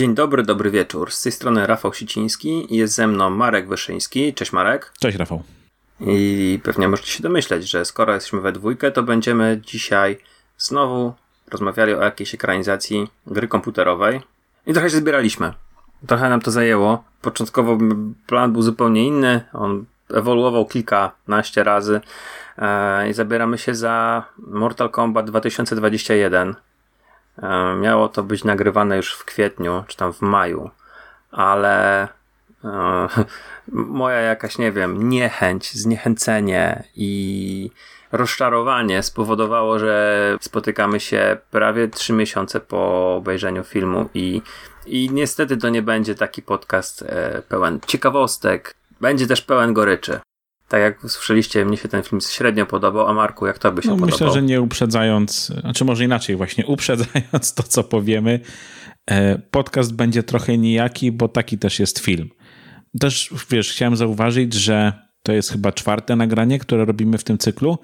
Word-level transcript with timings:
Dzień 0.00 0.14
dobry, 0.14 0.42
dobry 0.42 0.70
wieczór. 0.70 1.12
Z 1.12 1.22
tej 1.22 1.32
strony 1.32 1.66
Rafał 1.66 1.92
Siciński 1.92 2.66
jest 2.76 2.94
ze 2.94 3.06
mną 3.06 3.30
Marek 3.30 3.68
Wyszyński. 3.68 4.34
Cześć 4.34 4.52
Marek. 4.52 4.92
Cześć 5.00 5.18
Rafał. 5.18 5.42
I 6.00 6.60
pewnie 6.62 6.88
możecie 6.88 7.12
się 7.12 7.22
domyśleć, 7.22 7.70
że 7.70 7.84
skoro 7.84 8.14
jesteśmy 8.14 8.40
we 8.40 8.52
dwójkę, 8.52 8.90
to 8.90 9.02
będziemy 9.02 9.60
dzisiaj 9.64 10.18
znowu 10.58 11.14
rozmawiali 11.50 11.94
o 11.94 12.02
jakiejś 12.02 12.34
ekranizacji 12.34 13.08
gry 13.26 13.48
komputerowej. 13.48 14.20
I 14.66 14.72
trochę 14.72 14.90
się 14.90 14.96
zbieraliśmy. 14.96 15.52
Trochę 16.06 16.28
nam 16.28 16.40
to 16.40 16.50
zajęło. 16.50 17.04
Początkowo 17.22 17.78
plan 18.26 18.52
był 18.52 18.62
zupełnie 18.62 19.06
inny. 19.06 19.40
On 19.52 19.84
ewoluował 20.14 20.66
kilkanaście 20.66 21.64
razy. 21.64 22.00
E, 22.58 23.10
I 23.10 23.12
zabieramy 23.12 23.58
się 23.58 23.74
za 23.74 24.24
Mortal 24.38 24.90
Kombat 24.90 25.26
2021. 25.26 26.54
E, 27.42 27.74
miało 27.76 28.08
to 28.08 28.22
być 28.22 28.44
nagrywane 28.44 28.96
już 28.96 29.14
w 29.14 29.24
kwietniu, 29.24 29.84
czy 29.86 29.96
tam 29.96 30.12
w 30.12 30.20
maju, 30.20 30.70
ale 31.30 32.02
e, 32.64 33.08
moja 33.72 34.20
jakaś, 34.20 34.58
nie 34.58 34.72
wiem, 34.72 35.08
niechęć, 35.08 35.72
zniechęcenie 35.72 36.84
i 36.96 37.70
rozczarowanie 38.12 39.02
spowodowało, 39.02 39.78
że 39.78 40.36
spotykamy 40.40 41.00
się 41.00 41.36
prawie 41.50 41.88
trzy 41.88 42.12
miesiące 42.12 42.60
po 42.60 43.14
obejrzeniu 43.16 43.64
filmu 43.64 44.08
i, 44.14 44.42
i 44.86 45.10
niestety 45.12 45.56
to 45.56 45.68
nie 45.68 45.82
będzie 45.82 46.14
taki 46.14 46.42
podcast 46.42 47.02
e, 47.02 47.42
pełen 47.48 47.80
ciekawostek, 47.86 48.74
będzie 49.00 49.26
też 49.26 49.42
pełen 49.42 49.74
goryczy. 49.74 50.20
Tak 50.70 50.80
jak 50.80 51.10
słyszeliście, 51.10 51.64
mnie 51.64 51.76
się 51.76 51.88
ten 51.88 52.02
film 52.02 52.20
średnio 52.20 52.66
podobał, 52.66 53.06
a 53.06 53.14
Marku, 53.14 53.46
jak 53.46 53.58
to 53.58 53.72
by 53.72 53.82
się 53.82 53.88
no, 53.88 53.94
podobał? 53.94 54.12
Myślę, 54.12 54.32
że 54.32 54.42
nie 54.42 54.60
uprzedzając, 54.60 55.46
znaczy 55.46 55.84
może 55.84 56.04
inaczej 56.04 56.36
właśnie, 56.36 56.66
uprzedzając 56.66 57.54
to, 57.54 57.62
co 57.62 57.84
powiemy, 57.84 58.40
e, 59.10 59.38
podcast 59.38 59.94
będzie 59.94 60.22
trochę 60.22 60.58
nijaki, 60.58 61.12
bo 61.12 61.28
taki 61.28 61.58
też 61.58 61.80
jest 61.80 61.98
film. 61.98 62.28
Też, 63.00 63.34
wiesz, 63.50 63.72
chciałem 63.72 63.96
zauważyć, 63.96 64.54
że 64.54 64.92
to 65.22 65.32
jest 65.32 65.50
chyba 65.50 65.72
czwarte 65.72 66.16
nagranie, 66.16 66.58
które 66.58 66.84
robimy 66.84 67.18
w 67.18 67.24
tym 67.24 67.38
cyklu. 67.38 67.78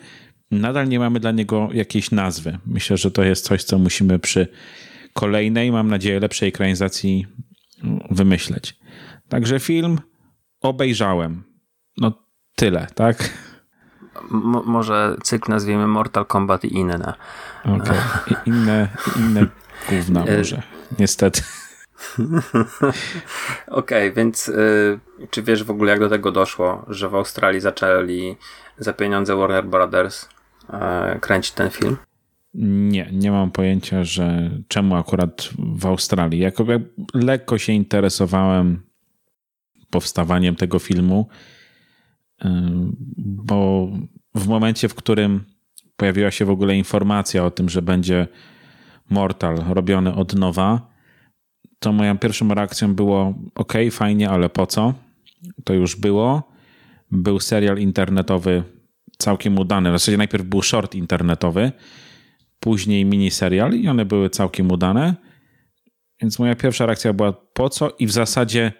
Nadal 0.50 0.88
nie 0.88 0.98
mamy 0.98 1.20
dla 1.20 1.32
niego 1.32 1.68
jakiejś 1.72 2.10
nazwy. 2.10 2.58
Myślę, 2.66 2.96
że 2.96 3.10
to 3.10 3.24
jest 3.24 3.44
coś, 3.44 3.64
co 3.64 3.78
musimy 3.78 4.18
przy 4.18 4.48
kolejnej, 5.12 5.72
mam 5.72 5.88
nadzieję, 5.88 6.20
lepszej 6.20 6.48
ekranizacji 6.48 7.26
wymyśleć. 8.10 8.76
Także 9.28 9.60
film 9.60 9.98
obejrzałem. 10.60 11.44
No 11.96 12.25
tyle, 12.56 12.86
tak? 12.94 13.30
M 14.32 14.62
może 14.64 15.16
cykl 15.22 15.50
nazwiemy 15.50 15.86
Mortal 15.86 16.26
Kombat 16.26 16.64
i 16.64 16.74
inne. 16.74 17.14
Okay. 17.64 17.96
inne, 18.46 18.88
inne 19.16 19.46
gówna 19.88 20.24
e, 20.24 20.38
może, 20.38 20.62
niestety. 20.98 21.42
Okej, 23.66 24.10
okay, 24.10 24.12
więc 24.12 24.48
y, 24.48 25.00
czy 25.30 25.42
wiesz 25.42 25.64
w 25.64 25.70
ogóle 25.70 25.90
jak 25.90 26.00
do 26.00 26.08
tego 26.08 26.32
doszło, 26.32 26.84
że 26.88 27.08
w 27.08 27.14
Australii 27.14 27.60
zaczęli 27.60 28.36
za 28.78 28.92
pieniądze 28.92 29.36
Warner 29.36 29.66
Brothers 29.66 30.24
y, 30.24 31.20
kręcić 31.20 31.52
ten 31.52 31.70
film? 31.70 31.96
Nie, 32.88 33.08
nie 33.12 33.30
mam 33.30 33.50
pojęcia, 33.50 34.04
że 34.04 34.50
czemu 34.68 34.96
akurat 34.96 35.48
w 35.58 35.86
Australii. 35.86 36.40
Jako, 36.40 36.64
jak 36.64 36.82
lekko 37.14 37.58
się 37.58 37.72
interesowałem 37.72 38.82
powstawaniem 39.90 40.56
tego 40.56 40.78
filmu, 40.78 41.28
bo 43.16 43.88
w 44.34 44.48
momencie, 44.48 44.88
w 44.88 44.94
którym 44.94 45.44
pojawiła 45.96 46.30
się 46.30 46.44
w 46.44 46.50
ogóle 46.50 46.76
informacja 46.76 47.44
o 47.44 47.50
tym, 47.50 47.68
że 47.68 47.82
będzie 47.82 48.26
Mortal 49.10 49.56
robiony 49.68 50.14
od 50.14 50.34
nowa, 50.34 50.96
to 51.78 51.92
moją 51.92 52.18
pierwszą 52.18 52.48
reakcją 52.48 52.94
było: 52.94 53.34
OK, 53.54 53.72
fajnie, 53.90 54.30
ale 54.30 54.48
po 54.48 54.66
co? 54.66 54.94
To 55.64 55.74
już 55.74 55.96
było. 55.96 56.42
Był 57.10 57.40
serial 57.40 57.78
internetowy 57.78 58.62
całkiem 59.18 59.58
udany. 59.58 59.90
W 59.90 59.92
zasadzie 59.92 60.18
najpierw 60.18 60.44
był 60.44 60.62
short 60.62 60.94
internetowy, 60.94 61.72
później 62.60 63.04
miniserial 63.04 63.74
i 63.74 63.88
one 63.88 64.04
były 64.04 64.30
całkiem 64.30 64.70
udane. 64.70 65.14
Więc 66.20 66.38
moja 66.38 66.54
pierwsza 66.54 66.86
reakcja 66.86 67.12
była: 67.12 67.32
po 67.32 67.68
co? 67.68 67.90
I 67.98 68.06
w 68.06 68.12
zasadzie 68.12 68.72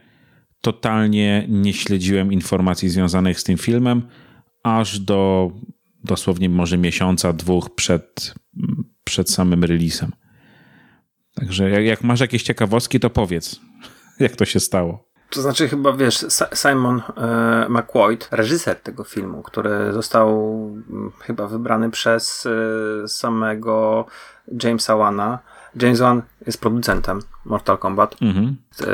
totalnie 0.67 1.47
nie 1.49 1.75
śledziłem 1.75 2.33
informacji 2.33 2.89
związanych 2.89 3.41
z 3.41 3.45
tym 3.45 3.57
filmem, 3.59 4.03
aż 4.63 4.99
do 4.99 5.51
dosłownie 6.05 6.49
może 6.49 6.79
miesiąca, 6.79 7.33
dwóch 7.33 7.75
przed, 7.75 8.35
przed 9.05 9.31
samym 9.31 9.65
releasem. 9.65 10.13
Także 11.35 11.71
jak, 11.71 11.85
jak 11.85 12.05
masz 12.05 12.21
jakieś 12.21 12.43
ciekawostki, 12.43 13.01
to 13.01 13.11
powiedz, 13.11 13.61
jak 14.27 14.37
to 14.37 14.45
się 14.45 14.61
stało. 14.61 15.07
To 15.31 15.43
znaczy 15.43 15.69
chyba, 15.69 15.93
wiesz, 15.93 16.27
Simon 16.55 17.03
e, 17.17 17.67
McQuoid, 17.69 18.29
reżyser 18.31 18.77
tego 18.77 19.05
filmu, 19.05 19.43
który 19.43 19.93
został 19.93 20.29
mm, 20.91 21.13
chyba 21.21 21.47
wybrany 21.47 21.91
przez 21.91 22.47
e, 23.05 23.09
samego 23.09 24.07
Jamesa 24.63 24.97
Wana. 24.97 25.39
James 25.83 26.01
Wan 26.01 26.23
jest 26.47 26.61
producentem 26.61 27.21
Mortal 27.45 27.79
Kombat. 27.79 28.17
Mhm. 28.23 28.57
E, 28.81 28.87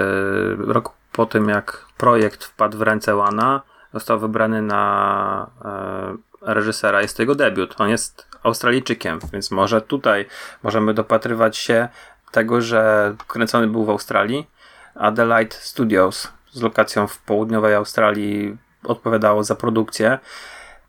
rok 0.72 1.01
po 1.12 1.26
tym, 1.26 1.48
jak 1.48 1.86
projekt 1.96 2.44
wpadł 2.44 2.78
w 2.78 2.82
ręce 2.82 3.16
Łana, 3.16 3.62
został 3.92 4.18
wybrany 4.18 4.62
na 4.62 5.50
e, 5.64 6.54
reżysera. 6.54 7.02
Jest 7.02 7.16
to 7.16 7.22
jego 7.22 7.34
debiut. 7.34 7.74
On 7.80 7.88
jest 7.88 8.26
Australijczykiem, 8.42 9.18
więc 9.32 9.50
może 9.50 9.80
tutaj 9.80 10.26
możemy 10.62 10.94
dopatrywać 10.94 11.56
się 11.56 11.88
tego, 12.30 12.60
że 12.60 13.14
kręcony 13.26 13.66
był 13.66 13.84
w 13.84 13.90
Australii. 13.90 14.46
Adelaide 14.94 15.56
Studios 15.56 16.28
z 16.50 16.62
lokacją 16.62 17.06
w 17.06 17.18
południowej 17.18 17.74
Australii 17.74 18.56
odpowiadało 18.84 19.44
za 19.44 19.54
produkcję. 19.54 20.18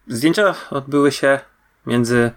Zdjęcia 0.07 0.55
odbyły 0.69 1.11
się 1.11 1.39
między 1.85 2.31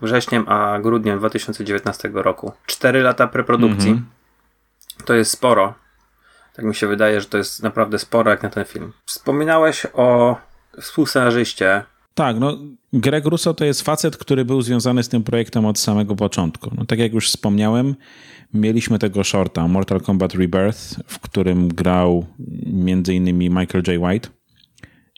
wrześniem 0.00 0.48
a 0.48 0.78
grudniem 0.78 1.18
2019 1.18 2.10
roku. 2.14 2.52
Cztery 2.66 3.02
lata 3.02 3.26
preprodukcji. 3.26 3.94
-hmm. 3.94 5.04
To 5.04 5.14
jest 5.14 5.30
sporo 5.30 5.74
tak 6.54 6.64
mi 6.64 6.74
się 6.74 6.86
wydaje, 6.86 7.20
że 7.20 7.26
to 7.26 7.38
jest 7.38 7.62
naprawdę 7.62 7.98
sporo 7.98 8.30
jak 8.30 8.42
na 8.42 8.50
ten 8.50 8.64
film. 8.64 8.92
Wspominałeś 9.06 9.86
o 9.92 10.36
współscenarzyście. 10.80 11.84
Tak, 12.14 12.38
no 12.38 12.58
Greg 12.92 13.24
Russo 13.24 13.54
to 13.54 13.64
jest 13.64 13.82
facet, 13.82 14.16
który 14.16 14.44
był 14.44 14.62
związany 14.62 15.02
z 15.02 15.08
tym 15.08 15.22
projektem 15.22 15.66
od 15.66 15.78
samego 15.78 16.16
początku. 16.16 16.70
No, 16.76 16.84
tak 16.84 16.98
jak 16.98 17.12
już 17.12 17.28
wspomniałem, 17.28 17.94
mieliśmy 18.54 18.98
tego 18.98 19.24
shorta 19.24 19.68
Mortal 19.68 20.00
Kombat 20.00 20.34
Rebirth, 20.34 21.00
w 21.06 21.18
którym 21.18 21.68
grał 21.68 22.26
m.in. 22.66 23.38
Michael 23.38 23.84
J. 23.86 24.02
White 24.02 24.28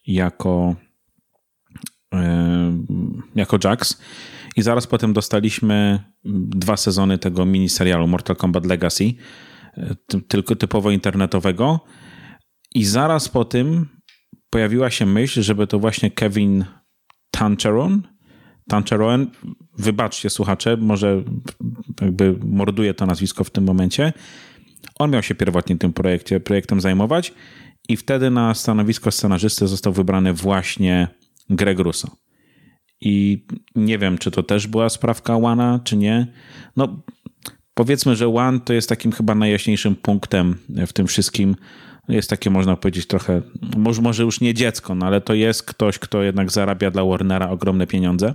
jako, 0.07 0.75
yy, 2.13 2.21
jako 3.35 3.59
Jax. 3.65 4.01
I 4.57 4.63
zaraz 4.63 4.87
potem 4.87 5.13
dostaliśmy 5.13 6.01
dwa 6.49 6.77
sezony 6.77 7.19
tego 7.19 7.47
miniserialu 7.47 8.07
Mortal 8.07 8.37
Kombat 8.37 8.67
Legacy, 8.67 9.15
tylko 10.29 10.57
typowo 10.57 10.91
internetowego. 10.91 11.81
I 12.75 12.85
zaraz 12.85 13.29
po 13.29 13.45
tym 13.45 13.87
pojawiła 14.51 14.91
się 14.91 15.07
myśl, 15.07 15.43
żeby 15.43 15.67
to 15.67 15.79
właśnie 15.79 16.11
Kevin 16.11 16.65
Tancheron, 17.31 18.03
Tancheron, 18.69 19.31
wybaczcie 19.79 20.31
słuchacze, 20.31 20.77
może 20.77 21.23
jakby 22.01 22.39
morduje 22.45 22.95
to 22.95 23.07
nazwisko 23.07 23.45
w 23.45 23.51
tym 23.51 23.65
momencie. 23.65 24.13
On 24.99 25.11
miał 25.11 25.23
się 25.23 25.35
pierwotnie 25.35 25.77
tym 25.77 25.93
projekcie, 25.93 26.41
projektem 26.41 26.81
zajmować 26.81 27.33
i 27.89 27.97
wtedy 27.97 28.31
na 28.31 28.55
stanowisko 28.55 29.11
scenarzysty 29.11 29.67
został 29.67 29.93
wybrany 29.93 30.33
właśnie 30.33 31.09
Greg 31.51 31.79
Russo. 31.79 32.17
I 33.01 33.47
nie 33.75 33.99
wiem, 33.99 34.19
czy 34.19 34.31
to 34.31 34.43
też 34.43 34.67
była 34.67 34.89
sprawka 34.89 35.37
Łana, 35.37 35.81
czy 35.85 35.97
nie. 35.97 36.33
No, 36.77 37.03
Powiedzmy, 37.77 38.17
że 38.17 38.29
One 38.29 38.61
to 38.61 38.73
jest 38.73 38.89
takim 38.89 39.13
chyba 39.13 39.35
najjaśniejszym 39.35 39.97
punktem 39.97 40.57
w 40.87 40.93
tym 40.93 41.07
wszystkim. 41.07 41.57
Jest 42.09 42.31
takie, 42.31 42.51
można 42.51 42.77
powiedzieć, 42.77 43.07
trochę, 43.07 43.43
może, 43.77 44.03
może 44.03 44.23
już 44.23 44.41
nie 44.41 44.55
dziecko, 44.55 44.95
no 44.95 45.07
ale 45.07 45.21
to 45.21 45.35
jest 45.35 45.63
ktoś, 45.63 45.99
kto 45.99 46.23
jednak 46.23 46.53
zarabia 46.53 46.91
dla 46.91 47.05
Warnera 47.05 47.51
ogromne 47.51 47.87
pieniądze. 47.87 48.35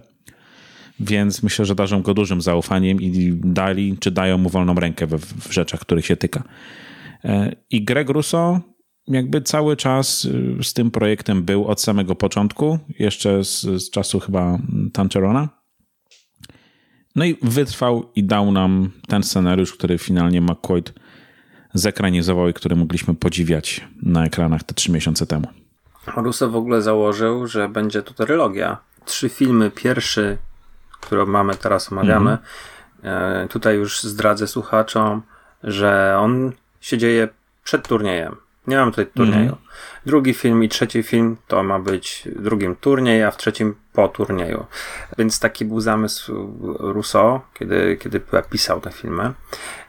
Więc 0.99 1.43
myślę, 1.43 1.65
że 1.65 1.75
darzą 1.75 2.01
go 2.01 2.13
dużym 2.13 2.41
zaufaniem 2.41 3.01
i 3.01 3.39
dali, 3.43 3.97
czy 3.99 4.11
dają 4.11 4.37
mu 4.37 4.49
wolną 4.49 4.73
rękę 4.73 5.07
w, 5.07 5.17
w 5.19 5.51
rzeczach, 5.53 5.79
których 5.79 6.05
się 6.05 6.17
tyka. 6.17 6.43
E, 7.25 7.55
I 7.69 7.83
Greg 7.83 8.09
Russo 8.09 8.61
jakby 9.07 9.41
cały 9.41 9.77
czas 9.77 10.25
y, 10.25 10.57
z 10.63 10.73
tym 10.73 10.91
projektem 10.91 11.43
był 11.43 11.67
od 11.67 11.81
samego 11.81 12.15
początku, 12.15 12.79
jeszcze 12.99 13.43
z, 13.43 13.61
z 13.61 13.89
czasu 13.89 14.19
chyba 14.19 14.59
Tancherona. 14.93 15.60
No 17.15 17.25
i 17.25 17.37
wytrwał 17.41 18.09
i 18.15 18.23
dał 18.23 18.51
nam 18.51 18.91
ten 19.07 19.23
scenariusz, 19.23 19.73
który 19.73 19.97
finalnie 19.97 20.41
McCoy 20.41 20.83
zekranizował 21.73 22.49
i 22.49 22.53
który 22.53 22.75
mogliśmy 22.75 23.15
podziwiać 23.15 23.87
na 24.01 24.25
ekranach 24.25 24.63
te 24.63 24.73
trzy 24.73 24.91
miesiące 24.91 25.25
temu. 25.25 25.47
Russo 26.15 26.49
w 26.49 26.55
ogóle 26.55 26.81
założył, 26.81 27.47
że 27.47 27.69
będzie 27.69 28.03
to 28.03 28.13
trylogia. 28.13 28.77
Trzy 29.05 29.29
filmy. 29.29 29.71
Pierwszy, 29.71 30.37
który 31.01 31.25
mamy 31.25 31.55
teraz, 31.55 31.91
omawiamy. 31.91 32.31
Mhm. 32.31 33.43
E, 33.43 33.47
tutaj 33.47 33.75
już 33.75 34.03
zdradzę 34.03 34.47
słuchaczom, 34.47 35.21
że 35.63 36.17
on 36.19 36.51
się 36.81 36.97
dzieje 36.97 37.27
przed 37.63 37.87
turniejem. 37.87 38.35
Nie 38.67 38.77
mam 38.77 38.89
tutaj 38.89 39.07
turnieju. 39.07 39.43
Mhm. 39.43 39.61
Drugi 40.05 40.33
film 40.33 40.63
i 40.63 40.69
trzeci 40.69 41.03
film 41.03 41.37
to 41.47 41.63
ma 41.63 41.79
być 41.79 42.27
drugim 42.35 42.75
turniej, 42.75 43.23
a 43.23 43.31
w 43.31 43.37
trzecim 43.37 43.75
po 43.93 44.07
turnieju. 44.07 44.65
Więc 45.17 45.39
taki 45.39 45.65
był 45.65 45.79
zamysł 45.79 46.53
Rousseau, 46.79 47.39
kiedy, 47.53 47.97
kiedy 48.01 48.21
pisał 48.49 48.81
te 48.81 48.91
filmy. 48.91 49.33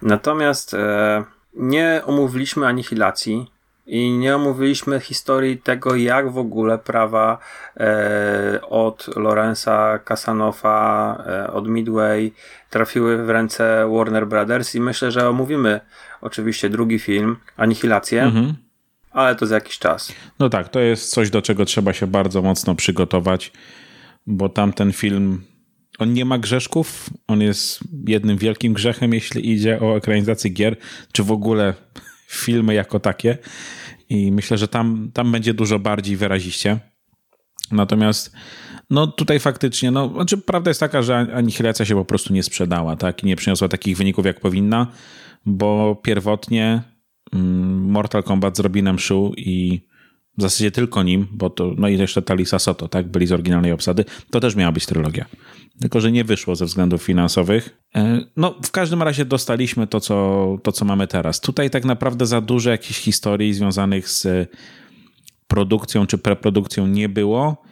Natomiast 0.02 0.74
e, 0.74 1.24
nie 1.54 2.02
omówiliśmy 2.06 2.66
anihilacji 2.66 3.50
i 3.86 4.10
nie 4.10 4.36
omówiliśmy 4.36 5.00
historii 5.00 5.58
tego, 5.58 5.96
jak 5.96 6.30
w 6.30 6.38
ogóle 6.38 6.78
prawa 6.78 7.38
e, 7.76 8.60
od 8.62 9.16
Lorenza 9.16 9.98
Casanofa, 10.04 11.24
e, 11.26 11.52
od 11.52 11.68
Midway 11.68 12.32
trafiły 12.70 13.26
w 13.26 13.30
ręce 13.30 13.90
Warner 13.96 14.26
Brothers 14.26 14.74
i 14.74 14.80
myślę, 14.80 15.10
że 15.10 15.28
omówimy 15.28 15.80
oczywiście 16.20 16.70
drugi 16.70 16.98
film, 16.98 17.36
Anihilację, 17.56 18.22
mhm. 18.22 18.54
ale 19.10 19.34
to 19.34 19.46
za 19.46 19.54
jakiś 19.54 19.78
czas. 19.78 20.12
No 20.38 20.48
tak, 20.48 20.68
to 20.68 20.80
jest 20.80 21.10
coś, 21.10 21.30
do 21.30 21.42
czego 21.42 21.64
trzeba 21.64 21.92
się 21.92 22.06
bardzo 22.06 22.42
mocno 22.42 22.74
przygotować, 22.74 23.52
bo 24.26 24.48
tamten 24.48 24.92
film 24.92 25.44
on 25.98 26.12
nie 26.12 26.24
ma 26.24 26.38
grzeszków, 26.38 27.10
on 27.28 27.40
jest 27.40 27.80
jednym 28.06 28.36
wielkim 28.36 28.72
grzechem, 28.72 29.14
jeśli 29.14 29.50
idzie 29.50 29.80
o 29.80 29.96
ekranizację 29.96 30.50
gier, 30.50 30.76
czy 31.12 31.22
w 31.22 31.32
ogóle 31.32 31.74
filmy 32.32 32.74
jako 32.74 33.00
takie. 33.00 33.38
I 34.08 34.32
myślę, 34.32 34.58
że 34.58 34.68
tam, 34.68 35.10
tam 35.14 35.32
będzie 35.32 35.54
dużo 35.54 35.78
bardziej 35.78 36.16
wyraziście. 36.16 36.78
Natomiast 37.70 38.32
no 38.90 39.06
tutaj 39.06 39.40
faktycznie, 39.40 39.90
no, 39.90 40.08
znaczy 40.08 40.38
prawda 40.38 40.70
jest 40.70 40.80
taka, 40.80 41.02
że 41.02 41.16
Anihilacja 41.34 41.84
się 41.84 41.94
po 41.94 42.04
prostu 42.04 42.32
nie 42.32 42.42
sprzedała, 42.42 42.96
tak? 42.96 43.22
I 43.22 43.26
nie 43.26 43.36
przyniosła 43.36 43.68
takich 43.68 43.96
wyników, 43.96 44.26
jak 44.26 44.40
powinna, 44.40 44.86
bo 45.46 45.96
pierwotnie 45.96 46.82
mm, 47.32 47.90
Mortal 47.90 48.22
Kombat 48.22 48.56
zrobi 48.56 48.82
nam 48.82 48.98
show 48.98 49.32
i 49.36 49.86
w 50.38 50.42
zasadzie 50.42 50.70
tylko 50.70 51.02
nim, 51.02 51.26
bo 51.32 51.50
to, 51.50 51.72
no 51.78 51.88
i 51.88 51.98
jeszcze 51.98 52.22
Talisa 52.22 52.58
Soto, 52.58 52.88
tak, 52.88 53.08
byli 53.08 53.26
z 53.26 53.32
oryginalnej 53.32 53.72
obsady, 53.72 54.04
to 54.30 54.40
też 54.40 54.56
miała 54.56 54.72
być 54.72 54.86
trylogia. 54.86 55.26
Tylko, 55.80 56.00
że 56.00 56.12
nie 56.12 56.24
wyszło 56.24 56.56
ze 56.56 56.64
względów 56.64 57.02
finansowych. 57.02 57.76
E, 57.94 58.20
no, 58.36 58.54
w 58.64 58.70
każdym 58.70 59.02
razie 59.02 59.24
dostaliśmy 59.24 59.86
to 59.86 60.00
co, 60.00 60.46
to, 60.62 60.72
co 60.72 60.84
mamy 60.84 61.06
teraz. 61.06 61.40
Tutaj 61.40 61.70
tak 61.70 61.84
naprawdę 61.84 62.26
za 62.26 62.40
dużo 62.40 62.70
jakichś 62.70 63.00
historii 63.00 63.54
związanych 63.54 64.08
z 64.08 64.50
produkcją 65.48 66.06
czy 66.06 66.18
preprodukcją 66.18 66.86
nie 66.86 67.08
było. 67.08 67.62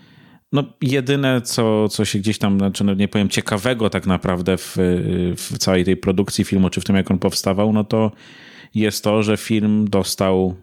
No, 0.53 0.65
jedyne, 0.83 1.41
co, 1.43 1.89
co 1.89 2.05
się 2.05 2.19
gdzieś 2.19 2.39
tam, 2.39 2.59
znaczy, 2.59 2.85
no 2.85 2.95
nie 2.95 3.09
powiem, 3.09 3.29
ciekawego 3.29 3.91
tak 3.91 4.07
naprawdę 4.07 4.57
w, 4.57 4.77
w 5.37 5.59
całej 5.59 5.85
tej 5.85 5.97
produkcji 5.97 6.45
filmu, 6.45 6.71
czy 6.71 6.81
w 6.81 6.85
tym, 6.85 6.97
jak 6.97 7.11
on 7.11 7.19
powstawał, 7.19 7.73
no 7.73 7.85
to 7.85 8.13
jest 8.75 9.05
to, 9.05 9.23
że 9.23 9.37
film 9.37 9.89
dostał 9.91 10.57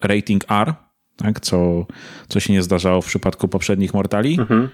rating 0.00 0.44
R, 0.50 0.74
tak, 1.22 1.40
co, 1.40 1.86
co 2.28 2.40
się 2.40 2.52
nie 2.52 2.62
zdarzało 2.62 3.02
w 3.02 3.06
przypadku 3.06 3.48
poprzednich 3.48 3.94
Mortali. 3.94 4.40
Mhm. 4.40 4.68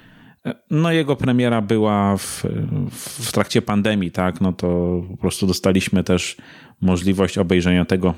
No 0.70 0.92
jego 0.92 1.16
premiera 1.16 1.62
była 1.62 2.16
w, 2.16 2.44
w 2.90 3.32
trakcie 3.32 3.62
pandemii, 3.62 4.10
tak, 4.10 4.40
no 4.40 4.52
to 4.52 5.02
po 5.10 5.16
prostu 5.16 5.46
dostaliśmy 5.46 6.04
też 6.04 6.36
możliwość 6.80 7.38
obejrzenia 7.38 7.84
tego. 7.84 8.14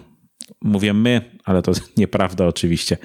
Mówię 0.62 0.92
my, 0.92 1.20
ale 1.44 1.62
to 1.62 1.72
nieprawda 1.96 2.46
oczywiście. 2.46 2.96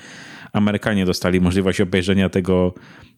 Amerykanie 0.53 1.05
dostali 1.05 1.41
możliwość 1.41 1.81
obejrzenia 1.81 2.29
tego 2.29 2.73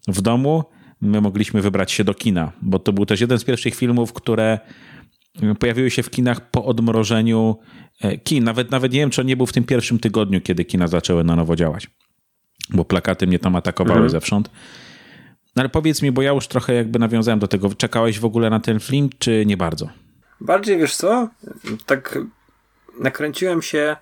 w 0.08 0.22
domu. 0.22 0.64
My 1.00 1.20
mogliśmy 1.20 1.62
wybrać 1.62 1.92
się 1.92 2.04
do 2.04 2.14
kina, 2.14 2.52
bo 2.62 2.78
to 2.78 2.92
był 2.92 3.06
też 3.06 3.20
jeden 3.20 3.38
z 3.38 3.44
pierwszych 3.44 3.74
filmów, 3.74 4.12
które 4.12 4.58
pojawiły 5.58 5.90
się 5.90 6.02
w 6.02 6.10
kinach 6.10 6.50
po 6.50 6.64
odmrożeniu 6.64 7.56
e, 8.00 8.18
kin. 8.18 8.44
Nawet, 8.44 8.70
nawet 8.70 8.92
nie 8.92 8.98
wiem, 8.98 9.10
czy 9.10 9.20
on 9.20 9.26
nie 9.26 9.36
był 9.36 9.46
w 9.46 9.52
tym 9.52 9.64
pierwszym 9.64 9.98
tygodniu, 9.98 10.40
kiedy 10.40 10.64
kina 10.64 10.88
zaczęły 10.88 11.24
na 11.24 11.36
nowo 11.36 11.56
działać, 11.56 11.86
bo 12.70 12.84
plakaty 12.84 13.26
mnie 13.26 13.38
tam 13.38 13.56
atakowały 13.56 13.96
mhm. 13.96 14.10
zewsząd. 14.10 14.50
No 15.56 15.60
ale 15.60 15.68
powiedz 15.68 16.02
mi, 16.02 16.12
bo 16.12 16.22
ja 16.22 16.30
już 16.30 16.48
trochę 16.48 16.74
jakby 16.74 16.98
nawiązałem 16.98 17.38
do 17.38 17.48
tego. 17.48 17.74
Czekałeś 17.74 18.18
w 18.18 18.24
ogóle 18.24 18.50
na 18.50 18.60
ten 18.60 18.80
film, 18.80 19.10
czy 19.18 19.46
nie 19.46 19.56
bardzo? 19.56 19.88
Bardziej 20.40 20.78
wiesz 20.78 20.96
co? 20.96 21.28
Tak 21.86 22.18
nakręciłem 23.00 23.62
się 23.62 23.96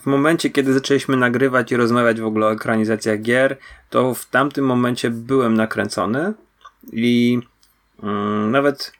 w 0.00 0.06
momencie, 0.06 0.50
kiedy 0.50 0.72
zaczęliśmy 0.72 1.16
nagrywać 1.16 1.72
i 1.72 1.76
rozmawiać 1.76 2.20
w 2.20 2.24
ogóle 2.24 2.46
o 2.46 2.52
ekranizacjach 2.52 3.22
gier, 3.22 3.56
to 3.90 4.14
w 4.14 4.26
tamtym 4.26 4.64
momencie 4.64 5.10
byłem 5.10 5.54
nakręcony 5.54 6.32
i 6.92 7.38
mm, 8.02 8.50
nawet 8.50 8.92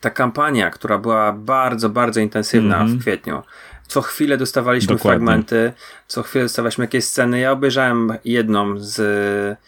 ta 0.00 0.10
kampania, 0.10 0.70
która 0.70 0.98
była 0.98 1.32
bardzo, 1.32 1.88
bardzo 1.88 2.20
intensywna 2.20 2.76
mm 2.76 2.88
-hmm. 2.88 2.98
w 2.98 3.00
kwietniu. 3.00 3.42
Co 3.86 4.02
chwilę 4.02 4.36
dostawaliśmy 4.36 4.94
Dokładnie. 4.94 5.26
fragmenty, 5.26 5.72
co 6.06 6.22
chwilę 6.22 6.44
dostawaliśmy 6.44 6.84
jakieś 6.84 7.04
sceny. 7.04 7.38
Ja 7.38 7.52
obejrzałem 7.52 8.12
jedną 8.24 8.74
z 8.78 9.58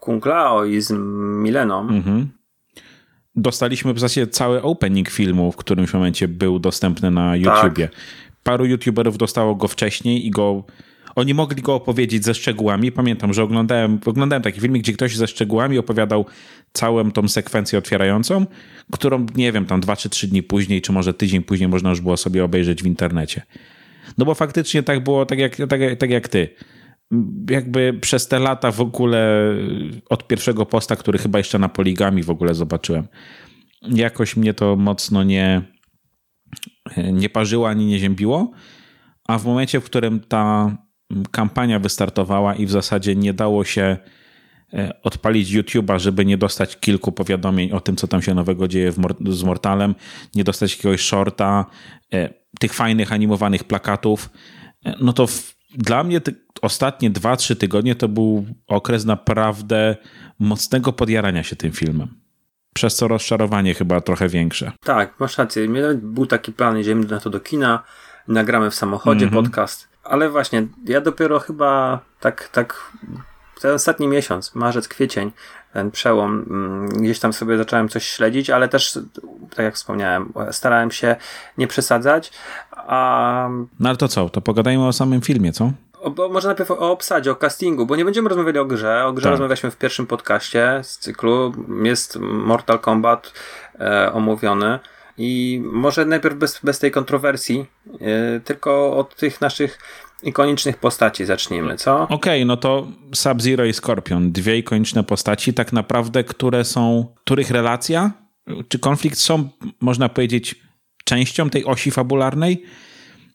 Kunglao 0.00 0.64
i 0.64 0.80
z 0.80 0.90
Mileną. 1.42 1.80
Mhm. 1.80 2.28
Dostaliśmy 3.36 3.94
w 3.94 3.98
zasadzie 3.98 4.26
cały 4.26 4.62
opening 4.62 5.10
filmu, 5.10 5.52
w 5.52 5.56
którymś 5.56 5.94
momencie 5.94 6.28
był 6.28 6.58
dostępny 6.58 7.10
na 7.10 7.36
YouTubie. 7.36 7.88
Tak. 7.88 7.98
Paru 8.42 8.66
YouTuberów 8.66 9.18
dostało 9.18 9.54
go 9.54 9.68
wcześniej 9.68 10.26
i 10.26 10.30
go 10.30 10.64
oni 11.16 11.34
mogli 11.34 11.62
go 11.62 11.74
opowiedzieć 11.74 12.24
ze 12.24 12.34
szczegółami. 12.34 12.92
Pamiętam, 12.92 13.34
że 13.34 13.42
oglądałem, 13.42 13.98
oglądałem 14.06 14.42
taki 14.42 14.60
filmik, 14.60 14.82
gdzie 14.82 14.92
ktoś 14.92 15.16
ze 15.16 15.26
szczegółami 15.26 15.78
opowiadał 15.78 16.26
całą 16.72 17.10
tą 17.10 17.28
sekwencję 17.28 17.78
otwierającą, 17.78 18.46
którą, 18.92 19.26
nie 19.36 19.52
wiem, 19.52 19.66
tam 19.66 19.80
dwa 19.80 19.96
czy 19.96 20.10
trzy 20.10 20.28
dni 20.28 20.42
później, 20.42 20.82
czy 20.82 20.92
może 20.92 21.14
tydzień 21.14 21.42
później 21.42 21.68
można 21.68 21.90
już 21.90 22.00
było 22.00 22.16
sobie 22.16 22.44
obejrzeć 22.44 22.82
w 22.82 22.86
internecie. 22.86 23.42
No 24.18 24.24
bo 24.24 24.34
faktycznie 24.34 24.82
tak 24.82 25.04
było, 25.04 25.26
tak 25.26 25.38
jak, 25.38 25.56
tak, 25.56 25.80
tak 25.98 26.10
jak 26.10 26.28
ty 26.28 26.48
jakby 27.50 27.98
przez 28.00 28.28
te 28.28 28.38
lata 28.38 28.70
w 28.70 28.80
ogóle 28.80 29.52
od 30.08 30.26
pierwszego 30.26 30.66
posta, 30.66 30.96
który 30.96 31.18
chyba 31.18 31.38
jeszcze 31.38 31.58
na 31.58 31.68
poligami 31.68 32.22
w 32.22 32.30
ogóle 32.30 32.54
zobaczyłem, 32.54 33.06
jakoś 33.82 34.36
mnie 34.36 34.54
to 34.54 34.76
mocno 34.76 35.24
nie, 35.24 35.62
nie 37.12 37.28
parzyło 37.28 37.68
ani 37.68 37.86
nie 37.86 37.98
ziębiło, 37.98 38.50
a 39.28 39.38
w 39.38 39.44
momencie, 39.44 39.80
w 39.80 39.84
którym 39.84 40.20
ta 40.20 40.76
kampania 41.30 41.78
wystartowała 41.78 42.54
i 42.54 42.66
w 42.66 42.70
zasadzie 42.70 43.16
nie 43.16 43.34
dało 43.34 43.64
się 43.64 43.96
e, 44.72 45.02
odpalić 45.02 45.50
YouTube'a, 45.50 45.98
żeby 45.98 46.24
nie 46.24 46.38
dostać 46.38 46.76
kilku 46.76 47.12
powiadomień 47.12 47.72
o 47.72 47.80
tym, 47.80 47.96
co 47.96 48.08
tam 48.08 48.22
się 48.22 48.34
nowego 48.34 48.68
dzieje 48.68 48.92
z 49.28 49.42
Mortalem, 49.44 49.94
nie 50.34 50.44
dostać 50.44 50.76
jakiegoś 50.76 51.00
shorta, 51.00 51.66
e, 52.12 52.34
tych 52.60 52.74
fajnych 52.74 53.12
animowanych 53.12 53.64
plakatów, 53.64 54.30
e, 54.84 54.94
no 55.00 55.12
to 55.12 55.26
w, 55.26 55.56
dla 55.74 56.04
mnie 56.04 56.20
te 56.20 56.32
ostatnie 56.62 57.10
2-3 57.10 57.56
tygodnie 57.56 57.94
to 57.94 58.08
był 58.08 58.46
okres 58.66 59.04
naprawdę 59.04 59.96
mocnego 60.38 60.92
podjarania 60.92 61.42
się 61.42 61.56
tym 61.56 61.72
filmem. 61.72 62.08
Przez 62.74 62.96
co 62.96 63.08
rozczarowanie 63.08 63.74
chyba 63.74 64.00
trochę 64.00 64.28
większe. 64.28 64.72
Tak, 64.84 65.20
masz 65.20 65.38
rację. 65.38 65.68
Był 65.94 66.26
taki 66.26 66.52
plan, 66.52 66.76
jedziemy 66.76 67.06
na 67.06 67.20
to 67.20 67.30
do 67.30 67.40
kina, 67.40 67.82
nagramy 68.28 68.70
w 68.70 68.74
samochodzie 68.74 69.26
mm 69.26 69.34
-hmm. 69.34 69.44
podcast, 69.44 69.88
ale 70.08 70.30
właśnie 70.30 70.66
ja 70.84 71.00
dopiero 71.00 71.40
chyba 71.40 72.00
tak, 72.20 72.48
tak 72.48 72.92
ten 73.60 73.74
ostatni 73.74 74.08
miesiąc, 74.08 74.54
marzec, 74.54 74.88
kwiecień, 74.88 75.32
ten 75.72 75.90
przełom, 75.90 76.46
mm, 76.50 76.88
gdzieś 76.88 77.18
tam 77.18 77.32
sobie 77.32 77.58
zacząłem 77.58 77.88
coś 77.88 78.08
śledzić, 78.08 78.50
ale 78.50 78.68
też, 78.68 78.98
tak 79.50 79.64
jak 79.64 79.74
wspomniałem, 79.74 80.32
starałem 80.50 80.90
się 80.90 81.16
nie 81.58 81.66
przesadzać. 81.66 82.32
A... 82.76 83.48
No 83.80 83.88
ale 83.88 83.98
to 83.98 84.08
co? 84.08 84.28
To 84.28 84.40
pogadajmy 84.40 84.86
o 84.86 84.92
samym 84.92 85.20
filmie, 85.20 85.52
co? 85.52 85.72
O, 86.00 86.10
bo 86.10 86.28
może 86.28 86.48
najpierw 86.48 86.70
o 86.70 86.90
obsadzie, 86.90 87.32
o 87.32 87.36
castingu, 87.36 87.86
bo 87.86 87.96
nie 87.96 88.04
będziemy 88.04 88.28
rozmawiali 88.28 88.58
o 88.58 88.64
grze. 88.64 89.06
O 89.06 89.12
grze 89.12 89.22
tak. 89.22 89.30
rozmawialiśmy 89.30 89.70
w 89.70 89.76
pierwszym 89.76 90.06
podcaście 90.06 90.80
z 90.82 90.98
cyklu. 90.98 91.52
Jest 91.82 92.18
Mortal 92.20 92.78
Kombat 92.78 93.32
e, 93.80 94.12
omówiony. 94.12 94.78
I 95.18 95.60
może 95.64 96.04
najpierw 96.04 96.36
bez, 96.36 96.60
bez 96.64 96.78
tej 96.78 96.90
kontrowersji, 96.90 97.66
e, 98.00 98.40
tylko 98.40 98.96
od 98.96 99.16
tych 99.16 99.40
naszych 99.40 99.78
ikonicznych 100.22 100.76
postaci 100.76 101.24
zacznijmy, 101.24 101.76
co? 101.76 102.02
Okej, 102.02 102.16
okay, 102.16 102.44
no 102.44 102.56
to 102.56 102.86
Sub-Zero 103.14 103.64
i 103.64 103.72
Scorpion, 103.72 104.32
dwie 104.32 104.58
ikoniczne 104.58 105.04
postaci, 105.04 105.54
tak 105.54 105.72
naprawdę, 105.72 106.24
które 106.24 106.64
są, 106.64 107.14
których 107.24 107.50
relacja 107.50 108.26
czy 108.68 108.78
konflikt 108.78 109.18
są, 109.18 109.48
można 109.80 110.08
powiedzieć, 110.08 110.54
częścią 111.04 111.50
tej 111.50 111.64
osi 111.64 111.90
fabularnej, 111.90 112.62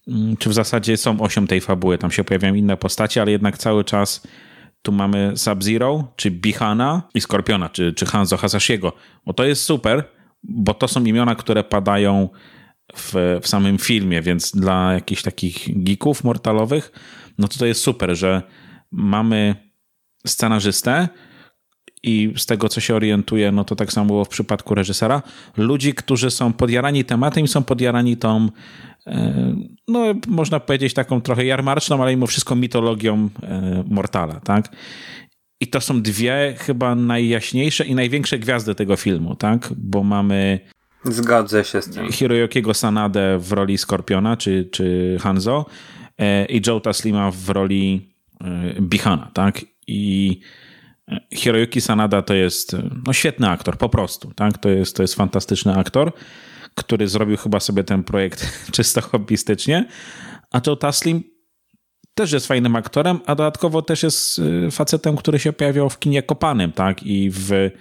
mm, 0.07 0.37
czy 0.37 0.49
w 0.49 0.53
zasadzie 0.53 0.97
są 0.97 1.21
osią 1.21 1.47
tej 1.47 1.61
fabuły. 1.61 1.97
Tam 1.97 2.11
się 2.11 2.23
pojawiają 2.23 2.53
inne 2.53 2.77
postacie, 2.77 3.21
ale 3.21 3.31
jednak 3.31 3.57
cały 3.57 3.83
czas 3.83 4.27
tu 4.81 4.91
mamy 4.91 5.33
Sub-Zero, 5.35 6.13
czy 6.15 6.31
Bihana 6.31 7.01
i 7.13 7.21
Skorpiona, 7.21 7.69
czy, 7.69 7.93
czy 7.93 8.05
Hanzo 8.05 8.37
Hasashiego. 8.37 8.93
Bo 9.25 9.33
to 9.33 9.43
jest 9.43 9.63
super, 9.63 10.03
bo 10.43 10.73
to 10.73 10.87
są 10.87 11.03
imiona, 11.03 11.35
które 11.35 11.63
padają 11.63 12.29
w, 12.95 13.39
w 13.41 13.47
samym 13.47 13.77
filmie, 13.77 14.21
więc 14.21 14.51
dla 14.51 14.93
jakichś 14.93 15.21
takich 15.21 15.83
geeków 15.83 16.23
mortalowych, 16.23 16.91
no 17.37 17.47
to 17.47 17.57
to 17.57 17.65
jest 17.65 17.81
super, 17.81 18.15
że 18.15 18.41
mamy 18.91 19.55
scenarzystę 20.27 21.07
i 22.03 22.33
z 22.37 22.45
tego, 22.45 22.69
co 22.69 22.81
się 22.81 22.95
orientuję, 22.95 23.51
no 23.51 23.63
to 23.63 23.75
tak 23.75 23.93
samo 23.93 24.05
było 24.05 24.25
w 24.25 24.29
przypadku 24.29 24.75
reżysera, 24.75 25.21
ludzi, 25.57 25.93
którzy 25.93 26.31
są 26.31 26.53
podjarani 26.53 27.05
tematem 27.05 27.43
i 27.43 27.47
są 27.47 27.63
podjarani 27.63 28.17
tą, 28.17 28.49
e, 29.07 29.55
no 29.87 30.03
można 30.27 30.59
powiedzieć 30.59 30.93
taką 30.93 31.21
trochę 31.21 31.45
jarmarczną, 31.45 32.01
ale 32.01 32.11
mimo 32.11 32.27
wszystko 32.27 32.55
mitologią 32.55 33.29
e, 33.43 33.83
Mortala, 33.87 34.39
tak? 34.39 34.75
I 35.61 35.67
to 35.67 35.81
są 35.81 36.01
dwie 36.01 36.55
chyba 36.59 36.95
najjaśniejsze 36.95 37.85
i 37.85 37.95
największe 37.95 38.39
gwiazdy 38.39 38.75
tego 38.75 38.95
filmu, 38.95 39.35
tak? 39.35 39.69
Bo 39.77 40.03
mamy 40.03 40.59
Zgadzę 41.03 41.63
się 41.63 41.81
z 41.81 41.89
tym. 41.89 42.11
Hiroyokiego 42.11 42.73
Sanadę 42.73 43.37
w 43.39 43.51
roli 43.51 43.77
Skorpiona 43.77 44.37
czy, 44.37 44.69
czy 44.71 45.17
Hanzo 45.21 45.65
e, 46.17 46.45
i 46.45 46.61
Joe 46.67 46.79
Taslima 46.79 47.31
w 47.31 47.49
roli 47.49 48.11
Bihana, 48.81 49.31
tak? 49.33 49.61
I 49.87 50.39
Hiroyuki 51.33 51.81
Sanada 51.81 52.21
to 52.21 52.33
jest 52.33 52.75
no, 53.05 53.13
świetny 53.13 53.49
aktor, 53.49 53.77
po 53.77 53.89
prostu. 53.89 54.31
Tak? 54.35 54.57
To, 54.57 54.69
jest, 54.69 54.95
to 54.95 55.03
jest 55.03 55.15
fantastyczny 55.15 55.75
aktor, 55.75 56.11
który 56.75 57.07
zrobił 57.07 57.37
chyba 57.37 57.59
sobie 57.59 57.83
ten 57.83 58.03
projekt 58.03 58.45
czysto 58.75 59.01
hobbystycznie. 59.01 59.87
A 60.51 60.61
Joe 60.67 60.75
Taslim 60.75 61.23
też 62.15 62.31
jest 62.31 62.47
fajnym 62.47 62.75
aktorem, 62.75 63.19
a 63.25 63.35
dodatkowo 63.35 63.81
też 63.81 64.03
jest 64.03 64.39
y, 64.39 64.71
facetem, 64.71 65.17
który 65.17 65.39
się 65.39 65.53
pojawiał 65.53 65.89
w 65.89 65.99
kinie 65.99 66.23
kopanym, 66.23 66.71
tak? 66.71 67.03
I 67.03 67.31
w 67.33 67.71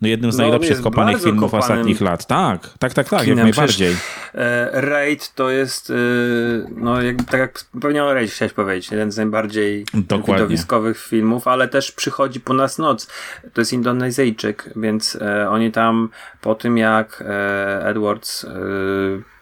no 0.00 0.08
jednym 0.08 0.32
z 0.32 0.38
no, 0.38 0.42
najlepszych 0.42 0.82
kopanych 0.82 1.22
filmów 1.22 1.50
kopanym. 1.50 1.62
ostatnich 1.62 2.00
lat. 2.00 2.26
Tak, 2.26 2.78
tak, 2.78 2.94
tak, 2.94 3.08
tak, 3.08 3.26
jak 3.26 3.36
najbardziej. 3.36 3.96
E, 4.34 4.80
Raid 4.80 5.34
to 5.34 5.50
jest, 5.50 5.90
e, 5.90 5.94
no 6.76 7.02
jak, 7.02 7.22
tak 7.22 7.40
jak 7.40 7.64
pewnie 7.80 8.04
o 8.04 8.14
Raid 8.14 8.30
chciałeś 8.30 8.52
powiedzieć, 8.52 8.90
jeden 8.90 9.12
z 9.12 9.16
najbardziej 9.16 9.84
Dokładnie. 9.94 10.34
widowiskowych 10.34 10.98
filmów, 10.98 11.48
ale 11.48 11.68
też 11.68 11.92
przychodzi 11.92 12.40
po 12.40 12.54
nas 12.54 12.78
noc. 12.78 13.06
To 13.52 13.60
jest 13.60 13.72
Indonezyjczyk, 13.72 14.70
więc 14.76 15.16
e, 15.20 15.50
oni 15.50 15.72
tam 15.72 16.08
po 16.40 16.54
tym 16.54 16.78
jak 16.78 17.24
e, 17.26 17.86
Edwards 17.86 18.44
e, 18.44 18.50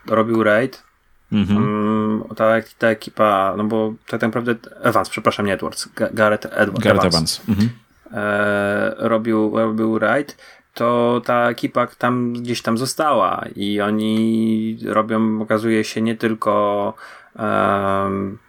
robił 0.06 0.42
Raid, 0.42 0.87
Mhm. 1.32 1.56
Um, 1.56 2.24
ta, 2.36 2.54
ta 2.78 2.88
ekipa, 2.88 3.54
no 3.56 3.64
bo 3.64 3.94
tak 4.06 4.22
naprawdę 4.22 4.54
Evans, 4.82 5.08
przepraszam, 5.08 5.46
nie 5.46 5.54
Edwards, 5.54 5.88
Gareth, 5.94 6.46
Edwards. 6.50 6.84
Gareth 6.84 7.06
Evans. 7.06 7.14
Evans. 7.14 7.48
Mhm 7.48 7.68
e, 8.12 8.94
robił, 8.98 9.56
robił 9.56 9.98
raid, 9.98 10.36
to 10.74 11.20
ta 11.24 11.50
ekipa 11.50 11.86
tam 11.86 12.32
gdzieś 12.32 12.62
tam 12.62 12.78
została 12.78 13.44
i 13.56 13.80
oni 13.80 14.78
robią, 14.86 15.42
okazuje 15.42 15.84
się, 15.84 16.02
nie 16.02 16.16
tylko 16.16 16.94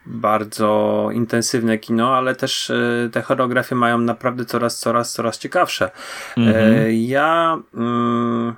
bardzo 0.05 1.09
intensywne 1.13 1.77
kino, 1.77 2.17
ale 2.17 2.35
też 2.35 2.69
e, 2.69 3.09
te 3.11 3.21
choreografie 3.21 3.75
mają 3.75 3.97
naprawdę 3.97 4.45
coraz, 4.45 4.79
coraz, 4.79 5.13
coraz 5.13 5.37
ciekawsze. 5.37 5.91
Mm 6.37 6.53
-hmm. 6.53 6.89
ja 6.91 7.59
mm, 7.73 8.55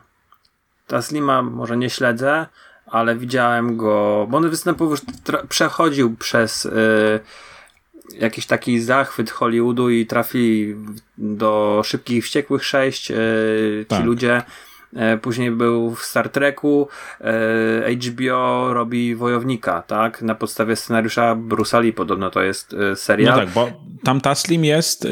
ta 0.88 1.02
Slima 1.02 1.42
może 1.42 1.78
nie 1.78 1.90
śledzę, 1.90 2.46
ale 2.92 3.16
widziałem 3.16 3.78
go, 3.78 4.28
bo 4.30 4.38
on 4.38 4.50
występował 4.50 4.98
przechodził 5.50 6.16
przez 6.16 6.66
e, 6.66 6.70
jakiś 8.20 8.46
taki 8.46 8.80
zachwyt 8.80 9.32
Hollywoodu 9.32 9.90
i 9.90 10.06
trafi 10.06 10.76
do 11.18 11.82
Szybkich 11.86 12.24
Wściekłych 12.24 12.66
6 12.66 13.12
e, 13.12 13.16
ci 13.80 13.86
tak. 13.88 14.06
ludzie. 14.06 14.42
E, 14.96 15.18
później 15.18 15.52
był 15.52 15.96
w 15.96 16.04
Star 16.04 16.30
Treku, 16.30 16.88
e, 17.22 17.96
HBO 17.96 18.74
robi 18.74 19.16
Wojownika, 19.16 19.82
tak? 19.82 20.22
Na 20.22 20.36
podstawie 20.36 20.76
scenariusza 20.76 21.36
Bruce'a 21.36 21.82
Lee 21.82 21.94
podobno 21.94 22.30
to 22.30 22.42
jest 22.42 22.76
serial. 22.96 23.36
No 23.36 23.46
tak, 23.46 23.50
bo 23.50 23.72
tam 24.04 24.22
Taslim 24.22 24.66
jest 24.66 25.08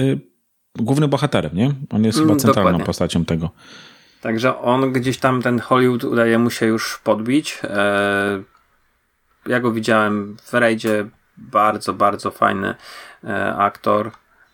głównym 0.79 1.09
bohaterem, 1.09 1.51
nie? 1.53 1.73
On 1.89 2.03
jest 2.03 2.17
chyba 2.17 2.31
mm, 2.31 2.39
centralną 2.39 2.71
Dokładnie. 2.71 2.85
postacią 2.85 3.25
tego. 3.25 3.49
Także 4.21 4.57
on 4.57 4.91
gdzieś 4.91 5.17
tam, 5.17 5.41
ten 5.41 5.59
Hollywood 5.59 6.03
udaje 6.03 6.39
mu 6.39 6.49
się 6.49 6.65
już 6.65 6.99
podbić. 7.03 7.59
Ja 9.47 9.59
go 9.59 9.71
widziałem 9.71 10.37
w 10.43 10.53
rejdzie 10.53 11.05
bardzo, 11.37 11.93
bardzo 11.93 12.31
fajny 12.31 12.75
e, 13.23 13.55
aktor. 13.55 14.11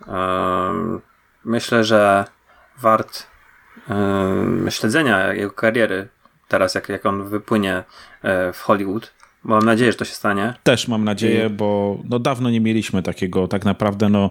E, 0.08 1.00
myślę, 1.46 1.84
że 1.84 2.26
wart 2.82 3.28
e, 3.90 4.72
śledzenia 4.72 5.34
jego 5.34 5.52
kariery 5.52 6.08
teraz, 6.48 6.76
jak, 6.76 6.90
jak 6.90 7.06
on 7.06 7.24
wypłynie 7.24 7.84
w 8.54 8.60
Hollywood. 8.62 9.14
Mam 9.44 9.64
nadzieję, 9.64 9.92
że 9.92 9.98
to 9.98 10.06
się 10.06 10.14
stanie. 10.14 10.54
Też 10.64 10.88
mam 10.88 11.04
nadzieję, 11.04 11.50
bo 11.50 11.98
no 12.10 12.20
dawno 12.20 12.50
nie 12.50 12.62
mieliśmy 12.62 13.04
takiego, 13.04 13.48
tak 13.48 13.66
naprawdę 13.66 14.10
no 14.10 14.30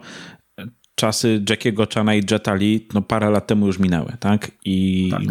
czasy 0.95 1.43
Jackiego 1.49 1.87
Chana 1.95 2.15
i 2.15 2.23
Jetta 2.31 2.55
Lee 2.55 2.87
no 2.95 3.03
parę 3.03 3.31
lat 3.31 3.47
temu 3.47 3.67
już 3.67 3.79
minęły, 3.79 4.13
tak? 4.21 4.51
I 4.65 5.09
tak. 5.11 5.23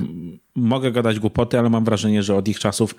mogę 0.55 0.91
gadać 0.91 1.20
głupoty, 1.20 1.60
ale 1.60 1.70
mam 1.70 1.86
wrażenie, 1.86 2.24
że 2.24 2.36
od 2.36 2.48
ich 2.48 2.60
czasów 2.60 2.96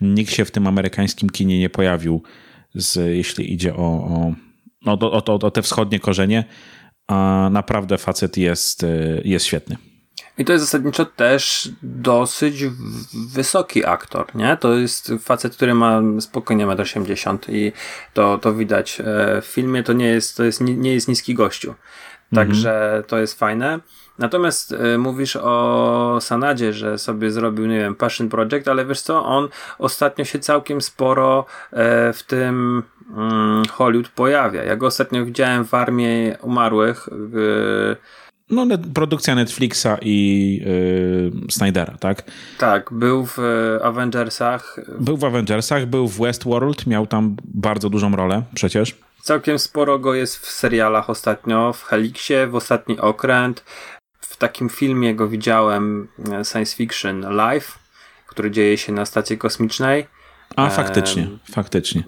nikt 0.00 0.32
się 0.32 0.44
w 0.44 0.50
tym 0.50 0.66
amerykańskim 0.66 1.30
kinie 1.30 1.58
nie 1.58 1.70
pojawił 1.70 2.22
z, 2.74 3.16
jeśli 3.16 3.52
idzie 3.52 3.76
o, 3.76 3.78
o, 3.78 4.32
no, 4.84 4.92
o, 5.00 5.24
o, 5.24 5.34
o 5.34 5.50
te 5.50 5.62
wschodnie 5.62 6.00
korzenie, 6.00 6.44
a 7.06 7.48
naprawdę 7.52 7.98
facet 7.98 8.36
jest, 8.36 8.82
y, 8.82 9.22
jest 9.24 9.46
świetny. 9.46 9.76
I 10.38 10.44
to 10.44 10.52
jest 10.52 10.64
zasadniczo 10.64 11.04
też 11.04 11.70
dosyć 11.82 12.64
wysoki 13.32 13.84
aktor, 13.84 14.26
nie? 14.34 14.56
To 14.56 14.74
jest 14.74 15.12
facet, 15.20 15.56
który 15.56 15.74
ma 15.74 16.00
spokojnie 16.20 16.66
1,80 16.66 17.30
m 17.30 17.38
i 17.48 17.72
to, 18.14 18.38
to 18.38 18.54
widać 18.54 19.00
e, 19.00 19.04
w 19.42 19.46
filmie, 19.46 19.82
to 19.82 19.92
nie 19.92 20.06
jest, 20.06 20.36
to 20.36 20.44
jest, 20.44 20.60
nie 20.60 20.94
jest 20.94 21.08
niski 21.08 21.34
gościu. 21.34 21.74
Także 22.34 22.84
mhm. 22.84 23.02
to 23.02 23.18
jest 23.18 23.38
fajne. 23.38 23.80
Natomiast 24.18 24.72
y, 24.72 24.98
mówisz 24.98 25.36
o 25.36 26.18
Sanadzie, 26.20 26.72
że 26.72 26.98
sobie 26.98 27.30
zrobił, 27.30 27.66
nie 27.66 27.78
wiem, 27.78 27.94
Passion 27.94 28.28
Project, 28.28 28.68
ale 28.68 28.84
wiesz 28.84 29.00
co, 29.00 29.24
on 29.24 29.48
ostatnio 29.78 30.24
się 30.24 30.38
całkiem 30.38 30.80
sporo 30.80 31.44
e, 31.72 32.12
w 32.12 32.22
tym 32.22 32.82
mm, 33.16 33.64
Hollywood 33.66 34.08
pojawia. 34.08 34.64
Ja 34.64 34.76
go 34.76 34.86
ostatnio 34.86 35.24
widziałem 35.24 35.64
w 35.64 35.74
Armii 35.74 36.32
Umarłych. 36.42 37.08
No, 38.50 38.66
produkcja 38.94 39.34
Netflixa 39.34 39.98
i 40.02 40.60
yy, 41.34 41.50
Snydera, 41.50 41.96
tak? 42.00 42.22
Tak, 42.58 42.92
był 42.92 43.26
w 43.26 43.38
Avengersach. 43.82 44.76
Był 45.00 45.16
w 45.16 45.24
Avengersach, 45.24 45.86
był 45.86 46.08
w 46.08 46.18
Westworld, 46.18 46.86
miał 46.86 47.06
tam 47.06 47.36
bardzo 47.44 47.90
dużą 47.90 48.16
rolę 48.16 48.42
przecież. 48.54 48.96
Całkiem 49.22 49.58
sporo 49.58 49.98
go 49.98 50.14
jest 50.14 50.38
w 50.38 50.50
serialach 50.50 51.10
ostatnio, 51.10 51.72
w 51.72 51.84
Helixie, 51.84 52.46
w 52.46 52.54
Ostatni 52.54 53.00
Okręt, 53.00 53.64
takim 54.38 54.68
filmie 54.68 55.14
go 55.14 55.28
widziałem, 55.28 56.08
e, 56.32 56.44
science 56.44 56.76
fiction 56.76 57.20
Live, 57.20 57.78
który 58.26 58.50
dzieje 58.50 58.78
się 58.78 58.92
na 58.92 59.06
stacji 59.06 59.38
kosmicznej. 59.38 60.06
A, 60.56 60.70
faktycznie, 60.70 61.22
e, 61.22 61.52
faktycznie. 61.52 62.02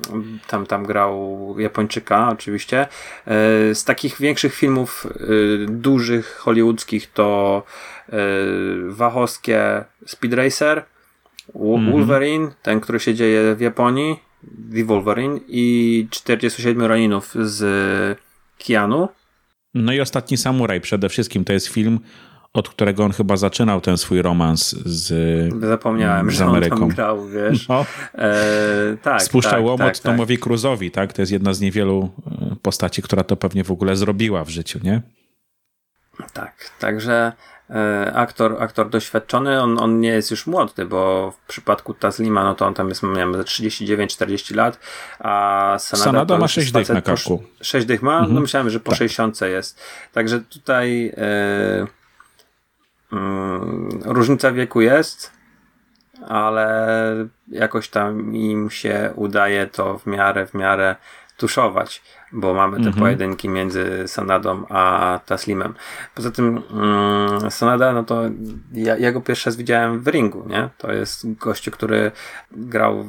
Tam, 0.47 0.67
tam 0.67 0.87
grał 0.87 1.55
Japończyka, 1.59 2.29
oczywiście. 2.29 2.81
E, 2.81 2.87
z 3.75 3.85
takich 3.85 4.21
większych 4.21 4.55
filmów, 4.55 5.07
e, 5.07 5.67
dużych, 5.67 6.37
hollywoodzkich, 6.37 7.13
to 7.13 7.63
e, 8.09 8.17
Wachowskie 8.89 9.85
Speed 10.07 10.37
Racer. 10.37 10.85
Wolverine, 11.55 12.45
mm 12.45 12.51
-hmm. 12.51 12.63
ten, 12.63 12.81
który 12.81 13.01
się 13.01 13.15
dzieje 13.15 13.55
w 13.55 13.61
Japonii, 13.61 14.17
The 14.75 14.85
Wolverine 14.85 15.41
i 15.49 16.07
47 16.11 16.83
Roninów 16.83 17.35
z 17.41 18.19
Keanu. 18.59 19.09
No 19.75 19.93
i 19.93 20.01
Ostatni 20.01 20.37
Samuraj 20.37 20.81
przede 20.81 21.09
wszystkim 21.09 21.45
to 21.45 21.53
jest 21.53 21.67
film, 21.67 22.01
od 22.53 22.69
którego 22.69 23.05
on 23.05 23.13
chyba 23.13 23.37
zaczynał 23.37 23.81
ten 23.81 23.99
swój 23.99 24.23
romans 24.23 24.71
z 24.71 25.13
Zapomniałem, 25.61 26.31
z 26.31 26.35
że 26.35 26.47
on 26.47 26.63
tam 26.63 26.89
grał, 26.89 27.29
wiesz. 27.29 27.69
No. 27.69 27.87
E, 28.15 28.97
tak, 29.03 29.23
Spuszczał 29.23 29.53
tak, 29.53 29.65
łomot 29.65 29.81
tak, 29.81 29.99
Tomowi 29.99 30.37
tak. 30.37 30.45
Cruzowi, 30.45 30.91
tak? 30.91 31.13
To 31.13 31.23
jest 31.23 31.33
jedna 31.33 31.55
z 31.55 31.61
niewielu 31.61 32.11
e, 32.53 32.57
postaci, 32.63 33.03
która 33.03 33.25
to 33.25 33.37
pewnie 33.37 33.65
w 33.65 33.71
ogóle 33.71 33.97
zrobiła 33.97 34.45
w 34.45 34.49
życiu, 34.49 34.79
nie? 34.83 35.03
Tak, 36.33 36.71
także 36.79 37.33
e, 37.71 38.13
aktor, 38.15 38.63
aktor 38.63 38.91
doświadczony, 38.91 39.63
on, 39.63 39.79
on 39.79 40.01
nie 40.01 40.09
jest 40.09 40.31
już 40.31 40.47
młody, 40.47 40.87
bo 40.87 41.31
w 41.31 41.49
przypadku 41.49 41.95
Tazlima, 41.95 42.45
no 42.45 42.55
to 42.55 42.67
on 42.67 42.75
tam 42.75 42.89
jest, 42.89 43.03
miałem 43.03 43.33
39-40 43.33 44.55
lat, 44.55 44.79
a 45.19 45.77
Sanada, 45.79 46.05
Sanada 46.05 46.39
ma 46.39 46.49
6 46.49 46.73
dych 46.73 46.89
na 46.89 47.03
karku. 47.03 47.43
6 47.61 47.87
dych 47.87 48.03
ma? 48.03 48.15
Mhm. 48.15 48.35
No 48.35 48.41
myślałem, 48.41 48.71
że 48.71 48.81
po 48.81 48.91
tak. 48.91 48.99
60 48.99 49.41
jest. 49.41 49.81
Także 50.13 50.41
tutaj 50.41 51.13
e, 51.17 52.00
różnica 54.05 54.53
wieku 54.53 54.81
jest, 54.81 55.33
ale 56.29 56.97
jakoś 57.49 57.89
tam 57.89 58.37
im 58.37 58.71
się 58.71 59.13
udaje 59.17 59.67
to 59.67 59.99
w 59.99 60.07
miarę, 60.07 60.47
w 60.47 60.55
miarę 60.55 60.97
tuszować, 61.41 62.03
bo 62.33 62.55
mamy 62.55 62.77
te 62.77 62.87
mhm. 62.87 63.03
pojedynki 63.03 63.49
między 63.49 64.05
Sanadą 64.07 64.67
a 64.69 65.21
Taslimem. 65.27 65.75
Poza 66.15 66.31
tym 66.31 66.63
mm, 66.71 67.51
Sanada, 67.51 67.93
no 67.93 68.05
to 68.05 68.23
ja, 68.73 68.97
ja 68.97 69.13
go 69.13 69.21
pierwszy 69.21 69.51
raz 69.51 69.57
widziałem 69.57 70.01
w 70.01 70.09
ringu, 70.09 70.49
nie? 70.49 70.69
To 70.79 70.93
jest 70.93 71.33
gościu, 71.33 71.71
który 71.71 72.11
grał 72.53 73.07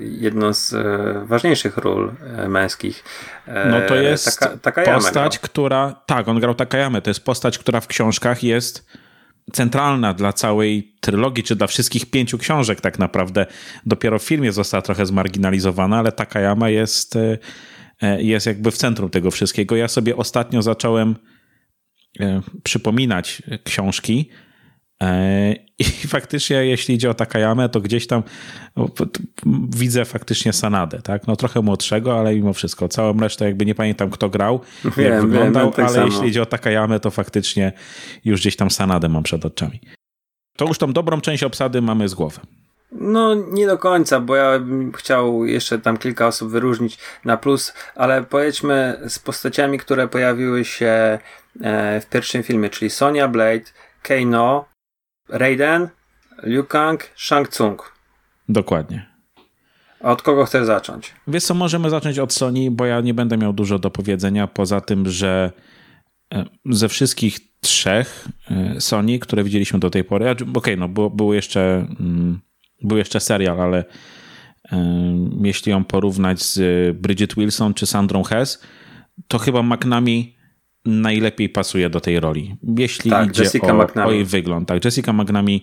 jedną 0.00 0.52
z 0.52 0.74
e, 0.74 1.24
ważniejszych 1.26 1.76
ról 1.76 2.12
e, 2.36 2.48
męskich. 2.48 3.04
E, 3.46 3.68
no 3.68 3.88
to 3.88 3.94
jest 3.94 4.38
taka, 4.40 4.56
taka 4.56 4.94
postać, 4.94 5.38
która, 5.38 5.94
tak, 6.06 6.28
on 6.28 6.40
grał 6.40 6.54
Takayamę, 6.54 7.02
to 7.02 7.10
jest 7.10 7.24
postać, 7.24 7.58
która 7.58 7.80
w 7.80 7.86
książkach 7.86 8.42
jest 8.42 9.03
centralna 9.52 10.14
dla 10.14 10.32
całej 10.32 10.94
trylogii, 11.00 11.44
czy 11.44 11.56
dla 11.56 11.66
wszystkich 11.66 12.10
pięciu 12.10 12.38
książek 12.38 12.80
tak 12.80 12.98
naprawdę. 12.98 13.46
Dopiero 13.86 14.18
w 14.18 14.22
filmie 14.22 14.52
została 14.52 14.82
trochę 14.82 15.06
zmarginalizowana, 15.06 15.98
ale 15.98 16.12
Takayama 16.12 16.70
jest, 16.70 17.16
e, 17.16 17.38
e, 18.02 18.22
jest 18.22 18.46
jakby 18.46 18.70
w 18.70 18.76
centrum 18.76 19.10
tego 19.10 19.30
wszystkiego. 19.30 19.76
Ja 19.76 19.88
sobie 19.88 20.16
ostatnio 20.16 20.62
zacząłem 20.62 21.16
e, 22.20 22.40
przypominać 22.62 23.42
książki 23.64 24.30
I 25.78 25.84
faktycznie, 26.08 26.56
jeśli 26.56 26.94
idzie 26.94 27.10
o 27.10 27.14
Takayamę, 27.14 27.68
to 27.68 27.80
gdzieś 27.80 28.06
tam 28.06 28.22
widzę 29.68 30.04
faktycznie 30.04 30.52
Sanadę, 30.52 31.02
tak? 31.02 31.26
No 31.26 31.36
trochę 31.36 31.62
młodszego, 31.62 32.18
ale 32.18 32.34
mimo 32.34 32.52
wszystko. 32.52 32.88
Całą 32.88 33.20
resztę 33.20 33.44
jakby 33.44 33.66
nie 33.66 33.74
pamiętam, 33.74 34.10
kto 34.10 34.28
grał, 34.28 34.60
wiem, 34.96 35.12
jak 35.12 35.22
wyglądał, 35.22 35.70
tak 35.70 35.86
ale 35.86 35.94
samo. 35.94 36.06
jeśli 36.06 36.28
idzie 36.28 36.42
o 36.42 36.46
Takayamę, 36.46 37.00
to 37.00 37.10
faktycznie 37.10 37.72
już 38.24 38.40
gdzieś 38.40 38.56
tam 38.56 38.70
Sanadę 38.70 39.08
mam 39.08 39.22
przed 39.22 39.44
oczami. 39.44 39.80
To 40.56 40.64
już 40.64 40.78
tą 40.78 40.92
dobrą 40.92 41.20
część 41.20 41.42
obsady 41.42 41.82
mamy 41.82 42.08
z 42.08 42.14
głowy. 42.14 42.40
No, 42.92 43.34
nie 43.34 43.66
do 43.66 43.78
końca, 43.78 44.20
bo 44.20 44.36
ja 44.36 44.58
bym 44.58 44.92
chciał 44.92 45.44
jeszcze 45.44 45.78
tam 45.78 45.96
kilka 45.96 46.26
osób 46.26 46.50
wyróżnić 46.50 46.98
na 47.24 47.36
plus, 47.36 47.74
ale 47.94 48.22
pojedźmy 48.22 49.00
z 49.08 49.18
postaciami, 49.18 49.78
które 49.78 50.08
pojawiły 50.08 50.64
się 50.64 51.18
e, 51.60 52.00
w 52.00 52.06
pierwszym 52.06 52.42
filmie, 52.42 52.70
czyli 52.70 52.90
Sonia 52.90 53.28
Blade, 53.28 53.64
Keino, 54.02 54.64
Raiden, 55.28 55.88
Liu 56.42 56.64
Kang, 56.64 57.10
Shang 57.16 57.48
Tsung. 57.48 57.92
Dokładnie. 58.48 59.06
A 60.00 60.12
od 60.12 60.22
kogo 60.22 60.44
chcesz 60.44 60.66
zacząć? 60.66 61.12
Wiesz 61.26 61.44
co, 61.44 61.54
możemy 61.54 61.90
zacząć 61.90 62.18
od 62.18 62.32
Sony, 62.32 62.70
bo 62.70 62.86
ja 62.86 63.00
nie 63.00 63.14
będę 63.14 63.36
miał 63.36 63.52
dużo 63.52 63.78
do 63.78 63.90
powiedzenia, 63.90 64.46
poza 64.46 64.80
tym, 64.80 65.10
że 65.10 65.52
e, 66.34 66.44
ze 66.66 66.88
wszystkich 66.88 67.38
trzech 67.60 68.28
e, 68.50 68.80
Sony, 68.80 69.18
które 69.18 69.44
widzieliśmy 69.44 69.78
do 69.78 69.90
tej 69.90 70.04
pory, 70.04 70.30
okej, 70.30 70.48
okay, 70.54 70.76
no 70.76 70.88
było, 70.88 71.10
był, 71.10 71.32
jeszcze, 71.32 71.86
mm, 72.00 72.40
był 72.82 72.98
jeszcze 72.98 73.20
serial, 73.20 73.60
ale 73.60 73.84
um, 74.72 75.40
jeśli 75.46 75.72
ją 75.72 75.84
porównać 75.84 76.42
z 76.42 76.96
Bridget 76.96 77.34
Wilson 77.34 77.74
czy 77.74 77.86
Sandrą 77.86 78.22
Hess, 78.22 78.62
to 79.28 79.38
chyba 79.38 79.62
McNamee 79.62 80.36
najlepiej 80.84 81.48
pasuje 81.48 81.90
do 81.90 82.00
tej 82.00 82.20
roli. 82.20 82.56
Jeśli 82.78 83.10
tak, 83.10 83.28
idzie 83.28 83.60
o, 83.62 84.04
o, 84.04 84.12
jej 84.12 84.24
wygląd. 84.24 84.68
Tak, 84.68 84.84
Jessica 84.84 85.12
McNamee, 85.12 85.62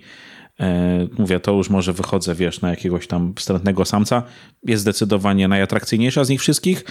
e, 0.59 1.07
mówię, 1.17 1.39
to 1.39 1.53
już 1.53 1.69
może 1.69 1.93
wychodzę, 1.93 2.35
wiesz, 2.35 2.61
na 2.61 2.69
jakiegoś 2.69 3.07
tam 3.07 3.33
wstrętnego 3.35 3.85
samca, 3.85 4.23
jest 4.63 4.81
zdecydowanie 4.81 5.47
najatrakcyjniejsza 5.47 6.23
z 6.23 6.29
nich 6.29 6.41
wszystkich. 6.41 6.83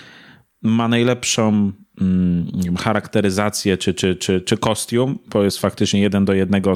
Ma 0.63 0.89
najlepszą 0.89 1.73
mm, 2.01 2.77
charakteryzację 2.79 3.77
czy, 3.77 3.95
czy, 3.95 4.17
czy, 4.17 4.41
czy 4.41 4.57
kostium, 4.57 5.19
bo 5.33 5.43
jest 5.45 5.59
faktycznie 5.59 6.01
jeden 6.01 6.25
do 6.25 6.33
jednego 6.33 6.75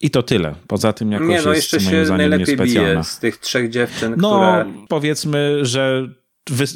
i 0.00 0.10
to 0.10 0.22
tyle. 0.22 0.54
Poza 0.66 0.92
tym 0.92 1.12
jakoś 1.12 1.28
Nie, 1.28 1.42
no 1.42 1.52
jest 1.52 1.72
jeszcze 1.72 1.90
moim 1.90 2.06
się 2.06 2.12
najlepiej 2.12 2.56
bije 2.56 3.04
z 3.04 3.18
tych 3.18 3.38
trzech 3.38 3.70
dziewczyn, 3.70 4.14
no, 4.16 4.28
które... 4.28 4.64
powiedzmy, 4.88 5.58
że 5.62 6.08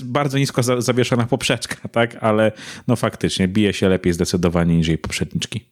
bardzo 0.04 0.38
nisko 0.38 0.62
zawieszona 0.62 1.26
poprzeczka, 1.26 1.88
tak? 1.98 2.16
Ale 2.20 2.52
no 2.88 2.96
faktycznie 2.96 3.48
bije 3.48 3.72
się 3.72 3.88
lepiej 3.88 4.12
zdecydowanie 4.12 4.76
niż 4.76 4.88
jej 4.88 4.98
poprzedniczki. 4.98 5.70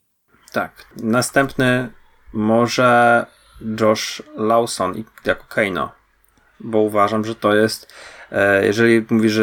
Tak. 0.52 0.86
Następny 0.96 1.88
może 2.32 3.26
Josh 3.80 4.22
Lawson 4.36 5.04
jako 5.24 5.44
Keino, 5.44 5.92
bo 6.60 6.78
uważam, 6.78 7.24
że 7.24 7.34
to 7.34 7.54
jest 7.54 7.92
e, 8.32 8.66
jeżeli 8.66 9.06
mówi, 9.10 9.30
że 9.30 9.42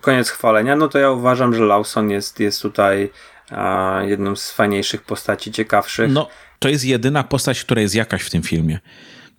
koniec 0.00 0.30
chwalenia, 0.30 0.76
no 0.76 0.88
to 0.88 0.98
ja 0.98 1.10
uważam, 1.10 1.54
że 1.54 1.64
Lawson 1.64 2.10
jest, 2.10 2.40
jest 2.40 2.62
tutaj 2.62 3.10
jedną 4.06 4.36
z 4.36 4.50
fajniejszych 4.50 5.02
postaci, 5.02 5.52
ciekawszych. 5.52 6.12
No, 6.12 6.28
to 6.58 6.68
jest 6.68 6.84
jedyna 6.84 7.24
postać, 7.24 7.64
która 7.64 7.82
jest 7.82 7.94
jakaś 7.94 8.22
w 8.22 8.30
tym 8.30 8.42
filmie. 8.42 8.78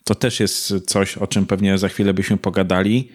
To 0.03 0.15
też 0.15 0.39
jest 0.39 0.73
coś, 0.87 1.17
o 1.17 1.27
czym 1.27 1.45
pewnie 1.45 1.77
za 1.77 1.89
chwilę 1.89 2.13
byśmy 2.13 2.37
pogadali 2.37 3.11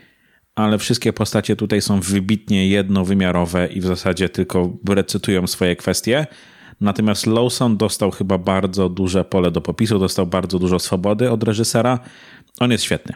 ale 0.57 0.79
wszystkie 0.79 1.12
postacie 1.12 1.57
tutaj 1.57 1.83
są 1.83 2.01
wybitnie 2.01 2.69
jednowymiarowe 2.69 3.66
i 3.66 3.81
w 3.81 3.87
zasadzie 3.87 4.29
tylko 4.29 4.77
recytują 4.88 5.47
swoje 5.47 5.77
kwestie. 5.77 6.27
Natomiast 6.81 7.27
Lawson 7.27 7.77
dostał 7.77 8.11
chyba 8.11 8.38
bardzo 8.38 8.88
duże 8.88 9.25
pole 9.25 9.51
do 9.51 9.61
popisu, 9.61 9.99
dostał 9.99 10.27
bardzo 10.27 10.59
dużo 10.59 10.79
swobody 10.79 11.31
od 11.31 11.42
reżysera. 11.42 11.99
On 12.61 12.71
jest 12.71 12.85
świetny. 12.85 13.14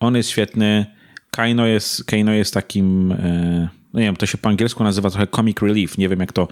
On 0.00 0.16
jest 0.16 0.30
świetny. 0.30 0.86
Kaino 1.30 1.66
jest, 1.66 2.04
Kaino 2.04 2.32
jest 2.32 2.54
takim. 2.54 3.12
E, 3.12 3.68
no 3.94 4.00
nie 4.00 4.06
wiem, 4.06 4.16
to 4.16 4.26
się 4.26 4.38
po 4.38 4.48
angielsku 4.48 4.84
nazywa 4.84 5.10
trochę 5.10 5.26
comic 5.26 5.62
relief. 5.62 5.98
Nie 5.98 6.08
wiem, 6.08 6.20
jak 6.20 6.32
to, 6.32 6.48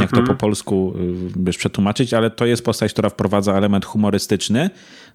jak 0.00 0.10
to 0.10 0.16
po 0.16 0.20
mhm. 0.20 0.38
polsku 0.38 0.94
y, 0.96 1.44
wiesz, 1.44 1.58
przetłumaczyć, 1.58 2.14
ale 2.14 2.30
to 2.30 2.46
jest 2.46 2.64
postać, 2.64 2.92
która 2.92 3.08
wprowadza 3.08 3.54
element 3.54 3.84
humorystyczny 3.84 4.70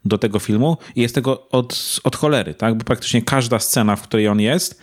do 0.05 0.17
tego 0.17 0.39
filmu 0.39 0.77
i 0.95 1.01
jest 1.01 1.15
tego 1.15 1.49
od, 1.49 1.99
od 2.03 2.15
cholery, 2.15 2.53
tak? 2.53 2.77
Bo 2.77 2.83
praktycznie 2.83 3.21
każda 3.21 3.59
scena, 3.59 3.95
w 3.95 4.01
której 4.01 4.27
on 4.27 4.39
jest, 4.39 4.81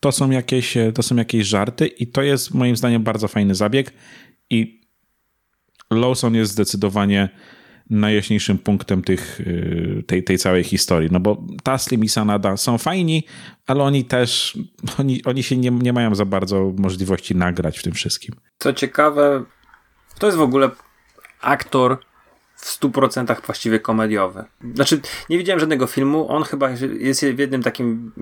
to 0.00 0.12
są 0.12 0.30
jakieś, 0.30 0.74
to 0.94 1.02
są 1.02 1.16
jakieś 1.16 1.46
żarty 1.46 1.86
i 1.86 2.06
to 2.06 2.22
jest 2.22 2.54
moim 2.54 2.76
zdaniem 2.76 3.02
bardzo 3.02 3.28
fajny 3.28 3.54
zabieg 3.54 3.92
i 4.50 4.80
Lawson 5.90 6.34
jest 6.34 6.52
zdecydowanie 6.52 7.28
najjaśniejszym 7.90 8.58
punktem 8.58 9.02
tych, 9.02 9.40
y, 9.40 10.04
tej, 10.06 10.24
tej 10.24 10.38
całej 10.38 10.64
historii. 10.64 11.08
No 11.12 11.20
bo 11.20 11.42
Taslim 11.62 12.04
i 12.04 12.08
Sanada 12.08 12.56
są 12.56 12.78
fajni, 12.78 13.26
ale 13.66 13.84
oni 13.84 14.04
też, 14.04 14.58
oni, 14.98 15.24
oni 15.24 15.42
się 15.42 15.56
nie, 15.56 15.70
nie 15.70 15.92
mają 15.92 16.14
za 16.14 16.24
bardzo 16.24 16.72
możliwości 16.76 17.36
nagrać 17.36 17.78
w 17.78 17.82
tym 17.82 17.92
wszystkim. 17.92 18.34
Co 18.58 18.72
ciekawe, 18.72 19.44
to 20.18 20.26
jest 20.26 20.38
w 20.38 20.42
ogóle 20.42 20.70
aktor 21.40 21.98
w 22.56 22.80
100% 22.80 23.46
właściwie 23.46 23.80
komediowy. 23.80 24.44
Znaczy, 24.74 25.00
nie 25.30 25.38
widziałem 25.38 25.60
żadnego 25.60 25.86
filmu. 25.86 26.28
On 26.28 26.42
chyba 26.42 26.70
jest 26.98 27.24
w 27.24 27.38
jednym 27.38 27.62
takim, 27.62 28.12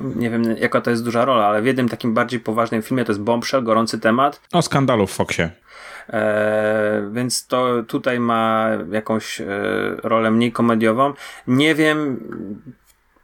nie 0.00 0.30
wiem 0.30 0.56
jaka 0.58 0.80
to 0.80 0.90
jest 0.90 1.04
duża 1.04 1.24
rola, 1.24 1.46
ale 1.46 1.62
w 1.62 1.66
jednym 1.66 1.88
takim 1.88 2.14
bardziej 2.14 2.40
poważnym 2.40 2.82
filmie 2.82 3.04
to 3.04 3.12
jest 3.12 3.20
Bombshell, 3.20 3.64
gorący 3.64 3.98
temat. 3.98 4.40
O 4.52 4.62
skandalu 4.62 5.06
w 5.06 5.10
Foxie. 5.10 5.50
E, 6.08 7.10
więc 7.12 7.46
to 7.46 7.82
tutaj 7.82 8.20
ma 8.20 8.68
jakąś 8.90 9.40
e, 9.40 9.46
rolę 10.02 10.30
mniej 10.30 10.52
komediową. 10.52 11.14
Nie 11.46 11.74
wiem, 11.74 12.20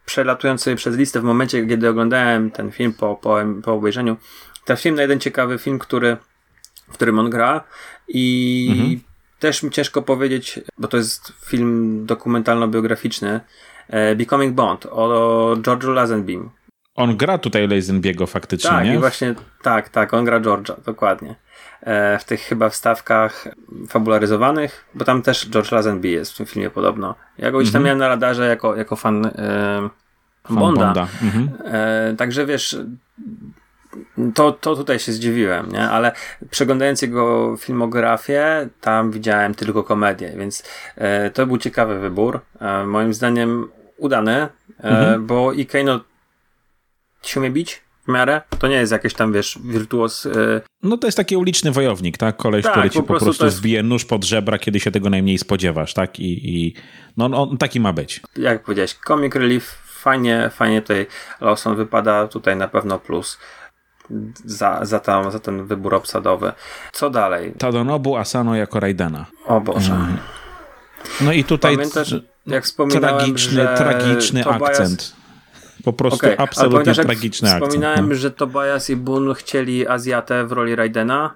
przelatując 0.04 0.62
sobie 0.62 0.76
przez 0.76 0.96
listę 0.96 1.20
w 1.20 1.24
momencie, 1.24 1.66
kiedy 1.66 1.88
oglądałem 1.88 2.50
ten 2.50 2.72
film 2.72 2.92
po, 2.92 3.16
po, 3.16 3.36
po 3.62 3.72
obejrzeniu, 3.72 4.16
trafiłem 4.64 4.96
na 4.96 5.02
jeden 5.02 5.20
ciekawy 5.20 5.58
film, 5.58 5.78
który, 5.78 6.16
w 6.88 6.92
którym 6.92 7.18
on 7.18 7.30
gra 7.30 7.64
i 8.08 8.68
mhm. 8.72 9.00
też 9.38 9.62
mi 9.62 9.70
ciężko 9.70 10.02
powiedzieć, 10.02 10.60
bo 10.78 10.88
to 10.88 10.96
jest 10.96 11.32
film 11.44 12.02
dokumentalno-biograficzny, 12.06 13.40
e, 13.88 14.16
Becoming 14.16 14.54
Bond 14.54 14.86
o 14.86 15.56
George'u 15.60 15.92
Lazenbym. 15.92 16.50
On 16.94 17.16
gra 17.16 17.38
tutaj 17.38 17.68
Lazenbiego 17.68 18.26
faktycznie, 18.26 18.70
tak, 18.70 18.84
nie? 18.84 18.90
Tak, 18.90 19.00
właśnie, 19.00 19.34
tak, 19.62 19.88
tak, 19.88 20.14
on 20.14 20.24
gra 20.24 20.40
George'a, 20.40 20.74
dokładnie. 20.84 21.43
E, 21.84 22.18
w 22.18 22.24
tych 22.24 22.40
chyba 22.40 22.68
wstawkach 22.68 23.48
fabularyzowanych, 23.88 24.86
bo 24.94 25.04
tam 25.04 25.22
też 25.22 25.50
George 25.50 25.72
Lazenby 25.72 26.08
jest 26.08 26.32
w 26.32 26.36
tym 26.36 26.46
filmie 26.46 26.70
podobno. 26.70 27.14
Ja 27.38 27.50
go 27.50 27.58
gdzieś 27.58 27.72
tam 27.72 27.80
mhm. 27.80 27.84
miałem 27.84 27.98
na 27.98 28.08
radarze 28.08 28.48
jako, 28.48 28.76
jako 28.76 28.96
fan, 28.96 29.26
e, 29.26 29.30
fan 30.46 30.56
Bonda. 30.56 30.84
Bonda. 30.84 31.06
Mhm. 31.22 31.48
E, 31.64 32.14
także 32.16 32.46
wiesz, 32.46 32.76
to, 34.34 34.52
to 34.52 34.76
tutaj 34.76 34.98
się 34.98 35.12
zdziwiłem, 35.12 35.72
nie? 35.72 35.88
Ale 35.88 36.12
przeglądając 36.50 37.02
jego 37.02 37.56
filmografię, 37.56 38.68
tam 38.80 39.10
widziałem 39.10 39.54
tylko 39.54 39.84
komedię, 39.84 40.32
więc 40.36 40.62
e, 40.96 41.30
to 41.30 41.46
był 41.46 41.58
ciekawy 41.58 41.98
wybór. 41.98 42.40
E, 42.60 42.84
moim 42.84 43.14
zdaniem 43.14 43.68
udany, 43.96 44.32
e, 44.34 44.48
mhm. 44.82 45.26
bo 45.26 45.52
i 45.52 45.66
Kano 45.66 46.00
się 47.22 47.40
umie 47.40 47.50
bić, 47.50 47.82
w 48.04 48.12
miarę. 48.12 48.42
To 48.58 48.66
nie 48.66 48.76
jest 48.76 48.92
jakiś 48.92 49.14
tam, 49.14 49.32
wiesz, 49.32 49.58
wirtuos. 49.64 50.24
Yy... 50.24 50.60
No 50.82 50.96
to 50.96 51.06
jest 51.06 51.16
taki 51.16 51.36
uliczny 51.36 51.72
wojownik, 51.72 52.18
tak? 52.18 52.36
Koleś, 52.36 52.64
tak, 52.64 52.72
który 52.72 52.90
ci 52.90 52.98
po 52.98 53.04
prostu, 53.04 53.24
prostu 53.24 53.44
jest... 53.44 53.58
wbije 53.58 53.82
nóż 53.82 54.04
pod 54.04 54.24
żebra, 54.24 54.58
kiedy 54.58 54.80
się 54.80 54.90
tego 54.90 55.10
najmniej 55.10 55.38
spodziewasz, 55.38 55.94
tak? 55.94 56.20
I, 56.20 56.56
i 56.56 56.74
no 57.16 57.42
on 57.42 57.58
taki 57.58 57.80
ma 57.80 57.92
być. 57.92 58.20
Jak 58.36 58.62
powiedziałeś, 58.62 58.96
comic 59.06 59.34
relief, 59.34 59.64
fajnie, 59.84 60.50
fajnie 60.52 60.82
tutaj 60.82 61.06
Lawson 61.40 61.76
wypada, 61.76 62.28
tutaj 62.28 62.56
na 62.56 62.68
pewno 62.68 62.98
plus. 62.98 63.38
Za, 64.44 64.80
za, 64.82 65.00
tam, 65.00 65.30
za 65.30 65.38
ten 65.38 65.66
wybór 65.66 65.94
obsadowy. 65.94 66.52
Co 66.92 67.10
dalej? 67.10 67.52
Tadonobu 67.58 68.16
Asano 68.16 68.56
jako 68.56 68.80
Raidena. 68.80 69.26
O 69.46 69.60
Boże. 69.60 69.92
Mm. 69.92 70.16
No 71.20 71.32
i 71.32 71.44
tutaj 71.44 71.76
Pamiętasz, 71.76 72.14
jak 72.46 72.64
wspominałem, 72.64 73.18
tragiczny, 73.18 73.68
tragiczny 73.76 74.44
akcent 74.44 75.23
Po 75.84 75.92
prostu 75.92 76.26
okay. 76.26 76.38
absolutnie 76.38 76.94
tragiczny 76.94 77.48
akcent. 77.48 77.64
Wspominałem, 77.64 78.08
no. 78.08 78.14
że 78.14 78.30
Tobias 78.30 78.90
i 78.90 78.96
Boone 78.96 79.34
chcieli 79.34 79.88
Azjatę 79.88 80.46
w 80.46 80.52
roli 80.52 80.76
Raidena, 80.76 81.34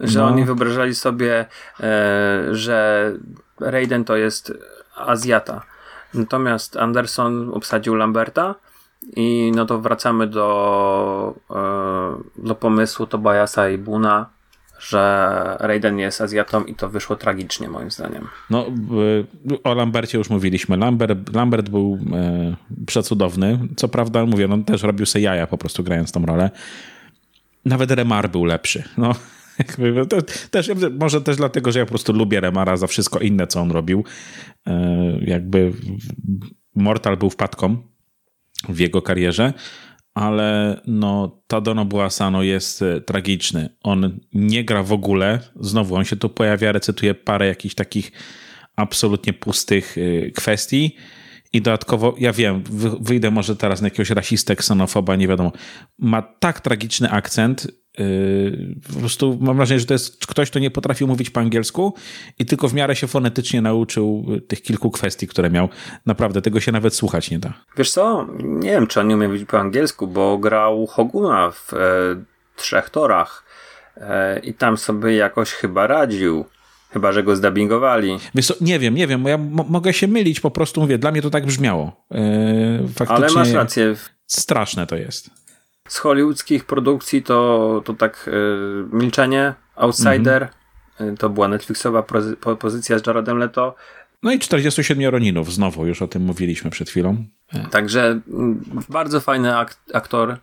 że 0.00 0.18
no. 0.18 0.26
oni 0.26 0.44
wyobrażali 0.44 0.94
sobie, 0.94 1.46
e, 1.80 2.44
że 2.52 3.12
Raiden 3.60 4.04
to 4.04 4.16
jest 4.16 4.52
Azjata. 4.96 5.62
Natomiast 6.14 6.76
Anderson 6.76 7.50
obsadził 7.54 7.94
Lamberta 7.94 8.54
i 9.16 9.52
no 9.54 9.66
to 9.66 9.78
wracamy 9.78 10.26
do, 10.26 11.34
e, 11.50 11.62
do 12.36 12.54
pomysłu 12.54 13.06
Tobiasa 13.06 13.68
i 13.68 13.78
Buna, 13.78 14.35
że 14.88 15.56
Raiden 15.60 15.98
jest 15.98 16.20
Azjatą 16.20 16.64
i 16.64 16.74
to 16.74 16.88
wyszło 16.88 17.16
tragicznie 17.16 17.68
moim 17.68 17.90
zdaniem. 17.90 18.28
No 18.50 18.66
o 19.64 19.74
Lambercie 19.74 20.18
już 20.18 20.30
mówiliśmy. 20.30 20.76
Lambert, 20.76 21.34
Lambert 21.34 21.68
był 21.68 21.98
e, 22.12 22.56
przecudowny. 22.86 23.58
Co 23.76 23.88
prawda, 23.88 24.26
mówię, 24.26 24.48
on 24.52 24.64
też 24.64 24.82
robił 24.82 25.06
sobie 25.06 25.24
jaja 25.24 25.46
po 25.46 25.58
prostu 25.58 25.84
grając 25.84 26.12
tą 26.12 26.26
rolę. 26.26 26.50
Nawet 27.64 27.90
Remar 27.90 28.30
był 28.30 28.44
lepszy. 28.44 28.82
No, 28.96 29.14
też, 30.50 30.70
może 31.00 31.20
też 31.20 31.36
dlatego, 31.36 31.72
że 31.72 31.78
ja 31.78 31.84
po 31.84 31.90
prostu 31.90 32.12
lubię 32.12 32.40
Remara 32.40 32.76
za 32.76 32.86
wszystko 32.86 33.18
inne, 33.18 33.46
co 33.46 33.60
on 33.60 33.70
robił. 33.70 34.04
E, 34.66 35.18
jakby 35.20 35.72
Mortal 36.74 37.16
był 37.16 37.30
wpadką 37.30 37.76
w 38.68 38.78
jego 38.78 39.02
karierze, 39.02 39.52
ale 40.16 40.80
no 40.86 41.42
Tadono 41.46 41.84
Buasano 41.84 42.42
jest 42.42 42.82
e, 42.82 43.00
tragiczny. 43.00 43.68
On 43.82 44.20
nie 44.32 44.64
gra 44.64 44.82
w 44.82 44.92
ogóle. 44.92 45.40
Znowu 45.60 45.94
on 45.94 46.04
się 46.04 46.16
tu 46.16 46.28
pojawia, 46.28 46.72
recytuje 46.72 47.14
parę 47.14 47.46
jakichś 47.46 47.74
takich 47.74 48.12
absolutnie 48.76 49.32
pustych 49.32 49.96
e, 49.98 50.30
kwestii. 50.30 50.96
I 51.52 51.62
dodatkowo, 51.62 52.14
ja 52.18 52.32
wiem, 52.32 52.62
wyjdę 53.00 53.30
może 53.30 53.56
teraz 53.56 53.80
na 53.80 53.86
jakiegoś 53.86 54.10
rasistę, 54.10 54.56
ksenofoba, 54.56 55.16
nie 55.16 55.28
wiadomo. 55.28 55.52
Ma 55.98 56.22
tak 56.22 56.60
tragiczny 56.60 57.10
akcent, 57.10 57.68
po 58.92 59.00
prostu 59.00 59.38
mam 59.40 59.56
wrażenie, 59.56 59.80
że 59.80 59.86
to 59.86 59.94
jest 59.94 60.26
ktoś, 60.26 60.50
kto 60.50 60.58
nie 60.58 60.70
potrafił 60.70 61.06
mówić 61.06 61.30
po 61.30 61.40
angielsku 61.40 61.94
i 62.38 62.46
tylko 62.46 62.68
w 62.68 62.74
miarę 62.74 62.96
się 62.96 63.06
fonetycznie 63.06 63.62
nauczył 63.62 64.26
tych 64.48 64.62
kilku 64.62 64.90
kwestii, 64.90 65.26
które 65.26 65.50
miał. 65.50 65.68
Naprawdę, 66.06 66.42
tego 66.42 66.60
się 66.60 66.72
nawet 66.72 66.94
słuchać 66.94 67.30
nie 67.30 67.38
da. 67.38 67.52
Wiesz 67.76 67.90
co, 67.90 68.26
nie 68.42 68.70
wiem, 68.70 68.86
czy 68.86 69.00
on 69.00 69.08
nie 69.08 69.14
umie 69.14 69.28
mówić 69.28 69.48
po 69.48 69.58
angielsku, 69.58 70.06
bo 70.06 70.38
grał 70.38 70.86
Hoguna 70.86 71.50
w 71.50 71.72
e, 71.72 71.76
trzech 72.56 72.90
torach 72.90 73.44
e, 73.96 74.38
i 74.38 74.54
tam 74.54 74.76
sobie 74.76 75.16
jakoś 75.16 75.52
chyba 75.52 75.86
radził. 75.86 76.44
Chyba, 76.90 77.12
że 77.12 77.22
go 77.22 77.36
zdabingowali. 77.36 78.18
Wiesz 78.34 78.46
co, 78.46 78.54
nie 78.60 78.78
wiem, 78.78 78.94
nie 78.94 79.06
wiem, 79.06 79.24
ja 79.24 79.38
mogę 79.68 79.92
się 79.92 80.08
mylić, 80.08 80.40
po 80.40 80.50
prostu 80.50 80.80
mówię, 80.80 80.98
dla 80.98 81.12
mnie 81.12 81.22
to 81.22 81.30
tak 81.30 81.46
brzmiało. 81.46 82.04
E, 82.12 83.06
Ale 83.08 83.28
masz 83.34 83.52
rację. 83.52 83.94
Straszne 84.26 84.86
to 84.86 84.96
jest 84.96 85.45
z 85.88 85.98
hollywoodzkich 85.98 86.64
produkcji 86.64 87.22
to, 87.22 87.82
to 87.84 87.94
tak 87.94 88.28
y, 88.28 88.32
Milczenie, 88.92 89.54
Outsider, 89.76 90.48
mm-hmm. 91.00 91.16
to 91.18 91.28
była 91.30 91.48
Netflixowa 91.48 92.04
pozycja 92.58 92.98
z 92.98 93.06
Jaredem 93.06 93.38
Leto. 93.38 93.74
No 94.22 94.32
i 94.32 94.38
47 94.38 95.10
Roninów, 95.10 95.52
znowu 95.52 95.86
już 95.86 96.02
o 96.02 96.08
tym 96.08 96.22
mówiliśmy 96.22 96.70
przed 96.70 96.90
chwilą. 96.90 97.24
Także 97.70 98.20
bardzo 98.88 99.20
fajny 99.20 99.56
ak- 99.56 99.76
aktor, 99.94 100.30
e, 100.30 100.36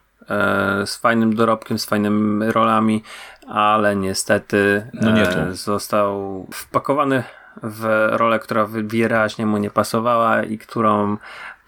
z 0.88 0.96
fajnym 0.96 1.36
dorobkiem, 1.36 1.80
z 1.80 1.86
fajnymi 1.86 2.52
rolami, 2.52 3.04
ale 3.48 3.96
niestety 3.96 4.88
no 4.94 5.12
nie 5.12 5.30
e, 5.30 5.56
został 5.56 6.48
wpakowany 6.54 7.24
w 7.64 8.08
rolę, 8.12 8.40
która 8.40 8.66
wyraźnie 8.66 9.46
mu 9.46 9.58
nie 9.58 9.70
pasowała 9.70 10.44
i 10.44 10.58
którą 10.58 11.18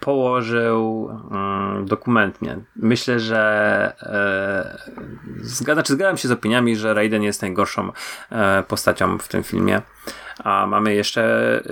położył 0.00 1.10
mm, 1.30 1.86
dokumentnie. 1.86 2.58
Myślę, 2.76 3.20
że 3.20 3.92
e, 4.02 4.78
zgadzam, 5.40 5.84
czy 5.84 5.92
zgadzam 5.92 6.16
się 6.16 6.28
z 6.28 6.30
opiniami, 6.30 6.76
że 6.76 6.94
Raiden 6.94 7.22
jest 7.22 7.42
najgorszą 7.42 7.92
e, 8.30 8.62
postacią 8.62 9.18
w 9.18 9.28
tym 9.28 9.42
filmie. 9.42 9.82
A 10.44 10.66
mamy 10.66 10.94
jeszcze 10.94 11.22
e, 11.56 11.62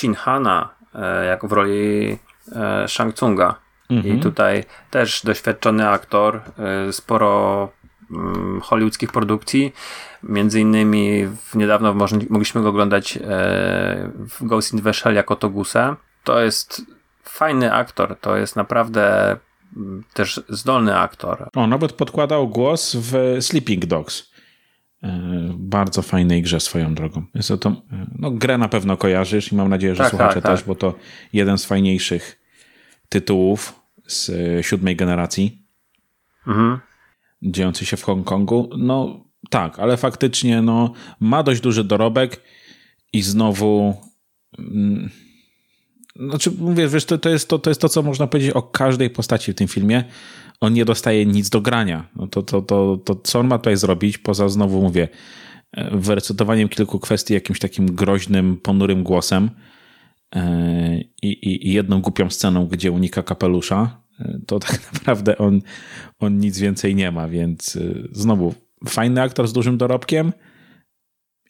Chin 0.00 0.14
Hana 0.14 0.68
e, 0.94 1.26
jako 1.26 1.48
w 1.48 1.52
roli 1.52 2.18
e, 2.52 2.88
Shang 2.88 3.14
Tsunga. 3.14 3.54
Mhm. 3.90 4.16
I 4.16 4.20
tutaj 4.20 4.64
też 4.90 5.22
doświadczony 5.24 5.88
aktor, 5.88 6.40
sporo 6.90 7.68
mm, 8.10 8.60
hollywoodzkich 8.60 9.12
produkcji. 9.12 9.72
Między 10.22 10.60
innymi 10.60 11.26
w, 11.26 11.54
niedawno 11.54 11.94
mogliśmy 12.30 12.62
go 12.62 12.68
oglądać 12.68 13.18
w 14.18 14.38
Ghost 14.40 14.72
in 14.72 14.82
the 14.82 14.94
Shell 14.94 15.14
jako 15.14 15.36
Togusa. 15.36 15.96
To 16.24 16.40
jest 16.40 16.82
fajny 17.32 17.72
aktor, 17.72 18.16
to 18.20 18.36
jest 18.36 18.56
naprawdę 18.56 19.36
mm, 19.76 20.04
też 20.14 20.40
zdolny 20.48 20.98
aktor. 20.98 21.48
O, 21.56 21.66
nawet 21.66 21.92
podkładał 21.92 22.48
głos 22.48 22.96
w 22.96 23.36
Sleeping 23.40 23.86
Dogs. 23.86 24.32
E, 25.02 25.10
bardzo 25.54 26.02
fajnej 26.02 26.42
grze 26.42 26.60
swoją 26.60 26.94
drogą. 26.94 27.24
Jest 27.34 27.52
to, 27.60 27.82
no, 28.18 28.30
grę 28.30 28.58
na 28.58 28.68
pewno 28.68 28.96
kojarzysz 28.96 29.52
i 29.52 29.54
mam 29.54 29.68
nadzieję, 29.68 29.94
że 29.94 30.02
tak, 30.02 30.10
słuchacze 30.10 30.34
tak, 30.34 30.42
tak. 30.42 30.52
też, 30.52 30.64
bo 30.64 30.74
to 30.74 30.94
jeden 31.32 31.58
z 31.58 31.64
fajniejszych 31.64 32.42
tytułów 33.08 33.80
z 34.06 34.30
e, 34.30 34.62
siódmej 34.62 34.96
generacji. 34.96 35.62
Mhm. 36.46 36.78
Dziejący 37.42 37.86
się 37.86 37.96
w 37.96 38.02
Hongkongu. 38.02 38.70
No 38.78 39.24
tak, 39.50 39.78
ale 39.78 39.96
faktycznie 39.96 40.62
no, 40.62 40.92
ma 41.20 41.42
dość 41.42 41.60
duży 41.60 41.84
dorobek 41.84 42.40
i 43.12 43.22
znowu. 43.22 44.00
Mm, 44.58 45.10
znaczy, 46.16 46.50
mówię, 46.58 46.88
wiesz, 46.88 47.04
to, 47.04 47.18
to, 47.18 47.28
jest 47.28 47.48
to, 47.48 47.58
to 47.58 47.70
jest 47.70 47.80
to, 47.80 47.88
co 47.88 48.02
można 48.02 48.26
powiedzieć 48.26 48.50
o 48.50 48.62
każdej 48.62 49.10
postaci 49.10 49.52
w 49.52 49.54
tym 49.54 49.68
filmie. 49.68 50.04
On 50.60 50.72
nie 50.72 50.84
dostaje 50.84 51.26
nic 51.26 51.50
do 51.50 51.60
grania. 51.60 52.08
No 52.16 52.26
to, 52.26 52.42
to, 52.42 52.62
to, 52.62 52.98
to 53.04 53.14
co 53.14 53.40
on 53.40 53.46
ma 53.48 53.58
tutaj 53.58 53.76
zrobić, 53.76 54.18
poza 54.18 54.48
znowu 54.48 54.82
mówię, 54.82 55.08
e, 55.72 55.98
wyrecytowaniem 55.98 56.68
kilku 56.68 56.98
kwestii 56.98 57.34
jakimś 57.34 57.58
takim 57.58 57.94
groźnym, 57.94 58.56
ponurym 58.56 59.02
głosem 59.02 59.50
e, 60.34 61.00
i, 61.22 61.28
i, 61.32 61.68
i 61.68 61.72
jedną 61.72 62.00
głupią 62.00 62.30
sceną, 62.30 62.66
gdzie 62.66 62.92
unika 62.92 63.22
kapelusza, 63.22 64.00
e, 64.20 64.38
to 64.46 64.58
tak 64.58 64.80
naprawdę 64.94 65.38
on, 65.38 65.60
on 66.18 66.38
nic 66.38 66.58
więcej 66.58 66.94
nie 66.94 67.10
ma, 67.10 67.28
więc 67.28 67.78
znowu 68.12 68.54
fajny 68.88 69.22
aktor 69.22 69.48
z 69.48 69.52
dużym 69.52 69.78
dorobkiem 69.78 70.32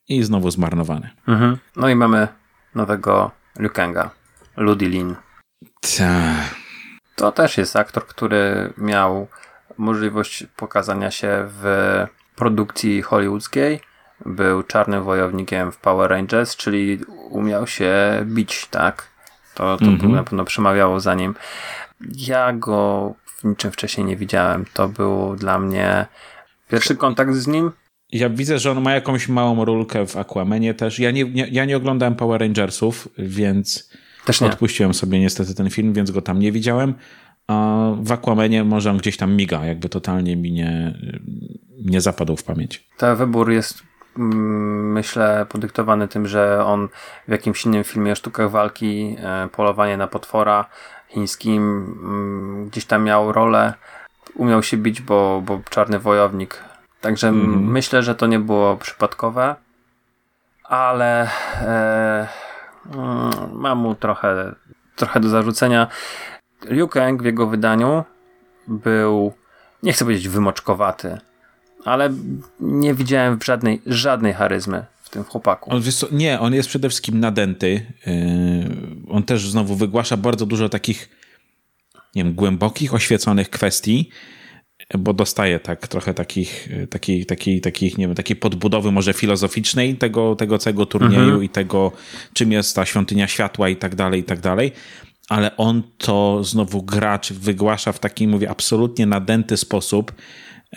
i 0.09 0.23
znowu 0.23 0.51
zmarnowany. 0.51 1.11
Mhm. 1.29 1.57
No 1.77 1.89
i 1.89 1.95
mamy 1.95 2.29
nowego 2.75 3.31
Liu 3.59 3.71
Ludilin. 4.57 5.17
Ta. 5.99 6.35
To 7.17 7.33
też 7.33 7.59
jest 7.59 7.77
aktor, 7.77 8.07
który 8.07 8.73
miał 8.79 9.29
możliwość 9.79 10.47
pokazania 10.57 11.11
się 11.11 11.49
w 11.49 11.65
produkcji 12.37 13.03
hollywoodzkiej. 13.03 13.81
Był 14.27 14.63
czarnym 14.63 15.05
wojownikiem 15.05 15.73
w 15.73 15.77
Power 15.77 16.11
Rangers, 16.11 16.57
czyli 16.57 16.99
umiał 17.31 17.67
się 17.67 17.95
bić, 18.25 18.67
tak? 18.67 19.09
To, 19.55 19.77
to 19.77 19.85
-hmm. 19.85 20.09
na 20.09 20.25
pewno 20.25 20.45
przemawiało 20.45 21.01
za 21.01 21.15
nim. 21.15 21.35
Ja 22.17 22.53
go 22.53 23.15
w 23.27 23.45
niczym 23.45 23.73
wcześniej 23.73 24.07
nie 24.07 24.17
widziałem. 24.17 24.65
To 24.75 24.89
był 24.89 25.37
dla 25.37 25.59
mnie 25.59 26.07
pierwszy 26.69 26.97
kontakt 26.97 27.35
z 27.35 27.47
nim. 27.47 27.73
Ja 28.13 28.31
widzę, 28.31 28.59
że 28.59 28.71
on 28.71 28.81
ma 28.81 28.93
jakąś 28.93 29.29
małą 29.29 29.65
rulkę 29.65 30.07
w 30.07 30.17
Aquamanie 30.17 30.75
też. 30.75 30.99
Ja 30.99 31.11
nie, 31.11 31.25
nie, 31.25 31.49
ja 31.51 31.65
nie 31.65 31.77
oglądałem 31.77 32.15
Power 32.15 32.41
Rangersów, 32.41 33.09
więc 33.19 33.91
też 34.25 34.41
nie. 34.41 34.47
Odpuściłem 34.47 34.95
sobie 34.95 35.21
niestety 35.21 35.55
ten 35.55 35.71
film, 35.71 35.93
więc 35.93 36.11
go 36.11 36.23
tam 36.23 36.39
nie 36.39 36.53
widziałem. 36.53 36.95
A 37.47 37.87
w 38.03 38.13
Aquamanie 38.13 38.65
może 38.65 38.91
on 38.91 38.97
gdzieś 38.97 39.17
tam 39.17 39.37
miga, 39.37 39.65
jakby 39.65 39.89
totalnie 39.89 40.37
mi 40.37 40.53
nie, 40.53 40.99
nie 41.85 42.01
zapadł 42.01 42.37
w 42.37 42.45
pamięć. 42.45 42.89
Ten 42.97 43.17
wybór 43.17 43.51
jest 43.51 43.83
mm, 44.19 44.93
myślę 44.93 45.47
podyktowany 45.49 46.09
tym, 46.09 46.27
że 46.27 46.65
on 46.65 46.89
w 47.29 47.31
jakimś 47.31 47.65
innym 47.65 47.85
filmie 47.85 48.13
o 48.13 48.15
sztukach 48.15 48.51
walki, 48.51 49.17
e, 49.19 49.49
polowanie 49.53 49.97
na 49.97 50.07
potwora 50.07 50.65
chińskim, 51.09 51.63
mm, 52.03 52.69
gdzieś 52.69 52.85
tam 52.85 53.05
miał 53.05 53.33
rolę, 53.33 53.75
umiał 54.35 54.63
się 54.63 54.77
bić, 54.77 55.01
bo, 55.01 55.43
bo 55.47 55.61
czarny 55.71 55.99
wojownik. 55.99 56.65
Także 57.01 57.29
mm. 57.29 57.71
myślę, 57.71 58.03
że 58.03 58.15
to 58.15 58.27
nie 58.27 58.39
było 58.39 58.77
przypadkowe, 58.77 59.57
ale 60.65 61.29
e, 61.61 62.29
mam 63.53 63.79
mu 63.79 63.95
trochę, 63.95 64.55
trochę 64.97 65.21
do 65.21 65.29
zarzucenia. 65.29 65.87
Liu 66.71 66.89
Kang 66.89 67.23
w 67.23 67.25
jego 67.25 67.47
wydaniu 67.47 68.05
był, 68.69 69.33
nie 69.83 69.93
chcę 69.93 70.05
powiedzieć 70.05 70.29
wymoczkowaty, 70.29 71.19
ale 71.85 72.11
nie 72.61 72.95
widziałem 72.95 73.39
żadnej, 73.45 73.83
żadnej 73.87 74.35
charyzmy 74.35 74.85
w 75.03 75.11
tym 75.11 75.25
chłopaku. 75.25 75.71
On, 75.73 75.83
co, 75.83 76.07
nie, 76.13 76.41
on 76.41 76.55
jest 76.55 76.69
przede 76.69 76.89
wszystkim 76.89 77.21
nadęty. 77.21 77.87
Yy, 78.07 78.13
on 79.11 79.23
też 79.23 79.51
znowu 79.51 79.77
wygłasza 79.77 80.17
bardzo 80.17 80.47
dużo 80.47 80.69
takich 80.69 81.09
nie 82.15 82.25
wiem, 82.25 82.35
głębokich, 82.35 82.95
oświeconych 82.95 83.51
kwestii 83.51 84.11
bo 84.99 85.13
dostaje 85.13 85.61
tak 85.61 85.89
trochę 85.89 86.15
takich, 86.15 86.69
takich, 86.91 87.27
takich, 87.27 87.61
takich, 87.61 87.99
nie 87.99 88.07
wiem, 88.07 88.17
takiej 88.17 88.37
podbudowy 88.37 88.93
może 88.93 89.13
filozoficznej 89.13 89.97
tego, 89.97 90.37
tego 90.37 90.59
całego 90.59 90.87
turnieju 90.87 91.23
mhm. 91.23 91.45
i 91.45 91.49
tego, 91.49 91.93
czym 92.33 92.53
jest 92.53 92.77
ta 92.77 92.87
świątynia 92.87 93.29
światła 93.29 93.69
i 93.69 93.77
tak 93.77 93.95
dalej, 93.95 94.21
i 94.21 94.25
tak 94.25 94.41
dalej. 94.41 94.73
ale 95.29 95.57
on 95.57 95.83
to 95.99 96.45
znowu 96.45 96.83
gra, 96.83 97.19
czy 97.19 97.35
wygłasza 97.35 97.93
w 97.93 97.99
taki, 97.99 98.29
mówię, 98.29 98.51
absolutnie 98.51 99.07
nadęty 99.07 99.57
sposób, 99.57 100.13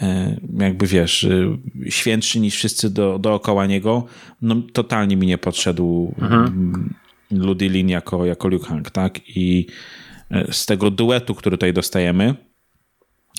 e, 0.02 0.38
jakby 0.60 0.88
wiesz, 0.88 1.24
e, 1.24 1.58
świętszy 1.90 2.40
niż 2.40 2.56
wszyscy 2.56 2.90
do, 2.90 3.20
dookoła 3.20 3.66
niego, 3.66 4.06
no 4.42 4.56
totalnie 4.74 5.18
mi 5.18 5.28
nie 5.28 5.38
podszedł 5.38 6.14
mhm. 6.22 6.94
Ludilin 7.32 7.90
jako, 7.90 8.26
jako 8.26 8.48
Liu 8.48 8.60
Kang, 8.60 8.92
tak? 8.92 9.20
I 9.30 9.68
z 10.52 10.66
tego 10.66 10.92
duetu, 10.92 11.36
który 11.36 11.58
tutaj 11.58 11.74
dostajemy, 11.74 12.36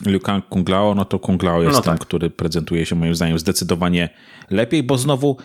Liu 0.06 0.20
Kang 0.20 0.48
Kung 0.48 0.68
Lao, 0.68 0.94
no 0.94 1.04
to 1.04 1.18
Kung 1.18 1.42
Lao 1.42 1.62
jest 1.62 1.76
no 1.76 1.82
tak. 1.82 1.98
tym, 1.98 2.06
który 2.06 2.30
prezentuje 2.30 2.86
się 2.86 2.94
moim 2.96 3.14
zdaniem 3.14 3.38
zdecydowanie 3.38 4.08
lepiej, 4.50 4.82
bo 4.82 4.98
znowu 4.98 5.36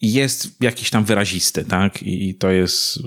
jest 0.00 0.62
jakiś 0.62 0.90
tam 0.90 1.04
wyrazisty, 1.04 1.64
tak? 1.64 2.02
I 2.02 2.34
to 2.34 2.50
jest, 2.50 2.98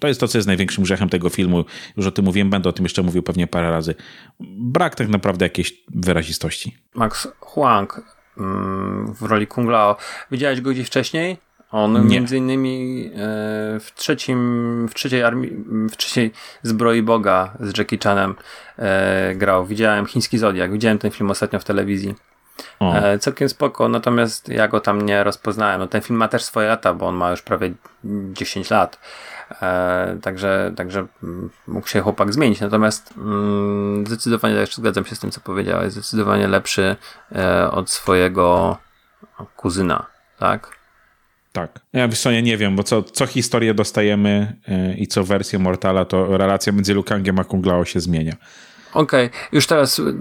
to 0.00 0.08
jest 0.08 0.20
to, 0.20 0.28
co 0.28 0.38
jest 0.38 0.48
największym 0.48 0.84
grzechem 0.84 1.08
tego 1.08 1.28
filmu. 1.28 1.64
Już 1.96 2.06
o 2.06 2.10
tym 2.10 2.24
mówiłem, 2.24 2.50
będę 2.50 2.68
o 2.68 2.72
tym 2.72 2.84
jeszcze 2.84 3.02
mówił 3.02 3.22
pewnie 3.22 3.46
parę 3.46 3.70
razy. 3.70 3.94
Brak 4.40 4.94
tak 4.94 5.08
naprawdę 5.08 5.44
jakiejś 5.44 5.74
wyrazistości. 5.88 6.76
Max 6.94 7.28
Huang 7.40 8.02
mm, 8.38 9.14
w 9.14 9.22
roli 9.22 9.46
Kung 9.46 9.68
Lao. 9.70 9.96
Widziałeś 10.30 10.60
go 10.60 10.70
gdzieś 10.70 10.86
wcześniej? 10.86 11.36
On 11.72 11.92
Nie. 11.92 12.00
między 12.00 12.36
innymi 12.36 13.06
e, 13.06 13.18
w 13.80 13.90
trzecim, 13.94 14.88
w 14.88 14.94
trzeciej 14.94 15.22
armii, 15.22 15.50
w 15.92 15.96
trzeciej 15.96 16.32
Zbroi 16.62 17.02
Boga 17.02 17.52
z 17.60 17.78
Jackie 17.78 17.98
Chanem 17.98 18.34
e, 18.78 19.34
grał. 19.34 19.66
Widziałem 19.66 20.06
Chiński 20.06 20.38
Zodiak, 20.38 20.72
widziałem 20.72 20.98
ten 20.98 21.10
film 21.10 21.30
ostatnio 21.30 21.58
w 21.58 21.64
telewizji. 21.64 22.14
E, 22.80 23.18
całkiem 23.18 23.48
spoko, 23.48 23.88
natomiast 23.88 24.48
ja 24.48 24.68
go 24.68 24.80
tam 24.80 25.02
nie 25.02 25.24
rozpoznałem. 25.24 25.80
No, 25.80 25.86
ten 25.86 26.00
film 26.00 26.18
ma 26.18 26.28
też 26.28 26.44
swoje 26.44 26.68
lata, 26.68 26.94
bo 26.94 27.06
on 27.06 27.14
ma 27.14 27.30
już 27.30 27.42
prawie 27.42 27.72
10 28.04 28.70
lat. 28.70 28.98
E, 29.62 30.18
także, 30.22 30.72
także 30.76 31.06
mm, 31.22 31.50
mógł 31.66 31.88
się 31.88 32.00
chłopak 32.00 32.32
zmienić. 32.32 32.60
Natomiast 32.60 33.14
mm, 33.16 34.06
zdecydowanie, 34.06 34.54
też 34.54 34.76
zgadzam 34.76 35.04
się 35.04 35.14
z 35.14 35.20
tym, 35.20 35.30
co 35.30 35.40
powiedziałeś, 35.40 35.92
zdecydowanie 35.92 36.48
lepszy 36.48 36.96
e, 37.34 37.70
od 37.70 37.90
swojego 37.90 38.76
kuzyna, 39.56 40.06
tak? 40.38 40.79
Tak. 41.52 41.80
Ja 41.92 42.08
wiesz 42.08 42.20
co, 42.20 42.30
nie 42.30 42.56
wiem, 42.56 42.76
bo 42.76 42.82
co, 42.82 43.02
co 43.02 43.26
historię 43.26 43.74
dostajemy 43.74 44.56
yy, 44.68 44.94
i 44.94 45.06
co 45.06 45.24
wersję 45.24 45.58
Mortala, 45.58 46.04
to 46.04 46.38
relacja 46.38 46.72
między 46.72 46.94
Lukangiem 46.94 47.38
a 47.38 47.44
Kunglao 47.44 47.84
się 47.84 48.00
zmienia. 48.00 48.36
Okej, 48.94 49.26
okay. 49.26 49.40
już 49.52 49.66
teraz 49.66 49.98
y, 49.98 50.14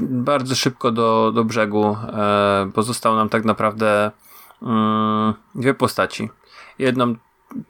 bardzo 0.00 0.54
szybko 0.54 0.92
do, 0.92 1.32
do 1.34 1.44
brzegu. 1.44 1.96
E, 2.12 2.70
pozostał 2.74 3.16
nam 3.16 3.28
tak 3.28 3.44
naprawdę 3.44 4.10
mm, 4.62 5.34
dwie 5.54 5.74
postaci. 5.74 6.28
Jedną 6.78 7.14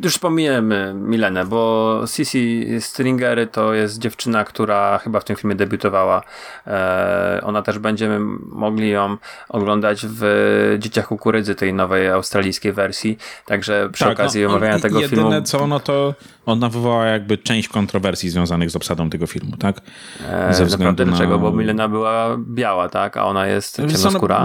już 0.01 0.13
wspomniemy 0.13 0.95
Milenę, 0.95 1.45
bo 1.45 2.01
Sisi 2.07 2.67
Stringery 2.81 3.47
to 3.47 3.75
jest 3.75 3.99
dziewczyna, 3.99 4.45
która 4.45 4.99
chyba 4.99 5.21
w 5.21 5.25
tym 5.25 5.37
filmie 5.37 5.57
debiutowała. 5.57 6.23
E, 6.67 7.41
ona 7.45 7.63
też 7.63 7.79
będziemy 7.79 8.19
mogli 8.49 8.91
ją 8.91 9.17
oglądać 9.49 10.07
w 10.09 10.77
Dzieciach 10.79 11.07
Kukurydzy, 11.07 11.55
tej 11.55 11.75
nowej 11.75 12.09
australijskiej 12.09 12.73
wersji. 12.73 13.19
Także 13.47 13.89
przy 13.93 14.05
tak, 14.05 14.13
okazji 14.13 14.43
no, 14.43 14.49
omawiania 14.49 14.79
tego 14.79 15.01
jedyne 15.01 15.17
filmu. 15.17 15.31
Jedyne 15.31 15.47
co, 15.47 15.67
no 15.67 15.81
to 15.81 16.15
ona 16.47 16.69
wywołała 16.69 17.07
jakby 17.07 17.39
część 17.39 17.69
kontrowersji 17.69 18.31
związanych 18.31 18.71
z 18.71 18.77
obsadą 18.77 19.11
tego 19.11 19.27
filmu, 19.27 19.57
tak? 19.57 19.81
E, 20.29 20.55
Ze 20.55 20.65
względu 20.65 21.05
na... 21.05 21.11
dlaczego? 21.11 21.39
Bo 21.39 21.53
Milena 21.53 21.89
była 21.89 22.37
biała, 22.39 22.89
tak? 22.89 23.17
A 23.17 23.25
ona 23.25 23.47
jest 23.47 23.77
ciemnoskóra. 23.77 24.45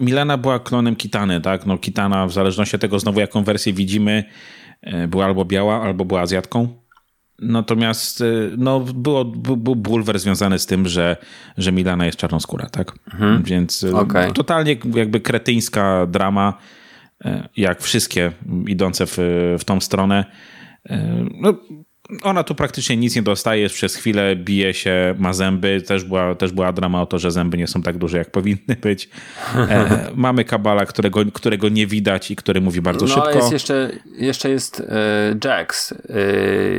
Milena 0.00 0.36
była 0.36 0.58
klonem 0.58 0.96
Kitany, 0.96 1.40
tak? 1.40 1.66
No 1.66 1.78
Kitana 1.78 2.26
w 2.26 2.32
zależności 2.32 2.76
od 2.76 2.82
tego 2.82 2.98
znowu 2.98 3.20
jaką 3.20 3.44
wersję 3.44 3.72
widzimy 3.72 4.24
była 5.08 5.24
albo 5.24 5.44
biała, 5.44 5.82
albo 5.82 6.04
była 6.04 6.20
Azjatką. 6.20 6.68
Natomiast 7.38 8.20
e, 8.20 8.24
no, 8.58 8.80
było, 8.80 9.24
był 9.24 9.76
bulwer 9.76 10.18
związany 10.18 10.58
z 10.58 10.66
tym, 10.66 10.88
że, 10.88 11.16
że 11.58 11.72
Milana 11.72 12.06
jest 12.06 12.18
czarnoskóra, 12.18 12.68
tak? 12.68 12.92
Mhm. 13.12 13.42
Więc 13.42 13.84
e, 13.84 13.96
okay. 13.96 14.32
totalnie 14.32 14.76
jakby 14.94 15.20
kretyńska 15.20 16.06
drama, 16.06 16.58
jak 17.56 17.80
wszystkie 17.80 18.32
idące 18.66 19.06
w, 19.06 19.16
w 19.58 19.64
tą 19.64 19.80
stronę. 19.80 20.24
No, 21.40 21.54
ona 22.22 22.44
tu 22.44 22.54
praktycznie 22.54 22.96
nic 22.96 23.16
nie 23.16 23.22
dostaje, 23.22 23.68
przez 23.68 23.96
chwilę 23.96 24.36
bije 24.36 24.74
się, 24.74 25.14
ma 25.18 25.32
zęby. 25.32 25.82
Też 25.82 26.04
była, 26.04 26.34
też 26.34 26.52
była 26.52 26.72
drama 26.72 27.02
o 27.02 27.06
to, 27.06 27.18
że 27.18 27.30
zęby 27.30 27.58
nie 27.58 27.66
są 27.66 27.82
tak 27.82 27.98
duże, 27.98 28.18
jak 28.18 28.30
powinny 28.30 28.76
być. 28.82 29.08
E, 29.54 30.06
mamy 30.14 30.44
Kabala, 30.44 30.86
którego, 30.86 31.20
którego 31.32 31.68
nie 31.68 31.86
widać 31.86 32.30
i 32.30 32.36
który 32.36 32.60
mówi 32.60 32.80
bardzo 32.80 33.06
no, 33.06 33.14
szybko. 33.14 33.38
Jest 33.38 33.52
jeszcze, 33.52 33.90
jeszcze 34.18 34.50
jest 34.50 34.80
e, 34.80 35.48
Jax, 35.48 35.92
e, 35.92 35.96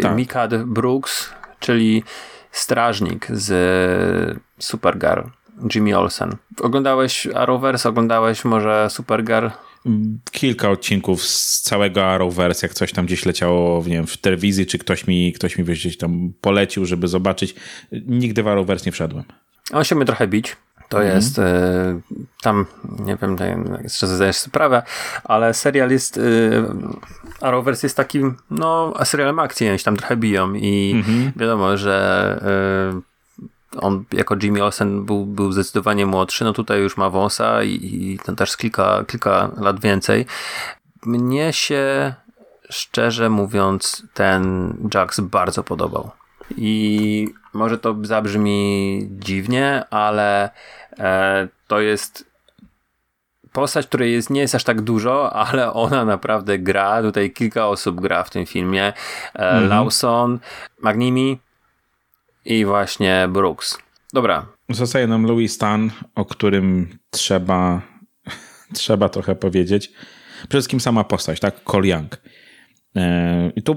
tak. 0.01 0.15
Mikad 0.15 0.63
Brooks, 0.63 1.29
czyli 1.59 2.03
strażnik 2.51 3.27
z 3.29 4.39
Supergirl. 4.59 5.21
Jimmy 5.75 5.97
Olsen. 5.97 6.35
Oglądałeś 6.61 7.27
Arrowverse? 7.27 7.89
Oglądałeś 7.89 8.45
może 8.45 8.87
Supergirl? 8.89 9.47
Kilka 10.31 10.69
odcinków 10.69 11.23
z 11.23 11.61
całego 11.61 12.05
Arrowverse, 12.05 12.67
jak 12.67 12.73
coś 12.73 12.91
tam 12.91 13.05
gdzieś 13.05 13.25
leciało 13.25 13.83
nie 13.87 13.93
wiem, 13.93 14.07
w 14.07 14.17
telewizji, 14.17 14.65
czy 14.65 14.77
ktoś 14.77 15.07
mi, 15.07 15.33
ktoś 15.33 15.57
mi 15.57 15.63
gdzieś 15.63 15.97
tam 15.97 16.33
polecił, 16.41 16.85
żeby 16.85 17.07
zobaczyć. 17.07 17.55
Nigdy 17.91 18.43
w 18.43 18.47
Arrowverse 18.47 18.85
nie 18.85 18.91
wszedłem. 18.91 19.23
On 19.73 19.83
się 19.83 19.95
mnie 19.95 20.05
trochę 20.05 20.27
bić. 20.27 20.55
To 20.89 21.03
mm. 21.03 21.15
jest 21.15 21.39
y, 21.39 21.41
tam, 22.41 22.65
nie 22.99 23.17
wiem, 23.21 23.37
jeszcze 23.83 24.07
zdajesz 24.07 24.35
sprawę, 24.35 24.83
ale 25.23 25.53
serial 25.53 25.91
jest, 25.91 26.17
y, 26.17 26.63
Arrowverse 27.41 27.87
jest 27.87 27.97
takim, 27.97 28.37
no, 28.49 28.93
serialem 29.03 29.39
akcji, 29.39 29.69
oni 29.69 29.79
się 29.79 29.85
tam 29.85 29.97
trochę 29.97 30.17
biją 30.17 30.53
i 30.53 30.91
mm 30.93 31.03
-hmm. 31.03 31.39
wiadomo, 31.39 31.77
że 31.77 32.35
y, 32.97 33.10
on 33.77 34.03
jako 34.11 34.35
Jimmy 34.43 34.63
Olsen 34.63 35.05
był, 35.05 35.25
był 35.25 35.51
zdecydowanie 35.51 36.05
młodszy, 36.05 36.43
no 36.43 36.53
tutaj 36.53 36.79
już 36.79 36.97
ma 36.97 37.09
wąsa 37.09 37.63
i, 37.63 37.69
i 37.69 38.19
ten 38.25 38.35
też 38.35 38.57
kilka, 38.57 39.03
kilka 39.07 39.51
lat 39.57 39.79
więcej. 39.79 40.25
Mnie 41.05 41.53
się 41.53 42.13
szczerze 42.69 43.29
mówiąc 43.29 44.03
ten 44.13 44.73
Jax 44.93 45.19
bardzo 45.19 45.63
podobał. 45.63 46.11
I 46.57 47.27
może 47.53 47.77
to 47.77 47.95
zabrzmi 48.01 49.07
dziwnie, 49.11 49.83
ale 49.89 50.49
e, 50.99 51.47
to 51.67 51.79
jest 51.79 52.31
postać, 53.51 53.87
której 53.87 54.13
jest, 54.13 54.29
nie 54.29 54.41
jest 54.41 54.55
aż 54.55 54.63
tak 54.63 54.81
dużo, 54.81 55.33
ale 55.33 55.73
ona 55.73 56.05
naprawdę 56.05 56.59
gra. 56.59 57.01
Tutaj 57.01 57.31
kilka 57.31 57.67
osób 57.67 58.01
gra 58.01 58.23
w 58.23 58.29
tym 58.29 58.45
filmie. 58.45 58.83
E, 58.85 58.93
mm 59.33 59.63
-hmm. 59.63 59.69
Lawson, 59.69 60.39
Magnimi, 60.81 61.39
i 62.45 62.65
właśnie 62.65 63.27
Brooks. 63.29 63.77
Dobra. 64.13 64.47
Zostaje 64.69 65.07
nam 65.07 65.25
Louis 65.25 65.53
Stan, 65.53 65.91
o 66.15 66.25
którym 66.25 66.97
trzeba, 67.09 67.81
trzeba 68.73 69.09
trochę 69.09 69.35
powiedzieć. 69.35 69.91
Przede 70.37 70.51
wszystkim 70.51 70.79
sama 70.79 71.03
postać, 71.03 71.39
tak? 71.39 71.63
Cole 71.63 71.87
Young. 71.87 72.21
E, 72.95 73.51
I 73.55 73.61
tu, 73.61 73.71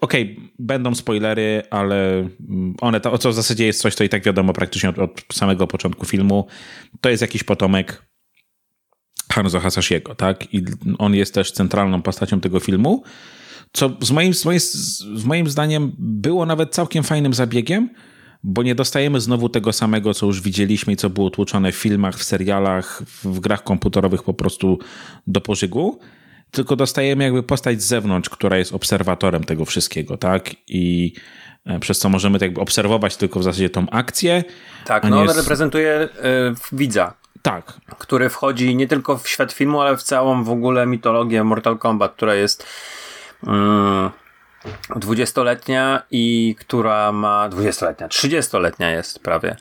okej, 0.00 0.32
okay, 0.32 0.48
będą 0.58 0.94
spoilery, 0.94 1.62
ale 1.70 2.28
one 2.80 3.00
to, 3.00 3.18
co 3.18 3.30
w 3.30 3.34
zasadzie 3.34 3.66
jest 3.66 3.80
coś, 3.80 3.94
co 3.94 4.04
i 4.04 4.08
tak 4.08 4.24
wiadomo 4.24 4.52
praktycznie 4.52 4.90
od, 4.90 4.98
od 4.98 5.22
samego 5.32 5.66
początku 5.66 6.06
filmu. 6.06 6.46
To 7.00 7.08
jest 7.08 7.20
jakiś 7.20 7.44
potomek 7.44 8.02
Hanzo 9.32 9.60
Hasashiego, 9.60 10.14
tak? 10.14 10.54
I 10.54 10.64
on 10.98 11.14
jest 11.14 11.34
też 11.34 11.52
centralną 11.52 12.02
postacią 12.02 12.40
tego 12.40 12.60
filmu 12.60 13.02
co 13.76 13.90
z 14.00 14.10
moim, 14.10 14.34
z 14.34 14.44
moim, 14.44 14.60
z 14.60 15.24
moim 15.24 15.50
zdaniem 15.50 15.92
było 15.98 16.46
nawet 16.46 16.74
całkiem 16.74 17.04
fajnym 17.04 17.34
zabiegiem, 17.34 17.90
bo 18.42 18.62
nie 18.62 18.74
dostajemy 18.74 19.20
znowu 19.20 19.48
tego 19.48 19.72
samego, 19.72 20.14
co 20.14 20.26
już 20.26 20.40
widzieliśmy 20.40 20.92
i 20.92 20.96
co 20.96 21.10
było 21.10 21.30
tłuczone 21.30 21.72
w 21.72 21.76
filmach, 21.76 22.14
w 22.14 22.24
serialach, 22.24 23.02
w 23.24 23.40
grach 23.40 23.64
komputerowych 23.64 24.22
po 24.22 24.34
prostu 24.34 24.78
do 25.26 25.40
pożygu, 25.40 25.98
tylko 26.50 26.76
dostajemy 26.76 27.24
jakby 27.24 27.42
postać 27.42 27.82
z 27.82 27.86
zewnątrz, 27.86 28.28
która 28.28 28.56
jest 28.56 28.72
obserwatorem 28.72 29.44
tego 29.44 29.64
wszystkiego, 29.64 30.16
tak? 30.16 30.50
I 30.68 31.12
e, 31.66 31.80
przez 31.80 31.98
co 31.98 32.08
możemy 32.08 32.38
jakby 32.40 32.60
obserwować 32.60 33.16
tylko 33.16 33.40
w 33.40 33.42
zasadzie 33.42 33.70
tą 33.70 33.90
akcję. 33.90 34.44
Tak, 34.84 35.04
no 35.04 35.18
on 35.18 35.24
jest... 35.24 35.36
reprezentuje 35.36 36.02
y, 36.02 36.08
widza. 36.76 37.14
Tak. 37.42 37.80
Który 37.98 38.28
wchodzi 38.28 38.76
nie 38.76 38.88
tylko 38.88 39.18
w 39.18 39.28
świat 39.28 39.52
filmu, 39.52 39.80
ale 39.80 39.96
w 39.96 40.02
całą 40.02 40.44
w 40.44 40.50
ogóle 40.50 40.86
mitologię 40.86 41.44
Mortal 41.44 41.78
Kombat, 41.78 42.12
która 42.12 42.34
jest 42.34 42.66
dwudziestoletnia 44.96 46.02
i 46.10 46.56
która 46.58 47.12
ma 47.12 47.48
dwudziestoletnia, 47.48 48.08
trzydziestoletnia 48.08 48.90
jest 48.90 49.22
prawie. 49.22 49.56